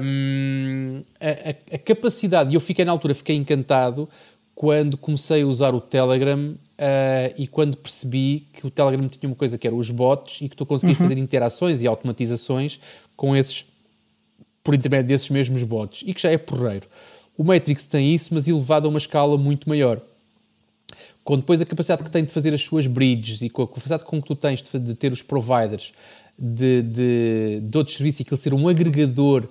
Um, 0.00 1.02
a, 1.20 1.50
a, 1.50 1.74
a, 1.74 1.78
capacidade, 1.78 2.50
e 2.50 2.54
eu 2.54 2.60
fiquei 2.60 2.84
na 2.84 2.92
altura, 2.92 3.12
fiquei 3.12 3.34
encantado 3.34 4.08
quando 4.54 4.96
comecei 4.96 5.42
a 5.42 5.46
usar 5.46 5.74
o 5.74 5.80
Telegram 5.80 6.50
uh, 6.52 7.34
e 7.36 7.46
quando 7.48 7.76
percebi 7.76 8.46
que 8.52 8.66
o 8.66 8.70
Telegram 8.70 9.08
tinha 9.08 9.28
uma 9.28 9.36
coisa 9.36 9.58
que 9.58 9.66
era 9.66 9.74
os 9.74 9.90
bots 9.90 10.42
e 10.42 10.48
que 10.48 10.54
tu 10.54 10.64
conseguias 10.64 10.98
uhum. 10.98 11.06
fazer 11.06 11.18
interações 11.18 11.82
e 11.82 11.86
automatizações 11.86 12.78
com 13.16 13.36
esses 13.36 13.64
por 14.68 14.74
intermédio 14.74 15.08
desses 15.08 15.30
mesmos 15.30 15.62
bots 15.62 16.04
e 16.06 16.12
que 16.12 16.20
já 16.20 16.30
é 16.30 16.36
porreiro. 16.36 16.86
O 17.38 17.42
Matrix 17.42 17.86
tem 17.86 18.14
isso, 18.14 18.34
mas 18.34 18.46
elevado 18.46 18.86
a 18.86 18.90
uma 18.90 18.98
escala 18.98 19.38
muito 19.38 19.66
maior. 19.66 19.98
Com 21.24 21.38
depois 21.38 21.58
a 21.62 21.64
capacidade 21.64 22.04
que 22.04 22.10
tem 22.10 22.22
de 22.22 22.30
fazer 22.30 22.52
as 22.52 22.60
suas 22.60 22.86
bridges 22.86 23.40
e 23.40 23.48
com 23.48 23.62
a 23.62 23.66
capacidade 23.66 24.04
com 24.04 24.20
que 24.20 24.28
tu 24.28 24.34
tens 24.36 24.60
de, 24.60 24.94
ter 24.94 25.10
os 25.10 25.22
providers 25.22 25.94
de, 26.38 26.82
de, 26.82 27.60
de 27.62 27.78
outros 27.78 27.96
serviços 27.96 28.20
e 28.20 28.22
aquilo 28.24 28.36
ser 28.36 28.52
um 28.52 28.68
agregador 28.68 29.48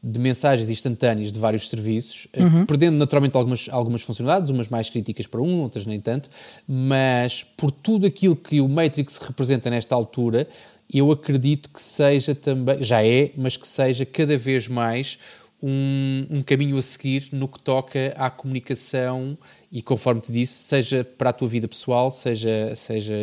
de 0.00 0.20
mensagens 0.20 0.70
instantâneas 0.70 1.32
de 1.32 1.38
vários 1.40 1.68
serviços, 1.68 2.28
eh, 2.32 2.40
uhum. 2.40 2.64
perdendo 2.64 2.96
naturalmente 2.96 3.36
algumas, 3.36 3.68
algumas 3.72 4.02
funcionalidades, 4.02 4.50
umas 4.50 4.68
mais 4.68 4.88
críticas 4.88 5.26
para 5.26 5.40
um, 5.40 5.62
outras 5.62 5.84
nem 5.84 6.00
tanto, 6.00 6.30
mas 6.68 7.42
por 7.42 7.72
tudo 7.72 8.06
aquilo 8.06 8.36
que 8.36 8.60
o 8.60 8.68
Matrix 8.68 9.18
representa 9.18 9.68
nesta 9.68 9.96
altura, 9.96 10.46
eu 10.92 11.10
acredito 11.12 11.70
que 11.70 11.82
seja 11.82 12.34
também, 12.34 12.82
já 12.82 13.04
é, 13.04 13.30
mas 13.36 13.56
que 13.56 13.66
seja 13.66 14.04
cada 14.04 14.36
vez 14.36 14.66
mais 14.66 15.18
um, 15.62 16.26
um, 16.30 16.42
caminho 16.42 16.78
a 16.78 16.82
seguir 16.82 17.28
no 17.32 17.46
que 17.46 17.60
toca 17.60 18.14
à 18.16 18.30
comunicação 18.30 19.36
e 19.70 19.82
conforme 19.82 20.20
te 20.20 20.32
disse, 20.32 20.64
seja 20.64 21.04
para 21.04 21.30
a 21.30 21.32
tua 21.32 21.48
vida 21.48 21.68
pessoal, 21.68 22.10
seja, 22.10 22.74
seja 22.74 23.14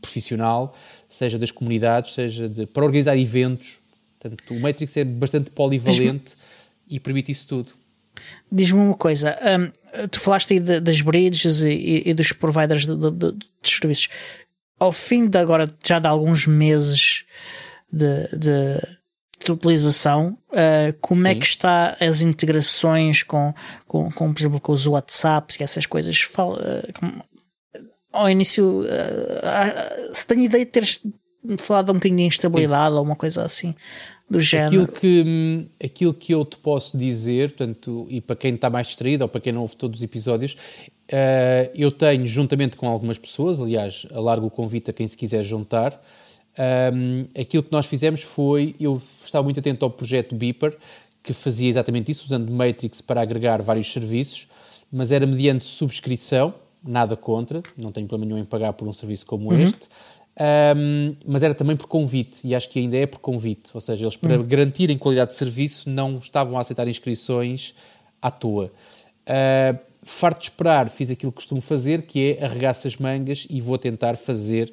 profissional, 0.00 0.74
seja 1.08 1.38
das 1.38 1.50
comunidades, 1.50 2.14
seja 2.14 2.48
de, 2.48 2.66
para 2.66 2.84
organizar 2.84 3.16
eventos. 3.16 3.78
Portanto, 4.18 4.54
o 4.54 4.60
Matrix 4.60 4.96
é 4.96 5.04
bastante 5.04 5.50
polivalente 5.50 6.34
e 6.88 6.98
permite 6.98 7.30
isso 7.30 7.46
tudo. 7.46 7.72
Diz-me 8.50 8.78
uma 8.78 8.94
coisa, 8.94 9.36
um, 9.42 10.08
tu 10.08 10.20
falaste 10.20 10.52
aí 10.54 10.60
de, 10.60 10.80
das 10.80 11.00
bridges 11.00 11.60
e, 11.62 12.02
e, 12.06 12.14
dos 12.14 12.32
providers 12.32 12.86
de, 12.86 12.94
de, 12.94 13.32
de, 13.32 13.46
serviços 13.62 14.08
ao 14.82 14.90
fim 14.90 15.28
de 15.28 15.38
agora 15.38 15.72
já 15.84 16.00
de 16.00 16.08
alguns 16.08 16.44
meses 16.44 17.24
de, 17.92 18.28
de, 18.36 18.80
de 19.44 19.52
utilização, 19.52 20.36
uh, 20.50 20.92
como 21.00 21.28
é 21.28 21.36
que 21.36 21.46
está 21.46 21.96
as 22.00 22.20
integrações 22.20 23.22
com, 23.22 23.54
com, 23.86 24.10
com, 24.10 24.32
por 24.32 24.40
exemplo, 24.40 24.60
com 24.60 24.72
os 24.72 24.84
WhatsApps 24.84 25.60
e 25.60 25.62
essas 25.62 25.86
coisas? 25.86 26.20
Fala, 26.22 26.58
uh, 26.58 27.22
ao 28.12 28.28
início, 28.28 28.80
uh, 28.80 30.14
se 30.14 30.26
tenho 30.26 30.42
ideia 30.42 30.64
de 30.64 30.72
teres 30.72 30.98
falado 31.58 31.90
um 31.90 31.94
bocadinho 31.94 32.16
de 32.16 32.24
instabilidade 32.24 32.90
Sim. 32.90 32.98
ou 32.98 33.04
uma 33.04 33.16
coisa 33.16 33.44
assim 33.44 33.76
do 34.28 34.40
género. 34.40 34.82
Aquilo 34.82 34.88
que, 34.88 35.68
aquilo 35.84 36.14
que 36.14 36.34
eu 36.34 36.44
te 36.44 36.56
posso 36.56 36.96
dizer, 36.96 37.50
portanto, 37.50 38.06
e 38.10 38.20
para 38.20 38.34
quem 38.34 38.54
está 38.54 38.68
mais 38.68 38.88
distraído 38.88 39.22
ou 39.22 39.28
para 39.28 39.40
quem 39.40 39.52
não 39.52 39.60
ouve 39.60 39.76
todos 39.76 40.00
os 40.00 40.02
episódios, 40.02 40.56
Uh, 41.12 41.70
eu 41.74 41.90
tenho, 41.90 42.26
juntamente 42.26 42.74
com 42.74 42.88
algumas 42.88 43.18
pessoas, 43.18 43.60
aliás, 43.60 44.06
alargo 44.14 44.46
o 44.46 44.50
convite 44.50 44.90
a 44.90 44.94
quem 44.94 45.06
se 45.06 45.16
quiser 45.16 45.42
juntar. 45.42 46.02
Um, 46.58 47.26
aquilo 47.38 47.62
que 47.62 47.70
nós 47.72 47.84
fizemos 47.84 48.22
foi, 48.22 48.74
eu 48.80 49.00
estava 49.22 49.44
muito 49.44 49.60
atento 49.60 49.84
ao 49.84 49.90
projeto 49.90 50.34
Beeper, 50.34 50.74
que 51.22 51.34
fazia 51.34 51.68
exatamente 51.68 52.10
isso, 52.10 52.24
usando 52.24 52.50
Matrix 52.50 53.02
para 53.02 53.20
agregar 53.20 53.60
vários 53.60 53.92
serviços, 53.92 54.48
mas 54.90 55.12
era 55.12 55.26
mediante 55.26 55.66
subscrição, 55.66 56.54
nada 56.82 57.14
contra, 57.14 57.62
não 57.76 57.92
tenho 57.92 58.08
problema 58.08 58.32
nenhum 58.32 58.42
em 58.42 58.46
pagar 58.46 58.72
por 58.72 58.88
um 58.88 58.92
serviço 58.92 59.26
como 59.26 59.50
uhum. 59.50 59.62
este, 59.62 59.88
um, 60.76 61.14
mas 61.26 61.42
era 61.42 61.54
também 61.54 61.76
por 61.76 61.86
convite, 61.86 62.38
e 62.42 62.54
acho 62.54 62.68
que 62.70 62.78
ainda 62.78 62.96
é 62.96 63.06
por 63.06 63.20
convite, 63.20 63.70
ou 63.74 63.80
seja, 63.80 64.04
eles 64.04 64.16
para 64.16 64.38
uhum. 64.38 64.46
garantirem 64.46 64.96
qualidade 64.96 65.32
de 65.32 65.36
serviço 65.36 65.90
não 65.90 66.16
estavam 66.16 66.56
a 66.56 66.62
aceitar 66.62 66.88
inscrições 66.88 67.74
à 68.20 68.30
toa. 68.30 68.72
Uh, 69.26 69.91
farto 70.02 70.40
de 70.40 70.44
esperar, 70.46 70.88
fiz 70.88 71.10
aquilo 71.10 71.30
que 71.30 71.36
costumo 71.36 71.60
fazer, 71.60 72.02
que 72.02 72.32
é 72.32 72.44
arregaço 72.44 72.86
as 72.86 72.96
mangas 72.96 73.46
e 73.48 73.60
vou 73.60 73.78
tentar 73.78 74.16
fazer, 74.16 74.72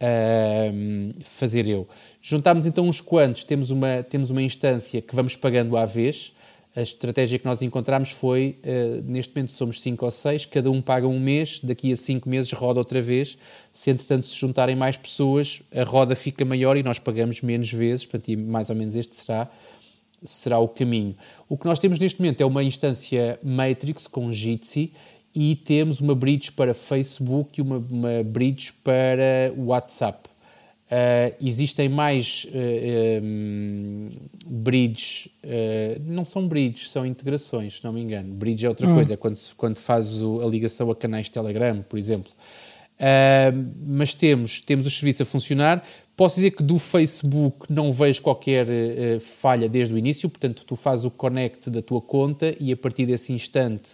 uh, 0.00 1.14
fazer 1.24 1.66
eu. 1.66 1.88
Juntámos 2.20 2.66
então 2.66 2.86
uns 2.86 3.00
quantos, 3.00 3.44
temos 3.44 3.70
uma, 3.70 4.02
temos 4.02 4.30
uma 4.30 4.42
instância 4.42 5.00
que 5.00 5.14
vamos 5.14 5.34
pagando 5.34 5.76
à 5.76 5.86
vez. 5.86 6.32
A 6.74 6.82
estratégia 6.82 7.38
que 7.38 7.46
nós 7.46 7.62
encontramos 7.62 8.10
foi, 8.10 8.58
uh, 8.62 9.02
neste 9.10 9.34
momento 9.34 9.52
somos 9.52 9.80
5 9.80 10.04
ou 10.04 10.10
6, 10.10 10.44
cada 10.44 10.70
um 10.70 10.82
paga 10.82 11.08
um 11.08 11.18
mês, 11.18 11.58
daqui 11.62 11.90
a 11.90 11.96
5 11.96 12.28
meses 12.28 12.52
roda 12.52 12.78
outra 12.78 13.00
vez. 13.00 13.38
Se 13.72 13.90
entretanto 13.90 14.26
se 14.26 14.36
juntarem 14.36 14.76
mais 14.76 14.98
pessoas, 14.98 15.62
a 15.74 15.84
roda 15.84 16.14
fica 16.14 16.44
maior 16.44 16.76
e 16.76 16.82
nós 16.82 16.98
pagamos 16.98 17.40
menos 17.40 17.72
vezes, 17.72 18.04
portanto, 18.04 18.38
mais 18.38 18.68
ou 18.68 18.76
menos 18.76 18.94
este 18.94 19.16
será 19.16 19.50
será 20.26 20.58
o 20.58 20.68
caminho. 20.68 21.14
O 21.48 21.56
que 21.56 21.66
nós 21.66 21.78
temos 21.78 21.98
neste 21.98 22.20
momento 22.20 22.40
é 22.40 22.46
uma 22.46 22.62
instância 22.62 23.38
Matrix 23.42 24.06
com 24.06 24.32
Jitsi 24.32 24.92
e 25.34 25.54
temos 25.54 26.00
uma 26.00 26.14
bridge 26.14 26.50
para 26.52 26.72
Facebook 26.72 27.58
e 27.58 27.62
uma, 27.62 27.76
uma 27.76 28.22
bridge 28.24 28.72
para 28.82 29.52
WhatsApp. 29.56 30.28
Uh, 30.86 31.34
existem 31.44 31.88
mais 31.88 32.44
uh, 32.44 32.50
eh, 32.54 33.20
um, 33.20 34.08
bridges, 34.46 35.26
uh, 35.42 36.00
não 36.06 36.24
são 36.24 36.46
bridges, 36.46 36.92
são 36.92 37.04
integrações, 37.04 37.78
se 37.78 37.84
não 37.84 37.92
me 37.92 38.00
engano. 38.00 38.32
Bridge 38.32 38.64
é 38.64 38.68
outra 38.68 38.88
hum. 38.88 38.94
coisa, 38.94 39.14
é 39.14 39.16
quando, 39.16 39.36
quando 39.56 39.78
fazes 39.78 40.22
a 40.22 40.46
ligação 40.46 40.88
a 40.88 40.94
canais 40.94 41.28
Telegram, 41.28 41.84
por 41.88 41.98
exemplo. 41.98 42.30
mas 43.84 44.14
temos, 44.14 44.60
temos 44.60 44.86
o 44.86 44.90
serviço 44.90 45.24
a 45.24 45.26
funcionar, 45.26 45.84
Posso 46.16 46.36
dizer 46.36 46.52
que 46.52 46.62
do 46.62 46.78
Facebook 46.78 47.70
não 47.70 47.92
vejo 47.92 48.22
qualquer 48.22 48.66
uh, 48.66 49.20
falha 49.20 49.68
desde 49.68 49.92
o 49.92 49.98
início, 49.98 50.30
portanto, 50.30 50.64
tu 50.66 50.74
fazes 50.74 51.04
o 51.04 51.10
connect 51.10 51.68
da 51.68 51.82
tua 51.82 52.00
conta 52.00 52.56
e 52.58 52.72
a 52.72 52.76
partir 52.76 53.04
desse 53.04 53.34
instante 53.34 53.90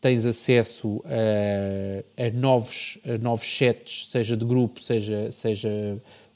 tens 0.00 0.26
acesso 0.26 1.00
a, 1.06 2.24
a 2.26 2.30
novos, 2.32 2.98
a 3.06 3.16
novos 3.18 3.46
chats, 3.46 4.08
seja 4.10 4.36
de 4.36 4.44
grupo, 4.44 4.82
seja, 4.82 5.30
seja 5.30 5.70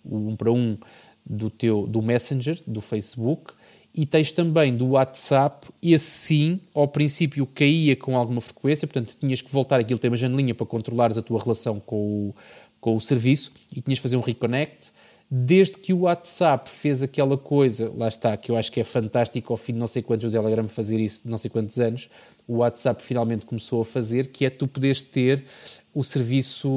um 0.05 0.37
para 0.37 0.53
um 0.53 0.79
do 1.29 1.51
teu 1.51 1.89
do 1.89 2.01
Messenger, 2.01 2.63
do 2.65 2.81
Facebook, 2.81 3.53
e 3.93 4.07
tens 4.07 4.31
também 4.31 4.77
do 4.77 4.91
WhatsApp, 4.91 5.67
esse 5.83 6.05
sim, 6.05 6.61
ao 6.73 6.87
princípio 6.87 7.45
caía 7.47 7.97
com 7.97 8.17
alguma 8.17 8.41
frequência, 8.41 8.87
portanto 8.87 9.17
tinhas 9.19 9.41
que 9.41 9.51
voltar 9.51 9.81
aquilo, 9.81 9.99
ter 9.99 10.07
uma 10.07 10.17
janelinha 10.17 10.55
para 10.55 10.67
controlares 10.67 11.19
a 11.19 11.23
tua 11.23 11.43
relação 11.43 11.81
com 11.81 11.97
o, 11.97 12.35
com 12.81 12.95
o 12.95 13.01
serviço 13.01 13.51
e 13.75 13.81
tinhas 13.81 13.99
que 13.99 14.03
fazer 14.05 14.17
um 14.17 14.21
reconnect. 14.21 14.95
Desde 15.29 15.79
que 15.79 15.93
o 15.93 16.01
WhatsApp 16.01 16.71
fez 16.71 17.03
aquela 17.03 17.37
coisa, 17.37 17.93
lá 17.97 18.07
está, 18.07 18.37
que 18.37 18.51
eu 18.51 18.57
acho 18.57 18.71
que 18.71 18.81
é 18.81 18.85
fantástico 18.85 19.53
ao 19.53 19.57
fim 19.57 19.73
de 19.73 19.79
não 19.81 19.89
sei 19.89 20.01
quantos 20.01 20.29
o 20.29 20.31
Telegram 20.31 20.69
fazer 20.69 21.01
isso, 21.01 21.23
não 21.25 21.37
sei 21.37 21.51
quantos 21.51 21.79
anos, 21.81 22.09
o 22.47 22.59
WhatsApp 22.59 23.03
finalmente 23.03 23.45
começou 23.45 23.83
a 23.83 23.85
fazer, 23.85 24.29
que 24.29 24.47
é 24.47 24.51
tu 24.51 24.69
poderes 24.69 25.01
ter 25.01 25.45
o 25.93 26.05
serviço 26.05 26.69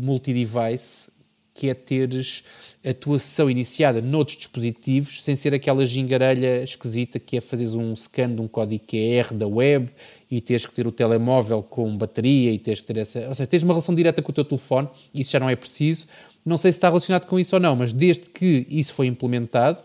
multi-device, 0.00 1.12
que 1.54 1.68
é 1.68 1.74
teres 1.74 2.44
a 2.84 2.94
tua 2.94 3.18
sessão 3.18 3.50
iniciada 3.50 4.00
noutros 4.00 4.38
dispositivos, 4.38 5.22
sem 5.22 5.36
ser 5.36 5.52
aquela 5.52 5.84
gingarelha 5.84 6.64
esquisita 6.64 7.18
que 7.18 7.36
é 7.36 7.40
fazeres 7.40 7.74
um 7.74 7.94
scan 7.94 8.34
de 8.34 8.40
um 8.40 8.48
código 8.48 8.84
QR 8.86 9.34
da 9.34 9.46
web 9.46 9.90
e 10.30 10.40
teres 10.40 10.64
que 10.64 10.72
ter 10.72 10.86
o 10.86 10.92
telemóvel 10.92 11.62
com 11.62 11.94
bateria 11.94 12.50
e 12.50 12.58
teres 12.58 12.80
que 12.80 12.86
ter 12.86 12.96
essa. 12.96 13.28
Ou 13.28 13.34
seja, 13.34 13.46
tens 13.46 13.62
uma 13.62 13.74
relação 13.74 13.94
direta 13.94 14.22
com 14.22 14.32
o 14.32 14.34
teu 14.34 14.44
telefone, 14.44 14.88
isso 15.14 15.30
já 15.30 15.38
não 15.38 15.50
é 15.50 15.56
preciso. 15.56 16.06
Não 16.44 16.56
sei 16.56 16.72
se 16.72 16.78
está 16.78 16.88
relacionado 16.88 17.26
com 17.26 17.38
isso 17.38 17.54
ou 17.56 17.60
não, 17.60 17.76
mas 17.76 17.92
desde 17.92 18.28
que 18.30 18.66
isso 18.68 18.92
foi 18.92 19.06
implementado, 19.06 19.80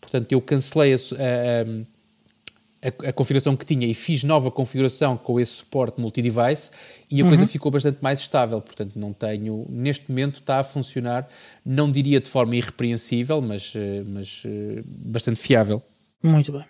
portanto, 0.00 0.30
eu 0.32 0.40
cancelei 0.40 0.94
a, 0.94 0.96
a, 0.96 2.88
a, 2.88 3.08
a 3.08 3.12
configuração 3.12 3.56
que 3.56 3.64
tinha 3.64 3.86
e 3.86 3.94
fiz 3.94 4.22
nova 4.22 4.50
configuração 4.50 5.16
com 5.16 5.40
esse 5.40 5.52
suporte 5.52 6.00
multi-device 6.00 6.70
e 7.10 7.20
a 7.20 7.24
uhum. 7.24 7.30
coisa 7.30 7.46
ficou 7.46 7.70
bastante 7.72 7.98
mais 8.02 8.20
estável. 8.20 8.60
Portanto, 8.60 8.98
não 8.98 9.12
tenho. 9.12 9.66
Neste 9.70 10.10
momento 10.10 10.40
está 10.40 10.58
a 10.58 10.64
funcionar, 10.64 11.26
não 11.64 11.90
diria 11.90 12.20
de 12.20 12.28
forma 12.28 12.54
irrepreensível, 12.56 13.40
mas, 13.40 13.72
eh, 13.74 14.02
mas 14.06 14.42
eh, 14.44 14.82
bastante 14.84 15.38
fiável. 15.38 15.82
Muito 16.22 16.52
bem. 16.52 16.64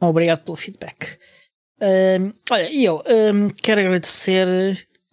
Obrigado 0.00 0.40
pelo 0.40 0.56
feedback. 0.56 1.18
Um, 1.80 2.32
olha, 2.50 2.70
e 2.70 2.84
eu 2.84 3.02
um, 3.32 3.50
quero 3.50 3.80
agradecer 3.80 4.48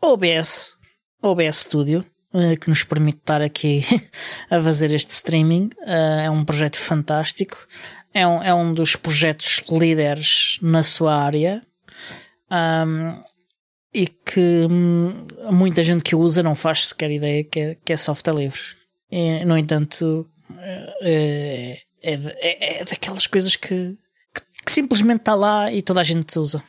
ao 0.02 0.14
OBS, 0.14 0.78
OBS 1.22 1.58
Studio, 1.58 2.04
que 2.62 2.70
nos 2.70 2.84
permite 2.84 3.20
estar 3.20 3.42
aqui 3.42 3.84
a 4.50 4.62
fazer 4.62 4.92
este 4.92 5.12
streaming. 5.12 5.70
Uh, 5.82 6.20
é 6.26 6.30
um 6.30 6.44
projeto 6.44 6.78
fantástico. 6.78 7.68
É 8.14 8.26
um, 8.28 8.44
é 8.44 8.54
um 8.54 8.74
dos 8.74 8.96
projetos 8.96 9.62
líderes 9.70 10.58
na 10.62 10.84
sua 10.84 11.16
área. 11.16 11.62
Um, 12.50 13.24
e 13.94 14.08
que 14.08 14.68
hum, 14.70 15.26
muita 15.52 15.84
gente 15.84 16.04
que 16.04 16.16
usa 16.16 16.44
não 16.44 16.54
faz 16.54 16.88
sequer 16.88 17.12
ideia 17.12 17.44
que 17.46 17.60
é, 17.60 17.78
que 17.84 17.94
é 17.94 17.98
software 17.98 18.36
livre. 18.36 18.62
E, 19.10 19.46
no 19.46 19.58
entanto, 19.58 20.30
é, 21.02 21.82
é, 22.02 22.14
é, 22.14 22.82
é 22.82 22.86
daquelas 22.86 23.26
coisas 23.26 23.56
que, 23.56 23.98
que, 24.34 24.42
que 24.66 24.72
simplesmente 24.72 25.20
está 25.20 25.34
lá 25.34 25.72
e 25.72 25.82
toda 25.82 26.02
a 26.02 26.04
gente 26.04 26.38
usa. 26.38 26.62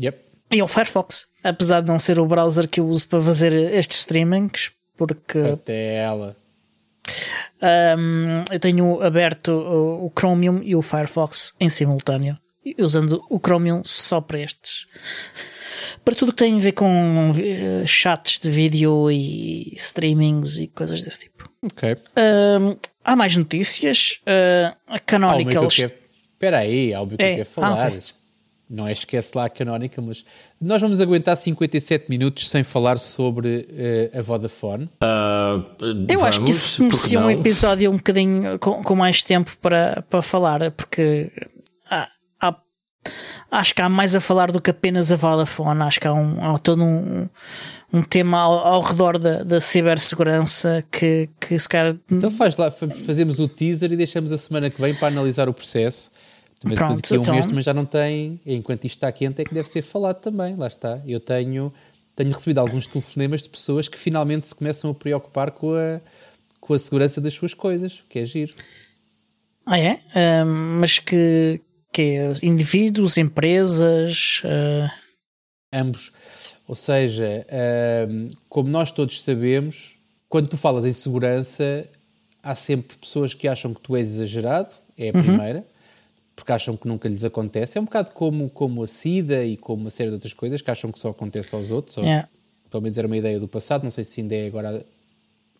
Yep. 0.00 0.18
E 0.52 0.62
o 0.62 0.68
Firefox, 0.68 1.26
apesar 1.42 1.80
de 1.80 1.88
não 1.88 1.98
ser 1.98 2.18
o 2.20 2.26
browser 2.26 2.68
que 2.68 2.80
eu 2.80 2.86
uso 2.86 3.08
para 3.08 3.22
fazer 3.22 3.52
estes 3.52 3.98
streamings, 3.98 4.72
porque. 5.06 5.38
Até 5.38 5.96
ela. 5.96 6.36
Um, 7.62 8.44
eu 8.50 8.60
tenho 8.60 9.02
aberto 9.02 9.50
o, 9.50 10.06
o 10.06 10.12
Chromium 10.18 10.60
e 10.62 10.74
o 10.74 10.82
Firefox 10.82 11.54
em 11.58 11.68
simultâneo, 11.68 12.34
usando 12.78 13.24
o 13.28 13.38
Chromium 13.38 13.82
só 13.84 14.20
para 14.20 14.40
estes 14.40 14.86
para 16.04 16.14
tudo 16.14 16.32
que 16.32 16.38
tem 16.38 16.56
a 16.56 16.58
ver 16.58 16.72
com 16.72 17.30
uh, 17.30 17.86
chats 17.86 18.38
de 18.38 18.50
vídeo 18.50 19.10
e 19.10 19.72
streamings 19.76 20.58
e 20.58 20.66
coisas 20.68 21.02
desse 21.02 21.20
tipo. 21.20 21.48
Ok. 21.62 21.92
Uh, 21.92 22.78
há 23.04 23.16
mais 23.16 23.36
notícias. 23.36 24.20
Uh, 24.22 24.76
a 24.88 24.98
Canonical. 24.98 25.66
Espera 25.66 26.58
aí, 26.58 26.94
há 26.94 27.02
o 27.02 27.06
que 27.06 27.22
é. 27.22 27.32
eu 27.32 27.36
quero 27.36 27.48
falar. 27.48 27.84
Ah, 27.84 27.88
okay. 27.88 28.00
Não 28.70 28.86
é 28.86 28.92
esquece 28.92 29.32
lá 29.34 29.46
a 29.46 29.50
Canónica, 29.50 30.00
mas 30.00 30.24
nós 30.60 30.80
vamos 30.80 31.00
aguentar 31.00 31.36
57 31.36 32.08
minutos 32.08 32.48
sem 32.48 32.62
falar 32.62 33.00
sobre 33.00 33.66
uh, 34.14 34.18
a 34.18 34.22
Vodafone. 34.22 34.84
Uh, 35.02 36.06
eu 36.08 36.20
vamos, 36.20 36.24
acho 36.28 36.44
que 36.44 36.50
isso 36.52 36.84
merecia 36.84 37.18
um 37.18 37.28
episódio 37.28 37.90
um 37.90 37.96
bocadinho 37.96 38.60
com, 38.60 38.80
com, 38.84 38.94
mais 38.94 39.24
tempo 39.24 39.50
para, 39.60 40.04
para 40.08 40.22
falar, 40.22 40.70
porque 40.70 41.32
há, 41.90 42.08
há 42.40 42.56
acho 43.50 43.74
que 43.74 43.82
há 43.82 43.88
mais 43.88 44.14
a 44.14 44.20
falar 44.20 44.52
do 44.52 44.60
que 44.60 44.70
apenas 44.70 45.10
a 45.10 45.16
Vodafone. 45.16 45.82
Acho 45.82 46.00
que 46.00 46.06
há, 46.06 46.14
um, 46.14 46.54
há 46.54 46.56
todo 46.56 46.84
um, 46.84 47.28
um 47.92 48.02
tema 48.04 48.38
ao, 48.38 48.52
ao 48.52 48.82
redor 48.82 49.18
da, 49.18 49.42
da, 49.42 49.60
cibersegurança 49.60 50.84
que, 50.92 51.28
que 51.40 51.58
se 51.58 51.68
calhar. 51.68 51.96
Então 52.08 52.30
faz 52.30 52.56
lá, 52.56 52.70
fazemos 52.70 53.40
o 53.40 53.48
teaser 53.48 53.90
e 53.90 53.96
deixamos 53.96 54.30
a 54.30 54.38
semana 54.38 54.70
que 54.70 54.80
vem 54.80 54.94
para 54.94 55.08
analisar 55.08 55.48
o 55.48 55.52
processo. 55.52 56.10
Mas 56.64 56.74
Pronto, 56.74 56.98
aqui 56.98 57.16
um 57.16 57.22
então... 57.22 57.34
mês 57.34 57.46
também 57.46 57.64
já 57.64 57.72
não 57.72 57.86
tem, 57.86 58.40
enquanto 58.44 58.84
isto 58.84 58.96
está 58.96 59.10
quente, 59.10 59.40
é 59.40 59.44
que 59.44 59.54
deve 59.54 59.68
ser 59.68 59.82
falado 59.82 60.20
também. 60.20 60.54
Lá 60.56 60.66
está. 60.66 61.00
Eu 61.06 61.18
tenho, 61.18 61.72
tenho 62.14 62.32
recebido 62.32 62.58
alguns 62.58 62.86
telefonemas 62.86 63.40
de 63.40 63.48
pessoas 63.48 63.88
que 63.88 63.98
finalmente 63.98 64.46
se 64.46 64.54
começam 64.54 64.90
a 64.90 64.94
preocupar 64.94 65.52
com 65.52 65.72
a, 65.74 66.00
com 66.60 66.74
a 66.74 66.78
segurança 66.78 67.20
das 67.20 67.32
suas 67.32 67.54
coisas, 67.54 68.04
que 68.08 68.18
é 68.18 68.26
giro. 68.26 68.54
Ah, 69.64 69.78
é? 69.78 70.00
mas 70.78 70.98
que, 70.98 71.60
que 71.92 72.02
é 72.02 72.32
indivíduos, 72.42 73.16
empresas? 73.16 74.42
Uh... 74.44 74.90
Ambos. 75.72 76.12
Ou 76.66 76.74
seja, 76.74 77.46
uh, 77.48 78.28
como 78.48 78.68
nós 78.68 78.90
todos 78.90 79.22
sabemos, 79.22 79.96
quando 80.28 80.48
tu 80.48 80.56
falas 80.56 80.84
em 80.84 80.92
segurança, 80.92 81.88
há 82.42 82.54
sempre 82.54 82.96
pessoas 82.96 83.32
que 83.32 83.48
acham 83.48 83.72
que 83.72 83.80
tu 83.80 83.96
és 83.96 84.08
exagerado, 84.08 84.70
é 84.96 85.10
a 85.10 85.16
uhum. 85.16 85.64
Porque 86.40 86.52
acham 86.52 86.74
que 86.74 86.88
nunca 86.88 87.06
lhes 87.06 87.22
acontece. 87.22 87.76
É 87.76 87.80
um 87.80 87.84
bocado 87.84 88.12
como, 88.12 88.48
como 88.48 88.82
a 88.82 88.86
SIDA 88.86 89.44
e 89.44 89.58
como 89.58 89.82
uma 89.82 89.90
série 89.90 90.08
de 90.08 90.14
outras 90.14 90.32
coisas 90.32 90.62
que 90.62 90.70
acham 90.70 90.90
que 90.90 90.98
só 90.98 91.10
acontece 91.10 91.54
aos 91.54 91.70
outros, 91.70 91.98
ou 91.98 92.04
yeah. 92.04 92.26
pelo 92.70 92.82
menos 92.82 92.96
era 92.96 93.06
uma 93.06 93.16
ideia 93.16 93.38
do 93.38 93.46
passado, 93.46 93.84
não 93.84 93.90
sei 93.90 94.04
se 94.04 94.22
ainda 94.22 94.34
é 94.34 94.46
agora 94.46 94.84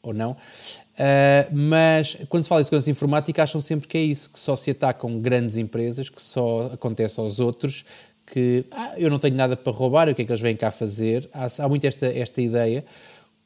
ou 0.03 0.14
não. 0.14 0.33
Uh, 0.33 1.53
mas 1.53 2.16
quando 2.31 2.45
se 2.45 2.49
fala 2.49 2.62
de 2.62 2.68
segurança 2.68 2.91
informática, 2.91 3.43
acham 3.43 3.61
sempre 3.61 3.87
que 3.87 3.99
é 3.99 4.03
isso, 4.03 4.31
que 4.31 4.39
só 4.39 4.57
se 4.57 4.70
atacam 4.70 5.18
grandes 5.20 5.59
empresas, 5.59 6.09
que 6.09 6.22
só 6.22 6.70
acontece 6.72 7.20
aos 7.20 7.39
outros, 7.39 7.85
que 8.24 8.64
ah, 8.70 8.95
eu 8.97 9.11
não 9.11 9.18
tenho 9.18 9.37
nada 9.37 9.57
para 9.57 9.72
roubar, 9.72 10.09
o 10.09 10.14
que 10.14 10.22
é 10.22 10.24
que 10.24 10.31
eles 10.31 10.41
vêm 10.41 10.57
cá 10.57 10.70
fazer? 10.70 11.28
Há, 11.35 11.49
há 11.59 11.68
muito 11.68 11.87
esta, 11.87 12.07
esta 12.07 12.41
ideia. 12.41 12.85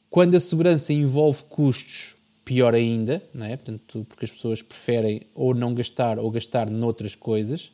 Quando 0.09 0.35
a 0.35 0.39
segurança 0.39 0.93
envolve 0.93 1.43
custos, 1.49 2.14
pior 2.45 2.75
ainda, 2.75 3.21
não 3.33 3.47
é? 3.47 3.57
Portanto, 3.57 4.05
porque 4.07 4.25
as 4.25 4.31
pessoas 4.31 4.61
preferem 4.61 5.23
ou 5.33 5.55
não 5.55 5.73
gastar 5.73 6.19
ou 6.19 6.29
gastar 6.29 6.69
noutras 6.69 7.15
coisas. 7.15 7.71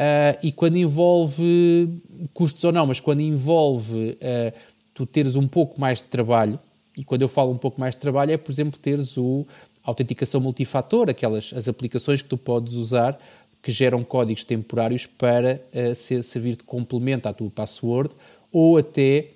Uh, 0.00 0.40
e 0.42 0.50
quando 0.50 0.76
envolve 0.76 2.00
custos 2.32 2.64
ou 2.64 2.72
não, 2.72 2.86
mas 2.86 2.98
quando 2.98 3.20
envolve 3.20 4.12
uh, 4.12 4.58
tu 4.94 5.04
teres 5.04 5.36
um 5.36 5.46
pouco 5.46 5.78
mais 5.78 5.98
de 5.98 6.04
trabalho, 6.04 6.58
e 6.96 7.04
quando 7.04 7.22
eu 7.22 7.28
falo 7.28 7.52
um 7.52 7.58
pouco 7.58 7.78
mais 7.78 7.94
de 7.94 8.00
trabalho, 8.00 8.32
é, 8.32 8.38
por 8.38 8.50
exemplo, 8.50 8.80
teres 8.80 9.18
o 9.18 9.46
autenticação 9.84 10.40
multifator, 10.40 11.10
aquelas 11.10 11.52
as 11.54 11.68
aplicações 11.68 12.22
que 12.22 12.28
tu 12.28 12.38
podes 12.38 12.72
usar 12.72 13.18
que 13.62 13.70
geram 13.70 14.02
códigos 14.02 14.42
temporários 14.42 15.04
para 15.04 15.60
uh, 15.74 15.94
ser, 15.94 16.22
servir 16.22 16.56
de 16.56 16.64
complemento 16.64 17.28
à 17.28 17.32
tua 17.34 17.50
password 17.50 18.14
ou 18.50 18.78
até 18.78 19.26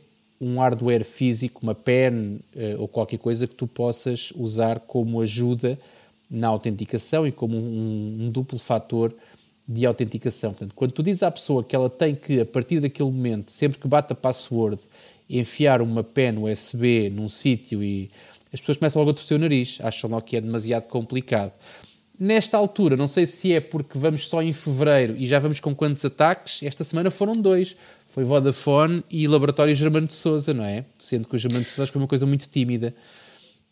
um 0.40 0.58
hardware 0.58 1.04
físico, 1.04 1.60
uma 1.62 1.74
pen 1.74 2.40
uh, 2.54 2.80
ou 2.80 2.88
qualquer 2.88 3.18
coisa 3.18 3.46
que 3.46 3.54
tu 3.54 3.66
possas 3.66 4.32
usar 4.36 4.80
como 4.80 5.20
ajuda 5.20 5.78
na 6.30 6.48
autenticação 6.48 7.26
e 7.26 7.32
como 7.32 7.56
um, 7.56 8.18
um 8.22 8.30
duplo 8.30 8.58
fator 8.58 9.14
de 9.66 9.86
autenticação. 9.86 10.50
Portanto, 10.50 10.74
quando 10.74 10.92
tu 10.92 11.02
dizes 11.02 11.22
à 11.22 11.30
pessoa 11.30 11.64
que 11.64 11.74
ela 11.74 11.88
tem 11.88 12.14
que, 12.14 12.40
a 12.40 12.46
partir 12.46 12.80
daquele 12.80 13.10
momento, 13.10 13.50
sempre 13.50 13.78
que 13.78 13.88
bate 13.88 14.12
a 14.12 14.16
password, 14.16 14.80
enfiar 15.28 15.80
uma 15.80 16.04
pen 16.04 16.38
USB 16.38 17.08
num 17.10 17.28
sítio 17.28 17.82
e 17.82 18.10
as 18.52 18.60
pessoas 18.60 18.78
começam 18.78 19.00
logo 19.00 19.12
a 19.12 19.14
torcer 19.14 19.36
o 19.36 19.40
nariz, 19.40 19.78
acham 19.82 20.10
logo 20.10 20.22
que 20.22 20.36
é 20.36 20.40
demasiado 20.40 20.86
complicado. 20.86 21.52
Nesta 22.18 22.56
altura, 22.56 22.96
não 22.96 23.08
sei 23.08 23.26
se 23.26 23.52
é 23.52 23.60
porque 23.60 23.98
vamos 23.98 24.28
só 24.28 24.40
em 24.40 24.52
fevereiro 24.52 25.16
e 25.16 25.26
já 25.26 25.40
vamos 25.40 25.58
com 25.58 25.74
quantos 25.74 26.04
ataques, 26.04 26.62
esta 26.62 26.84
semana 26.84 27.10
foram 27.10 27.32
dois. 27.32 27.76
Foi 28.14 28.22
Vodafone 28.22 29.02
e 29.10 29.26
Laboratório 29.26 29.74
Germano 29.74 30.06
de 30.06 30.14
Souza, 30.14 30.54
não 30.54 30.62
é? 30.62 30.84
Sendo 30.96 31.26
que 31.26 31.34
o 31.34 31.38
Germano 31.38 31.64
de 31.64 31.70
Souza 31.70 31.90
foi 31.90 32.00
uma 32.00 32.06
coisa 32.06 32.24
muito 32.24 32.48
tímida. 32.48 32.94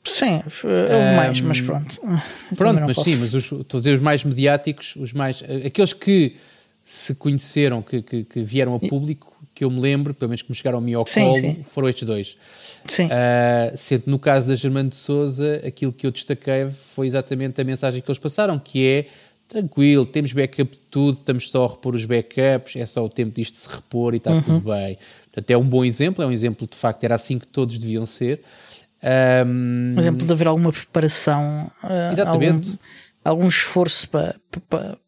Sim, 0.02 0.34
houve 0.34 0.66
um, 0.66 1.16
mais, 1.16 1.40
mas 1.40 1.60
pronto. 1.60 2.00
Pronto, 2.58 2.80
mas 2.80 2.96
posso... 2.96 3.08
sim, 3.08 3.16
mas 3.18 3.34
os, 3.34 3.44
estou 3.44 3.78
a 3.78 3.80
dizer 3.80 3.94
os 3.94 4.00
mais 4.00 4.24
mediáticos, 4.24 4.96
os 4.96 5.12
mais, 5.12 5.44
aqueles 5.64 5.92
que 5.92 6.34
se 6.84 7.14
conheceram, 7.14 7.82
que, 7.82 8.02
que, 8.02 8.24
que 8.24 8.42
vieram 8.42 8.74
a 8.74 8.80
público, 8.80 9.32
que 9.54 9.62
eu 9.62 9.70
me 9.70 9.80
lembro, 9.80 10.12
pelo 10.12 10.30
menos 10.30 10.42
que 10.42 10.50
me 10.50 10.56
chegaram 10.56 10.78
a 10.78 10.80
mim 10.80 10.94
ao 10.94 11.06
sim, 11.06 11.20
colo, 11.20 11.36
sim. 11.36 11.64
foram 11.70 11.88
estes 11.88 12.04
dois. 12.04 12.36
Sim. 12.88 13.06
Uh, 13.06 13.76
sendo 13.76 14.02
no 14.06 14.18
caso 14.18 14.48
da 14.48 14.56
Germano 14.56 14.88
de 14.88 14.96
Souza, 14.96 15.62
aquilo 15.64 15.92
que 15.92 16.04
eu 16.04 16.10
destaquei 16.10 16.68
foi 16.68 17.06
exatamente 17.06 17.60
a 17.60 17.64
mensagem 17.64 18.02
que 18.02 18.10
eles 18.10 18.18
passaram, 18.18 18.58
que 18.58 18.84
é 18.84 19.06
tranquilo, 19.52 20.06
temos 20.06 20.32
backup 20.32 20.74
de 20.74 20.82
tudo, 20.90 21.18
estamos 21.18 21.50
só 21.50 21.66
a 21.66 21.68
repor 21.68 21.94
os 21.94 22.04
backups, 22.04 22.76
é 22.76 22.86
só 22.86 23.04
o 23.04 23.08
tempo 23.08 23.34
disto 23.34 23.56
se 23.56 23.68
repor 23.68 24.14
e 24.14 24.16
está 24.16 24.30
uhum. 24.30 24.42
tudo 24.42 24.72
bem. 24.72 24.98
Portanto, 25.24 25.50
é 25.50 25.56
um 25.56 25.64
bom 25.64 25.84
exemplo, 25.84 26.24
é 26.24 26.26
um 26.26 26.32
exemplo 26.32 26.66
de 26.66 26.76
facto, 26.76 27.04
era 27.04 27.14
assim 27.14 27.38
que 27.38 27.46
todos 27.46 27.78
deviam 27.78 28.06
ser. 28.06 28.42
Um, 29.44 29.94
um 29.96 29.98
exemplo 29.98 30.26
de 30.26 30.32
haver 30.32 30.46
alguma 30.46 30.72
preparação, 30.72 31.70
uh, 31.82 32.12
exatamente. 32.12 32.78
Algum, 33.24 33.40
algum 33.42 33.48
esforço 33.48 34.08
para, 34.08 34.36
para, 34.68 34.98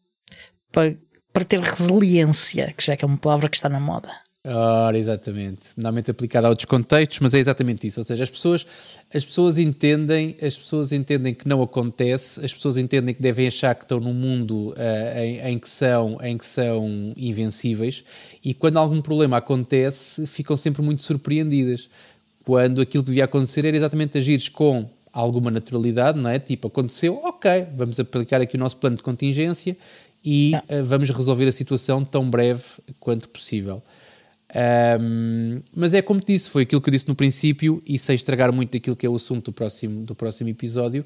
para, 0.71 0.95
para 1.33 1.45
ter 1.45 1.59
resiliência, 1.59 2.73
que 2.77 2.85
já 2.85 2.93
é 2.93 3.05
uma 3.05 3.17
palavra 3.17 3.49
que 3.49 3.55
está 3.55 3.69
na 3.69 3.79
moda. 3.79 4.09
Ora, 4.47 4.95
exatamente. 4.95 5.69
Normalmente 5.75 6.11
aplicado 6.11 6.45
a 6.45 6.51
outros 6.51 6.65
contextos, 6.65 7.19
mas 7.19 7.33
é 7.33 7.39
exatamente 7.39 7.87
isso. 7.87 7.99
Ou 7.99 8.03
seja, 8.03 8.23
as 8.23 8.29
pessoas, 8.29 8.63
as 9.11 9.25
pessoas 9.25 9.57
entendem, 9.57 10.37
as 10.39 10.55
pessoas 10.55 10.91
entendem 10.91 11.33
que 11.33 11.47
não 11.47 11.63
acontece, 11.63 12.45
as 12.45 12.53
pessoas 12.53 12.77
entendem 12.77 13.15
que 13.15 13.21
devem 13.21 13.47
achar 13.47 13.73
que 13.73 13.85
estão 13.85 13.99
num 13.99 14.13
mundo 14.13 14.69
uh, 14.73 15.17
em, 15.17 15.39
em, 15.39 15.57
que 15.57 15.67
são, 15.67 16.19
em 16.21 16.37
que 16.37 16.45
são 16.45 17.11
invencíveis 17.17 18.03
e 18.43 18.53
quando 18.53 18.77
algum 18.77 19.01
problema 19.01 19.37
acontece, 19.37 20.27
ficam 20.27 20.55
sempre 20.55 20.83
muito 20.83 21.01
surpreendidas. 21.01 21.89
Quando 22.43 22.81
aquilo 22.81 23.03
que 23.03 23.09
devia 23.09 23.25
acontecer 23.25 23.65
era 23.65 23.75
exatamente 23.75 24.19
agir 24.19 24.51
com 24.51 24.87
alguma 25.11 25.49
naturalidade, 25.49 26.19
não 26.19 26.29
é? 26.29 26.37
Tipo, 26.37 26.67
aconteceu, 26.67 27.19
ok, 27.23 27.65
vamos 27.75 27.99
aplicar 27.99 28.41
aqui 28.41 28.57
o 28.57 28.59
nosso 28.59 28.77
plano 28.77 28.97
de 28.97 29.01
contingência 29.01 29.75
e 30.23 30.51
uh, 30.55 30.83
vamos 30.83 31.09
resolver 31.09 31.47
a 31.47 31.51
situação 31.51 32.05
tão 32.05 32.29
breve 32.29 32.61
quanto 32.99 33.27
possível. 33.29 33.81
Um, 34.55 35.59
mas 35.75 35.93
é 35.93 36.01
como 36.01 36.21
te 36.21 36.33
disse, 36.33 36.49
foi 36.49 36.63
aquilo 36.63 36.79
que 36.79 36.89
eu 36.89 36.91
disse 36.91 37.07
no 37.07 37.15
princípio, 37.15 37.83
e 37.85 37.99
sem 37.99 38.15
estragar 38.15 38.53
muito 38.53 38.71
daquilo 38.71 38.95
que 38.95 39.05
é 39.05 39.09
o 39.09 39.15
assunto 39.15 39.45
do 39.45 39.51
próximo, 39.51 40.03
do 40.03 40.15
próximo 40.15 40.49
episódio, 40.49 41.05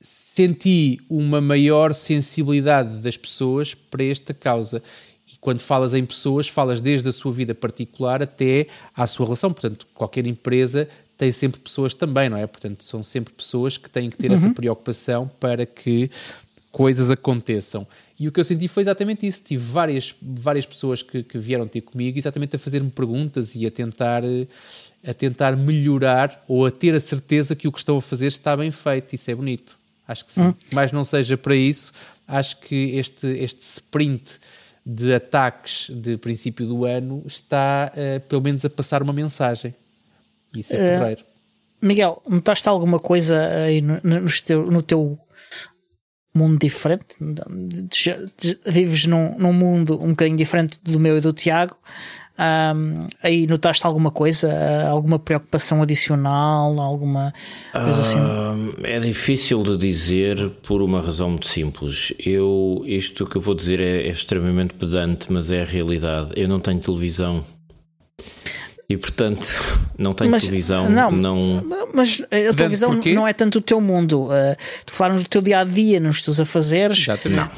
senti 0.00 1.00
uma 1.08 1.40
maior 1.40 1.94
sensibilidade 1.94 2.98
das 2.98 3.16
pessoas 3.16 3.74
para 3.74 4.04
esta 4.04 4.34
causa. 4.34 4.82
E 5.32 5.36
quando 5.40 5.60
falas 5.60 5.94
em 5.94 6.04
pessoas, 6.04 6.48
falas 6.48 6.80
desde 6.80 7.08
a 7.08 7.12
sua 7.12 7.32
vida 7.32 7.54
particular 7.54 8.22
até 8.22 8.66
à 8.96 9.06
sua 9.06 9.26
relação. 9.26 9.52
Portanto, 9.52 9.86
qualquer 9.94 10.26
empresa 10.26 10.88
tem 11.16 11.32
sempre 11.32 11.60
pessoas 11.60 11.94
também, 11.94 12.28
não 12.28 12.36
é? 12.36 12.46
Portanto, 12.46 12.84
são 12.84 13.02
sempre 13.02 13.34
pessoas 13.34 13.76
que 13.76 13.90
têm 13.90 14.08
que 14.08 14.16
ter 14.16 14.28
uhum. 14.28 14.36
essa 14.36 14.50
preocupação 14.50 15.30
para 15.40 15.66
que 15.66 16.10
coisas 16.70 17.10
aconteçam. 17.10 17.86
E 18.18 18.26
o 18.26 18.32
que 18.32 18.40
eu 18.40 18.44
senti 18.44 18.66
foi 18.66 18.82
exatamente 18.82 19.26
isso. 19.26 19.42
Tive 19.44 19.62
várias, 19.62 20.14
várias 20.20 20.66
pessoas 20.66 21.02
que, 21.02 21.22
que 21.22 21.38
vieram 21.38 21.68
ter 21.68 21.82
comigo 21.82 22.18
exatamente 22.18 22.56
a 22.56 22.58
fazer-me 22.58 22.90
perguntas 22.90 23.54
e 23.54 23.64
a 23.64 23.70
tentar, 23.70 24.22
a 25.06 25.14
tentar 25.14 25.56
melhorar 25.56 26.44
ou 26.48 26.66
a 26.66 26.70
ter 26.70 26.94
a 26.94 27.00
certeza 27.00 27.54
que 27.54 27.68
o 27.68 27.72
que 27.72 27.78
estão 27.78 27.96
a 27.96 28.02
fazer 28.02 28.26
está 28.26 28.56
bem 28.56 28.72
feito. 28.72 29.14
Isso 29.14 29.30
é 29.30 29.34
bonito. 29.34 29.78
Acho 30.06 30.24
que 30.24 30.32
sim. 30.32 30.42
Hum. 30.42 30.54
Mas 30.72 30.90
não 30.90 31.04
seja 31.04 31.36
para 31.36 31.54
isso, 31.54 31.92
acho 32.26 32.56
que 32.60 32.96
este, 32.96 33.26
este 33.26 33.60
sprint 33.60 34.40
de 34.84 35.14
ataques 35.14 35.90
de 35.90 36.16
princípio 36.16 36.66
do 36.66 36.86
ano 36.86 37.22
está, 37.26 37.92
uh, 37.92 38.20
pelo 38.20 38.40
menos, 38.40 38.64
a 38.64 38.70
passar 38.70 39.02
uma 39.02 39.12
mensagem. 39.12 39.74
Isso 40.56 40.74
é 40.74 40.76
uh, 40.76 40.98
porreiro. 40.98 41.24
Miguel, 41.80 42.22
notaste 42.26 42.68
alguma 42.68 42.98
coisa 42.98 43.38
aí 43.64 43.82
no, 43.82 44.00
no, 44.02 44.42
teu, 44.44 44.70
no 44.70 44.82
teu 44.82 45.18
mundo 46.38 46.58
diferente. 46.58 47.16
Vives 48.66 49.06
num, 49.06 49.36
num 49.38 49.52
mundo 49.52 49.98
um 50.02 50.10
bocadinho 50.10 50.36
diferente 50.36 50.78
do 50.82 50.98
meu 50.98 51.18
e 51.18 51.20
do 51.20 51.32
Tiago. 51.32 51.76
Um, 52.38 53.00
aí 53.20 53.48
notaste 53.48 53.84
alguma 53.84 54.12
coisa, 54.12 54.48
alguma 54.88 55.18
preocupação 55.18 55.82
adicional, 55.82 56.78
alguma 56.78 57.34
coisa 57.72 58.00
assim? 58.00 58.18
é 58.84 59.00
difícil 59.00 59.60
de 59.64 59.76
dizer 59.76 60.50
por 60.62 60.80
uma 60.80 61.00
razão 61.00 61.30
muito 61.30 61.48
simples. 61.48 62.12
Eu, 62.24 62.82
isto 62.86 63.26
que 63.26 63.36
eu 63.36 63.40
vou 63.40 63.56
dizer 63.56 63.80
é, 63.80 64.06
é 64.06 64.10
extremamente 64.10 64.72
pedante, 64.74 65.32
mas 65.32 65.50
é 65.50 65.62
a 65.62 65.64
realidade. 65.64 66.30
Eu 66.36 66.48
não 66.48 66.60
tenho 66.60 66.78
televisão. 66.78 67.44
E 68.90 68.96
portanto, 68.96 69.46
não 69.98 70.14
tenho 70.14 70.30
mas, 70.30 70.44
televisão. 70.44 70.88
Não, 70.88 71.10
não... 71.10 71.62
mas 71.92 72.22
a 72.22 72.54
televisão 72.54 72.94
não 72.94 73.28
é 73.28 73.34
tanto 73.34 73.58
o 73.58 73.60
teu 73.60 73.82
mundo. 73.82 74.24
Uh, 74.24 74.56
tu 74.86 74.94
falaram 74.94 75.20
do 75.20 75.28
teu 75.28 75.42
dia 75.42 75.60
a 75.60 75.64
dia, 75.64 76.00
nos 76.00 76.22
teus 76.22 76.40
afazeres, 76.40 77.06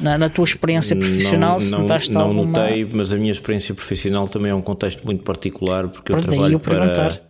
na, 0.01 0.17
na 0.17 0.29
tua 0.29 0.43
experiência 0.43 0.93
profissional. 0.93 1.57
Não, 1.57 1.87
não, 1.87 1.99
não 2.09 2.21
alguma... 2.21 2.59
notei, 2.59 2.85
mas 2.91 3.13
a 3.13 3.15
minha 3.15 3.31
experiência 3.31 3.73
profissional 3.73 4.27
também 4.27 4.51
é 4.51 4.55
um 4.55 4.61
contexto 4.61 5.05
muito 5.05 5.23
particular, 5.23 5.87
porque 5.87 6.11
eu 6.11 6.19
trabalho 6.19 6.55
eu 6.55 6.59
para 6.59 7.21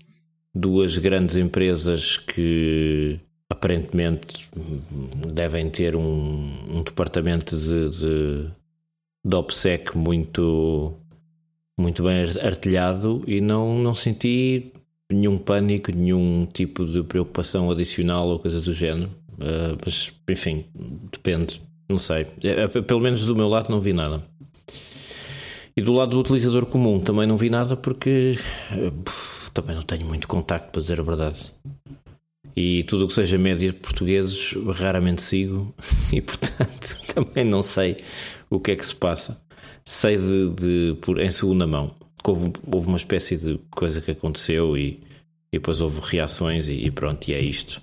duas 0.53 0.97
grandes 0.97 1.35
empresas 1.35 2.17
que 2.17 3.19
aparentemente 3.51 4.49
devem 5.31 5.69
ter 5.69 5.95
um, 5.95 6.51
um 6.69 6.81
departamento 6.81 7.55
de, 7.55 7.89
de, 7.89 8.49
de 9.23 9.35
OPSEC 9.35 9.95
muito 9.95 10.97
muito 11.81 12.03
bem 12.03 12.23
artilhado 12.41 13.23
e 13.27 13.41
não, 13.41 13.77
não 13.77 13.95
senti 13.95 14.71
nenhum 15.11 15.37
pânico, 15.37 15.91
nenhum 15.91 16.47
tipo 16.51 16.85
de 16.85 17.03
preocupação 17.03 17.69
adicional 17.69 18.27
ou 18.27 18.39
coisa 18.39 18.61
do 18.61 18.73
género. 18.73 19.09
Uh, 19.33 19.75
mas, 19.83 20.13
enfim, 20.29 20.65
depende, 21.11 21.61
não 21.89 21.97
sei. 21.97 22.27
É, 22.43 22.63
é, 22.63 22.67
pelo 22.67 23.01
menos 23.01 23.25
do 23.25 23.35
meu 23.35 23.49
lado 23.49 23.69
não 23.69 23.81
vi 23.81 23.91
nada. 23.91 24.23
E 25.75 25.81
do 25.81 25.93
lado 25.93 26.11
do 26.11 26.19
utilizador 26.19 26.65
comum 26.65 26.99
também 26.99 27.25
não 27.25 27.37
vi 27.37 27.49
nada 27.49 27.75
porque 27.75 28.37
uh, 28.71 29.49
também 29.53 29.75
não 29.75 29.83
tenho 29.83 30.05
muito 30.05 30.27
contacto, 30.27 30.71
para 30.71 30.81
dizer 30.81 30.99
a 30.99 31.03
verdade. 31.03 31.51
E 32.55 32.83
tudo 32.83 33.05
o 33.05 33.07
que 33.07 33.13
seja 33.13 33.37
média 33.37 33.71
de 33.71 33.77
portugueses 33.77 34.53
raramente 34.75 35.21
sigo 35.21 35.73
e, 36.13 36.21
portanto, 36.21 37.01
também 37.13 37.45
não 37.45 37.63
sei 37.63 38.03
o 38.49 38.59
que 38.59 38.71
é 38.71 38.75
que 38.75 38.85
se 38.85 38.95
passa 38.95 39.41
sei 39.83 40.17
de, 40.17 40.49
de, 40.49 40.97
por, 41.01 41.19
em 41.19 41.29
segunda 41.29 41.65
mão 41.65 41.93
que 42.23 42.29
houve, 42.29 42.53
houve 42.71 42.87
uma 42.87 42.97
espécie 42.97 43.35
de 43.37 43.59
coisa 43.71 43.99
que 43.99 44.11
aconteceu 44.11 44.77
e, 44.77 44.99
e 45.51 45.57
depois 45.57 45.81
houve 45.81 45.99
reações 46.03 46.69
e, 46.69 46.73
e 46.73 46.91
pronto, 46.91 47.27
e 47.27 47.33
é 47.33 47.41
isto. 47.41 47.81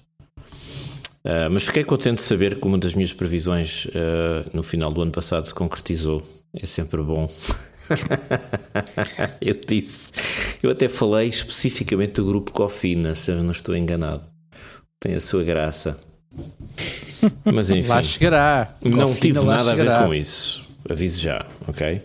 Uh, 1.24 1.50
mas 1.50 1.64
fiquei 1.64 1.84
contente 1.84 2.16
de 2.16 2.22
saber 2.22 2.58
que 2.58 2.66
uma 2.66 2.78
das 2.78 2.94
minhas 2.94 3.12
previsões 3.12 3.86
uh, 3.86 4.48
no 4.52 4.62
final 4.62 4.92
do 4.92 5.02
ano 5.02 5.10
passado 5.10 5.44
se 5.44 5.54
concretizou. 5.54 6.22
É 6.54 6.66
sempre 6.66 7.02
bom. 7.02 7.28
eu 9.40 9.54
disse, 9.66 10.12
eu 10.62 10.70
até 10.70 10.88
falei 10.88 11.28
especificamente 11.28 12.12
do 12.14 12.26
grupo 12.26 12.52
Cofina, 12.52 13.14
se 13.14 13.32
eu 13.32 13.42
não 13.42 13.50
estou 13.50 13.76
enganado. 13.76 14.24
Tem 15.00 15.14
a 15.14 15.20
sua 15.20 15.42
graça. 15.42 15.96
Mas 17.44 17.70
enfim. 17.70 17.88
Lá 17.88 18.02
chegará. 18.02 18.76
Não 18.82 19.14
tive 19.14 19.40
nada 19.40 19.70
chegará. 19.70 19.96
a 19.96 20.00
ver 20.00 20.06
com 20.06 20.14
isso. 20.14 20.67
Aviso 20.88 21.20
já, 21.20 21.46
ok? 21.66 22.02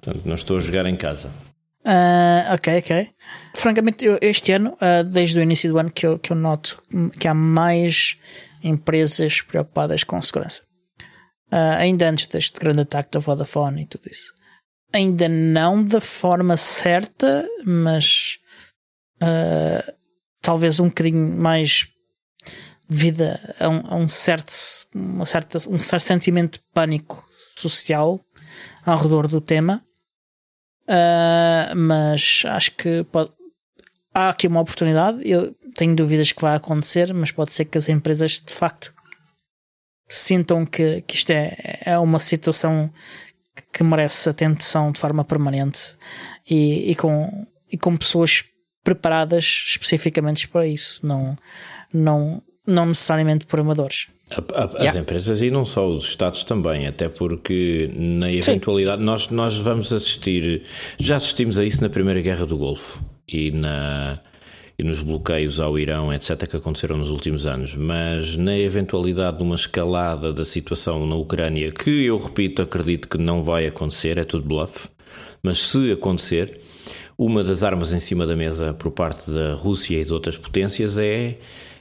Portanto, 0.00 0.26
não 0.26 0.34
estou 0.34 0.56
a 0.56 0.60
jogar 0.60 0.86
em 0.86 0.96
casa. 0.96 1.30
Uh, 1.84 2.54
ok, 2.54 2.78
ok. 2.78 3.10
Francamente, 3.54 4.04
eu, 4.04 4.18
este 4.20 4.52
ano, 4.52 4.74
uh, 4.74 5.04
desde 5.04 5.38
o 5.38 5.42
início 5.42 5.70
do 5.70 5.78
ano, 5.78 5.90
que 5.90 6.06
eu, 6.06 6.18
que 6.18 6.32
eu 6.32 6.36
noto 6.36 6.82
que 7.18 7.28
há 7.28 7.34
mais 7.34 8.16
empresas 8.62 9.40
preocupadas 9.40 10.04
com 10.04 10.20
segurança. 10.20 10.62
Uh, 11.50 11.76
ainda 11.78 12.08
antes 12.08 12.26
deste 12.26 12.58
grande 12.58 12.82
ataque 12.82 13.10
da 13.12 13.20
Vodafone 13.20 13.82
e 13.82 13.86
tudo 13.86 14.08
isso. 14.10 14.32
Ainda 14.92 15.28
não 15.28 15.84
da 15.84 16.00
forma 16.00 16.56
certa, 16.56 17.46
mas 17.64 18.38
talvez 20.40 20.80
um 20.80 20.86
bocadinho 20.88 21.36
mais 21.36 21.88
devido 22.88 23.22
a 23.60 23.68
um, 23.68 23.82
a 23.86 23.96
um 23.96 24.08
certo, 24.08 24.52
uma 24.94 25.26
certa, 25.26 25.58
um 25.68 25.78
certo 25.78 26.04
sentimento 26.04 26.58
de 26.58 26.64
pânico 26.72 27.27
social 27.58 28.20
ao 28.84 28.98
redor 28.98 29.26
do 29.26 29.40
tema. 29.40 29.82
Uh, 30.84 31.76
mas 31.76 32.42
acho 32.46 32.72
que 32.72 33.04
pode, 33.04 33.30
há 34.14 34.30
aqui 34.30 34.46
uma 34.46 34.60
oportunidade. 34.60 35.20
Eu 35.28 35.54
tenho 35.74 35.94
dúvidas 35.94 36.32
que 36.32 36.40
vai 36.40 36.56
acontecer, 36.56 37.12
mas 37.12 37.30
pode 37.30 37.52
ser 37.52 37.66
que 37.66 37.78
as 37.78 37.88
empresas 37.88 38.40
de 38.44 38.52
facto 38.52 38.92
sintam 40.08 40.64
que, 40.64 41.02
que 41.02 41.16
isto 41.16 41.30
é, 41.30 41.56
é 41.84 41.98
uma 41.98 42.18
situação 42.18 42.90
que 43.72 43.84
merece 43.84 44.28
atenção 44.28 44.90
de 44.90 44.98
forma 44.98 45.24
permanente 45.24 45.96
e, 46.48 46.90
e, 46.90 46.94
com, 46.94 47.46
e 47.70 47.76
com 47.76 47.96
pessoas 47.96 48.44
preparadas 48.82 49.44
especificamente 49.66 50.48
para 50.48 50.66
isso, 50.66 51.06
não, 51.06 51.36
não, 51.92 52.42
não 52.68 52.84
necessariamente 52.84 53.46
por 53.46 53.60
amadores. 53.60 54.08
As 54.30 54.74
yeah. 54.74 55.00
empresas 55.00 55.40
e 55.40 55.50
não 55.50 55.64
só 55.64 55.88
os 55.88 56.04
Estados 56.04 56.44
também, 56.44 56.86
até 56.86 57.08
porque 57.08 57.90
na 57.96 58.30
eventualidade 58.30 59.02
nós, 59.02 59.30
nós 59.30 59.58
vamos 59.58 59.90
assistir, 59.90 60.62
já 60.98 61.16
assistimos 61.16 61.58
a 61.58 61.64
isso 61.64 61.80
na 61.80 61.88
Primeira 61.88 62.20
Guerra 62.20 62.44
do 62.44 62.58
Golfo 62.58 63.02
e, 63.26 63.50
na, 63.50 64.20
e 64.78 64.84
nos 64.84 65.00
bloqueios 65.00 65.58
ao 65.58 65.78
Irão, 65.78 66.12
etc., 66.12 66.46
que 66.46 66.58
aconteceram 66.58 66.98
nos 66.98 67.10
últimos 67.10 67.46
anos, 67.46 67.74
mas 67.74 68.36
na 68.36 68.56
eventualidade 68.56 69.38
de 69.38 69.42
uma 69.42 69.54
escalada 69.54 70.30
da 70.30 70.44
situação 70.44 71.06
na 71.06 71.16
Ucrânia, 71.16 71.72
que 71.72 72.04
eu 72.04 72.18
repito, 72.18 72.60
acredito 72.60 73.08
que 73.08 73.16
não 73.16 73.42
vai 73.42 73.66
acontecer, 73.66 74.18
é 74.18 74.24
tudo 74.24 74.46
bluff, 74.46 74.90
mas 75.42 75.58
se 75.58 75.90
acontecer, 75.90 76.58
uma 77.16 77.42
das 77.42 77.62
armas 77.62 77.94
em 77.94 77.98
cima 77.98 78.26
da 78.26 78.36
mesa 78.36 78.74
por 78.74 78.92
parte 78.92 79.30
da 79.30 79.54
Rússia 79.54 79.98
e 79.98 80.04
de 80.04 80.12
outras 80.12 80.36
potências 80.36 80.98
é 80.98 81.34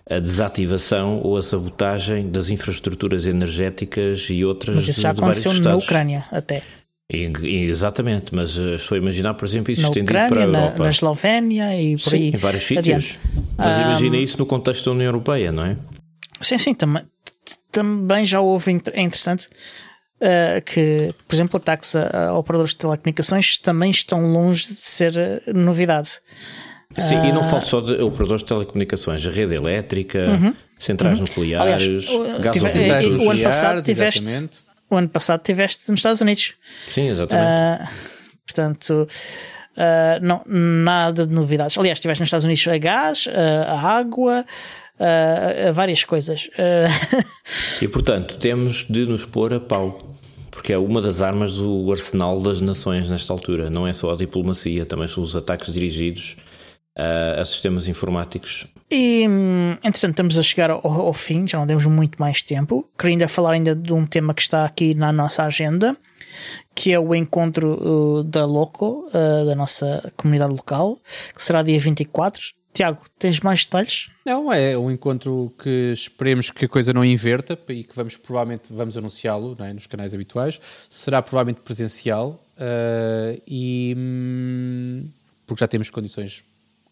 a 0.09 0.19
desativação 0.19 1.19
ou 1.21 1.37
a 1.37 1.41
sabotagem 1.41 2.29
das 2.29 2.49
infraestruturas 2.49 3.27
energéticas 3.27 4.27
e 4.29 4.45
outras 4.45 4.75
Mas 4.75 4.87
isso 4.87 5.01
já 5.01 5.11
aconteceu 5.11 5.53
na 5.53 5.75
Ucrânia 5.75 6.25
até. 6.31 6.63
E, 7.09 7.65
exatamente, 7.69 8.35
mas 8.35 8.57
eh, 8.57 8.75
estou 8.75 8.95
a 8.95 8.99
imaginar, 8.99 9.33
por 9.35 9.45
exemplo, 9.45 9.71
isso 9.71 9.81
na 9.81 9.87
estendido 9.87 10.11
Ucrânia, 10.11 10.29
para 10.29 10.39
a 10.41 10.43
Europa. 10.43 10.77
Na, 10.79 10.83
na 10.83 10.89
Eslovénia 10.89 11.81
e 11.81 11.95
por 11.95 12.09
sim, 12.09 12.15
aí. 12.17 12.27
em 12.29 12.37
vários 12.37 12.63
sítios. 12.63 13.17
Mas 13.57 13.77
um, 13.77 13.81
imagina 13.81 14.17
isso 14.17 14.37
no 14.37 14.45
contexto 14.45 14.85
da 14.85 14.91
União 14.91 15.07
Europeia, 15.07 15.51
não 15.51 15.63
é? 15.63 15.77
Sim, 16.41 16.57
sim, 16.57 16.73
também, 16.73 17.03
também 17.71 18.25
já 18.25 18.41
houve, 18.41 18.81
é 18.91 19.01
interessante, 19.01 19.47
uh, 20.19 20.61
que, 20.65 21.13
por 21.25 21.33
exemplo, 21.33 21.55
ataques 21.55 21.95
a, 21.95 22.27
a, 22.27 22.37
operadores 22.37 22.71
de 22.71 22.79
telecomunicações 22.79 23.57
também 23.57 23.89
estão 23.89 24.33
longe 24.33 24.67
de 24.67 24.81
ser 24.81 25.41
novidade. 25.55 26.19
Sim, 26.97 27.27
e 27.27 27.31
não 27.31 27.47
falo 27.47 27.63
só 27.63 27.79
de 27.79 27.93
operadores 28.01 28.41
de 28.41 28.47
telecomunicações, 28.47 29.25
a 29.25 29.29
rede 29.29 29.53
elétrica, 29.53 30.19
uhum, 30.19 30.53
centrais 30.79 31.19
uhum. 31.19 31.25
nucleares, 31.25 32.07
gasodutos. 32.39 33.25
O 33.25 33.29
ano 33.29 33.43
passado 33.43 33.83
tiveste, 33.83 34.49
o 34.89 34.95
ano 34.95 35.09
passado 35.09 35.43
tiveste 35.43 35.91
nos 35.91 35.99
Estados 35.99 36.21
Unidos. 36.21 36.53
Sim, 36.89 37.09
exatamente. 37.09 37.83
Uh, 37.83 37.87
portanto, 38.47 39.07
uh, 39.77 40.25
não, 40.25 40.41
nada 40.45 41.27
de 41.27 41.33
novidades. 41.33 41.77
Aliás, 41.77 41.99
tiveste 41.99 42.21
nos 42.21 42.27
Estados 42.27 42.45
Unidos 42.45 42.67
a 42.67 42.77
gás, 42.79 43.27
a 43.67 43.79
água, 43.79 44.43
uh, 44.99 45.73
várias 45.73 46.03
coisas. 46.03 46.49
E 47.79 47.87
portanto, 47.87 48.37
temos 48.37 48.85
de 48.89 49.05
nos 49.05 49.23
pôr 49.23 49.53
a 49.53 49.59
pau. 49.59 50.15
Porque 50.49 50.73
é 50.73 50.77
uma 50.77 50.99
das 50.99 51.21
armas 51.21 51.57
do 51.57 51.91
arsenal 51.91 52.41
das 52.41 52.59
nações 52.59 53.07
nesta 53.07 53.31
altura. 53.31 53.69
Não 53.69 53.87
é 53.87 53.93
só 53.93 54.11
a 54.11 54.15
diplomacia, 54.15 54.87
também 54.87 55.07
são 55.07 55.21
os 55.21 55.35
ataques 55.35 55.71
dirigidos 55.71 56.35
uh, 56.97 57.41
a 57.41 57.45
sistemas 57.45 57.87
informáticos. 57.87 58.67
E, 58.91 59.23
entretanto, 59.83 60.11
estamos 60.11 60.37
a 60.37 60.43
chegar 60.43 60.69
ao, 60.69 60.81
ao, 60.85 61.13
fim, 61.13 61.47
já 61.47 61.57
não 61.57 61.67
temos 61.67 61.85
muito 61.85 62.19
mais 62.19 62.41
tempo. 62.41 62.89
Queria 62.97 63.13
ainda 63.13 63.27
falar 63.27 63.51
ainda 63.51 63.75
de 63.75 63.93
um 63.93 64.05
tema 64.05 64.33
que 64.33 64.41
está 64.41 64.65
aqui 64.65 64.93
na 64.95 65.11
nossa 65.11 65.43
agenda, 65.43 65.95
que 66.73 66.93
é 66.93 66.99
o 66.99 67.13
encontro 67.13 67.73
uh, 67.73 68.23
da 68.23 68.45
Loco, 68.45 69.07
uh, 69.09 69.45
da 69.45 69.55
nossa 69.55 70.11
comunidade 70.15 70.53
local, 70.53 70.97
que 71.35 71.43
será 71.43 71.61
dia 71.61 71.79
24. 71.79 72.57
Tiago, 72.73 73.01
tens 73.17 73.39
mais 73.39 73.65
detalhes? 73.65 74.07
Não, 74.23 74.53
é 74.53 74.77
um 74.77 74.91
encontro 74.91 75.51
que 75.61 75.91
esperemos 75.93 76.51
que 76.51 76.65
a 76.65 76.67
coisa 76.67 76.93
não 76.93 77.03
inverta 77.03 77.57
e 77.69 77.83
que 77.83 77.95
vamos 77.95 78.15
provavelmente 78.15 78.71
vamos 78.71 78.95
anunciá-lo 78.95 79.57
é, 79.59 79.73
nos 79.73 79.87
canais 79.87 80.13
habituais. 80.13 80.61
Será 80.87 81.21
provavelmente 81.23 81.61
presencial 81.61 82.39
uh, 82.55 83.41
e 83.47 83.95
hum, 83.97 85.09
porque 85.47 85.61
já 85.61 85.67
temos 85.67 85.89
condições, 85.89 86.43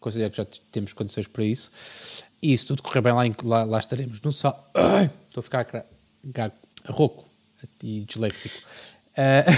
considero 0.06 0.30
que 0.30 0.36
já 0.36 0.46
temos 0.70 0.92
condições 0.92 1.26
para 1.26 1.44
isso. 1.44 1.72
E 2.40 2.56
se 2.56 2.64
tudo 2.64 2.80
correr 2.80 3.00
bem 3.00 3.12
lá, 3.12 3.24
lá, 3.42 3.64
lá 3.64 3.78
estaremos 3.80 4.20
no 4.20 4.32
sal. 4.32 4.70
Estou 5.28 5.40
a 5.40 5.42
ficar 5.42 5.84
gago, 6.24 6.54
rouco 6.88 7.24
e 7.82 8.02
disléxico. 8.02 8.54
Uh, 9.18 9.50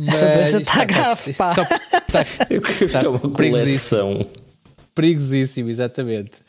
Essa 0.10 0.26
doença 0.26 0.60
está 0.60 0.84
grave, 0.84 1.34
pá. 1.34 1.54
Só, 1.54 1.64
tá, 2.10 2.24
tá, 3.00 3.08
uma 3.08 3.30
coleção 3.30 4.26
perigosíssimo, 4.92 5.68
exatamente. 5.68 6.40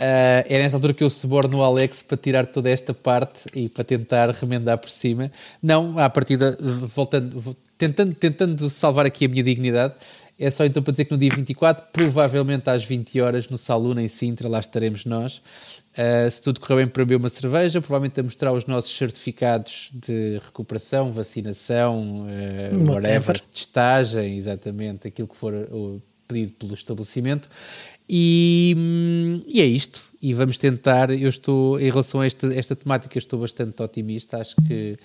Uh, 0.00 0.40
é 0.46 0.58
nesta 0.58 0.76
altura 0.78 0.94
que 0.94 1.04
eu 1.04 1.10
suborno 1.10 1.58
o 1.58 1.62
Alex 1.62 2.00
para 2.00 2.16
tirar 2.16 2.46
toda 2.46 2.70
esta 2.70 2.94
parte 2.94 3.40
e 3.54 3.68
para 3.68 3.84
tentar 3.84 4.30
remendar 4.30 4.78
por 4.78 4.88
cima. 4.88 5.30
Não, 5.62 5.98
à 5.98 6.08
partida, 6.08 6.56
voltando, 6.60 7.54
tentando, 7.76 8.14
tentando 8.14 8.70
salvar 8.70 9.04
aqui 9.04 9.26
a 9.26 9.28
minha 9.28 9.42
dignidade, 9.42 9.92
é 10.38 10.50
só 10.50 10.64
então 10.64 10.82
para 10.82 10.92
dizer 10.92 11.04
que 11.06 11.10
no 11.10 11.18
dia 11.18 11.30
24, 11.34 11.86
provavelmente 11.92 12.70
às 12.70 12.84
20 12.84 13.20
horas, 13.20 13.48
no 13.48 13.58
Saluna 13.58 14.02
em 14.02 14.08
Sintra, 14.08 14.48
lá 14.48 14.60
estaremos 14.60 15.04
nós. 15.04 15.38
Uh, 15.98 16.30
se 16.30 16.40
tudo 16.40 16.60
correr 16.60 16.76
bem 16.76 16.86
para 16.86 17.04
beber 17.04 17.16
uma 17.16 17.28
cerveja, 17.28 17.80
provavelmente 17.80 18.20
a 18.20 18.22
mostrar 18.22 18.52
os 18.52 18.64
nossos 18.64 18.96
certificados 18.96 19.90
de 19.92 20.40
recuperação, 20.44 21.10
vacinação, 21.10 22.26
uh, 22.28 22.92
whatever, 22.92 23.40
testagem, 23.52 24.38
exatamente, 24.38 25.08
aquilo 25.08 25.26
que 25.26 25.36
for 25.36 25.52
uh, 25.52 26.00
pedido 26.28 26.52
pelo 26.52 26.74
estabelecimento. 26.74 27.48
E, 28.08 28.74
hum, 28.78 29.42
e, 29.46 29.60
é 29.60 29.66
isto. 29.66 30.02
E 30.22 30.32
vamos 30.32 30.56
tentar. 30.56 31.10
Eu 31.10 31.28
estou, 31.28 31.80
em 31.80 31.90
relação 31.90 32.20
a 32.20 32.26
esta, 32.26 32.46
esta 32.54 32.76
temática, 32.76 33.18
estou 33.18 33.40
bastante 33.40 33.82
otimista. 33.82 34.38
Acho 34.38 34.54
que 34.66 34.96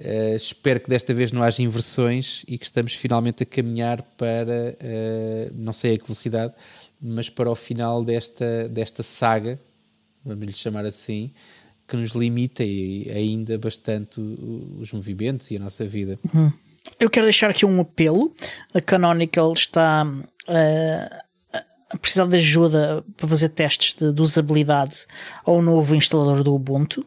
uh, 0.00 0.36
espero 0.36 0.80
que 0.80 0.88
desta 0.88 1.12
vez 1.14 1.32
não 1.32 1.42
haja 1.42 1.62
inversões 1.62 2.44
e 2.46 2.58
que 2.58 2.64
estamos 2.64 2.94
finalmente 2.94 3.42
a 3.42 3.46
caminhar 3.46 4.02
para, 4.16 4.76
uh, 4.80 5.52
não 5.54 5.72
sei 5.72 5.94
a 5.94 5.98
que 5.98 6.04
velocidade, 6.04 6.54
mas 7.00 7.28
para 7.28 7.50
o 7.50 7.54
final 7.54 8.02
desta, 8.04 8.68
desta 8.68 9.02
saga, 9.02 9.58
vamos 10.24 10.46
lhe 10.46 10.52
chamar 10.52 10.84
assim, 10.84 11.30
que 11.86 11.96
nos 11.96 12.10
limita 12.10 12.64
e 12.64 13.10
ainda 13.10 13.56
bastante 13.58 14.20
os 14.20 14.92
movimentos 14.92 15.50
e 15.50 15.56
a 15.56 15.60
nossa 15.60 15.86
vida. 15.86 16.18
Uhum. 16.34 16.52
Eu 16.98 17.08
quero 17.08 17.26
deixar 17.26 17.50
aqui 17.50 17.64
um 17.64 17.80
apelo. 17.80 18.34
A 18.74 18.80
Canonical 18.80 19.52
está 19.52 20.04
uh, 20.04 21.98
precisar 22.00 22.26
de 22.26 22.36
ajuda 22.36 23.04
para 23.16 23.28
fazer 23.28 23.48
testes 23.50 23.94
de, 23.94 24.12
de 24.12 24.20
usabilidade 24.20 25.06
ao 25.44 25.62
novo 25.62 25.94
instalador 25.94 26.42
do 26.42 26.54
Ubuntu, 26.54 27.04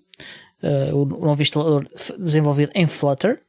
uh, 0.64 0.96
o 0.96 1.06
novo 1.06 1.42
instalador 1.42 1.88
desenvolvido 2.18 2.72
em 2.76 2.88
Flutter, 2.88 3.42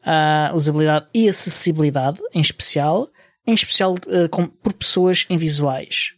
uh, 0.00 0.54
usabilidade 0.54 1.06
e 1.14 1.28
acessibilidade 1.28 2.20
em 2.34 2.40
especial, 2.40 3.08
em 3.46 3.54
especial 3.54 3.94
uh, 3.94 4.28
com, 4.30 4.46
por 4.46 4.72
pessoas 4.72 5.26
invisuais. 5.28 6.14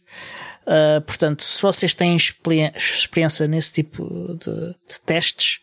Uh, 0.63 1.01
portanto, 1.01 1.43
se 1.43 1.61
vocês 1.61 1.93
têm 1.93 2.15
experiência 2.15 3.47
nesse 3.47 3.73
tipo 3.73 4.05
de, 4.37 4.67
de 4.69 4.99
testes, 5.05 5.59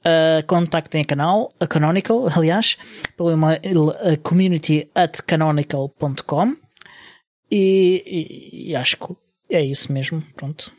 uh, 0.00 0.46
contactem 0.46 1.02
a 1.02 1.04
canal, 1.04 1.50
a 1.58 1.66
Canonical, 1.66 2.28
aliás, 2.36 2.76
pelo 3.16 3.30
e-mail 3.30 3.92
community 4.22 4.90
at 4.94 5.22
canonical.com 5.22 6.56
e, 7.50 8.02
e, 8.06 8.70
e, 8.70 8.76
acho 8.76 8.96
que 8.96 9.16
é 9.50 9.62
isso 9.62 9.92
mesmo. 9.92 10.22
Pronto. 10.34 10.72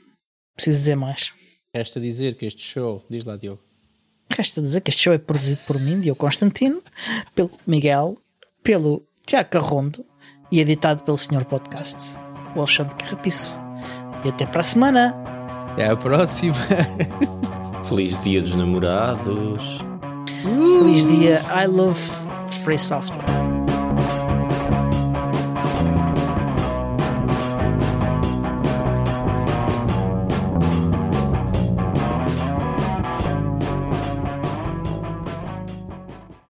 Preciso 0.55 0.79
dizer 0.79 0.95
mais. 0.95 1.31
Resta 1.77 1.99
dizer 1.99 2.35
que 2.35 2.47
este 2.47 2.63
show. 2.63 3.03
Diz 3.07 3.23
lá, 3.23 3.37
Diogo. 3.37 3.61
Resta 4.35 4.59
dizer 4.59 4.81
que 4.81 4.89
este 4.89 5.03
show 5.03 5.13
é 5.13 5.19
produzido 5.19 5.61
por 5.67 5.79
mim, 5.79 5.99
Diogo 5.99 6.19
Constantino, 6.19 6.81
pelo 7.35 7.51
Miguel, 7.67 8.17
pelo 8.63 9.03
Tiago 9.27 9.49
Carrondo 9.49 10.03
e 10.51 10.59
editado 10.59 11.03
pelo 11.03 11.19
Senhor 11.19 11.45
Podcast, 11.45 12.17
o 12.55 12.59
Alexandre 12.59 12.95
Carrapiço. 12.95 13.59
E 14.25 14.29
até 14.29 14.47
para 14.47 14.61
a 14.61 14.63
semana. 14.63 15.15
Até 15.73 15.89
a 15.89 15.95
próxima. 15.95 16.55
Feliz 17.87 18.17
Dia 18.17 18.41
dos 18.41 18.55
Namorados. 18.55 19.77
Feliz 20.41 21.05
Dia 21.05 21.43
I 21.63 21.67
Love 21.67 22.01
Free 22.63 22.79
Software. 22.79 23.46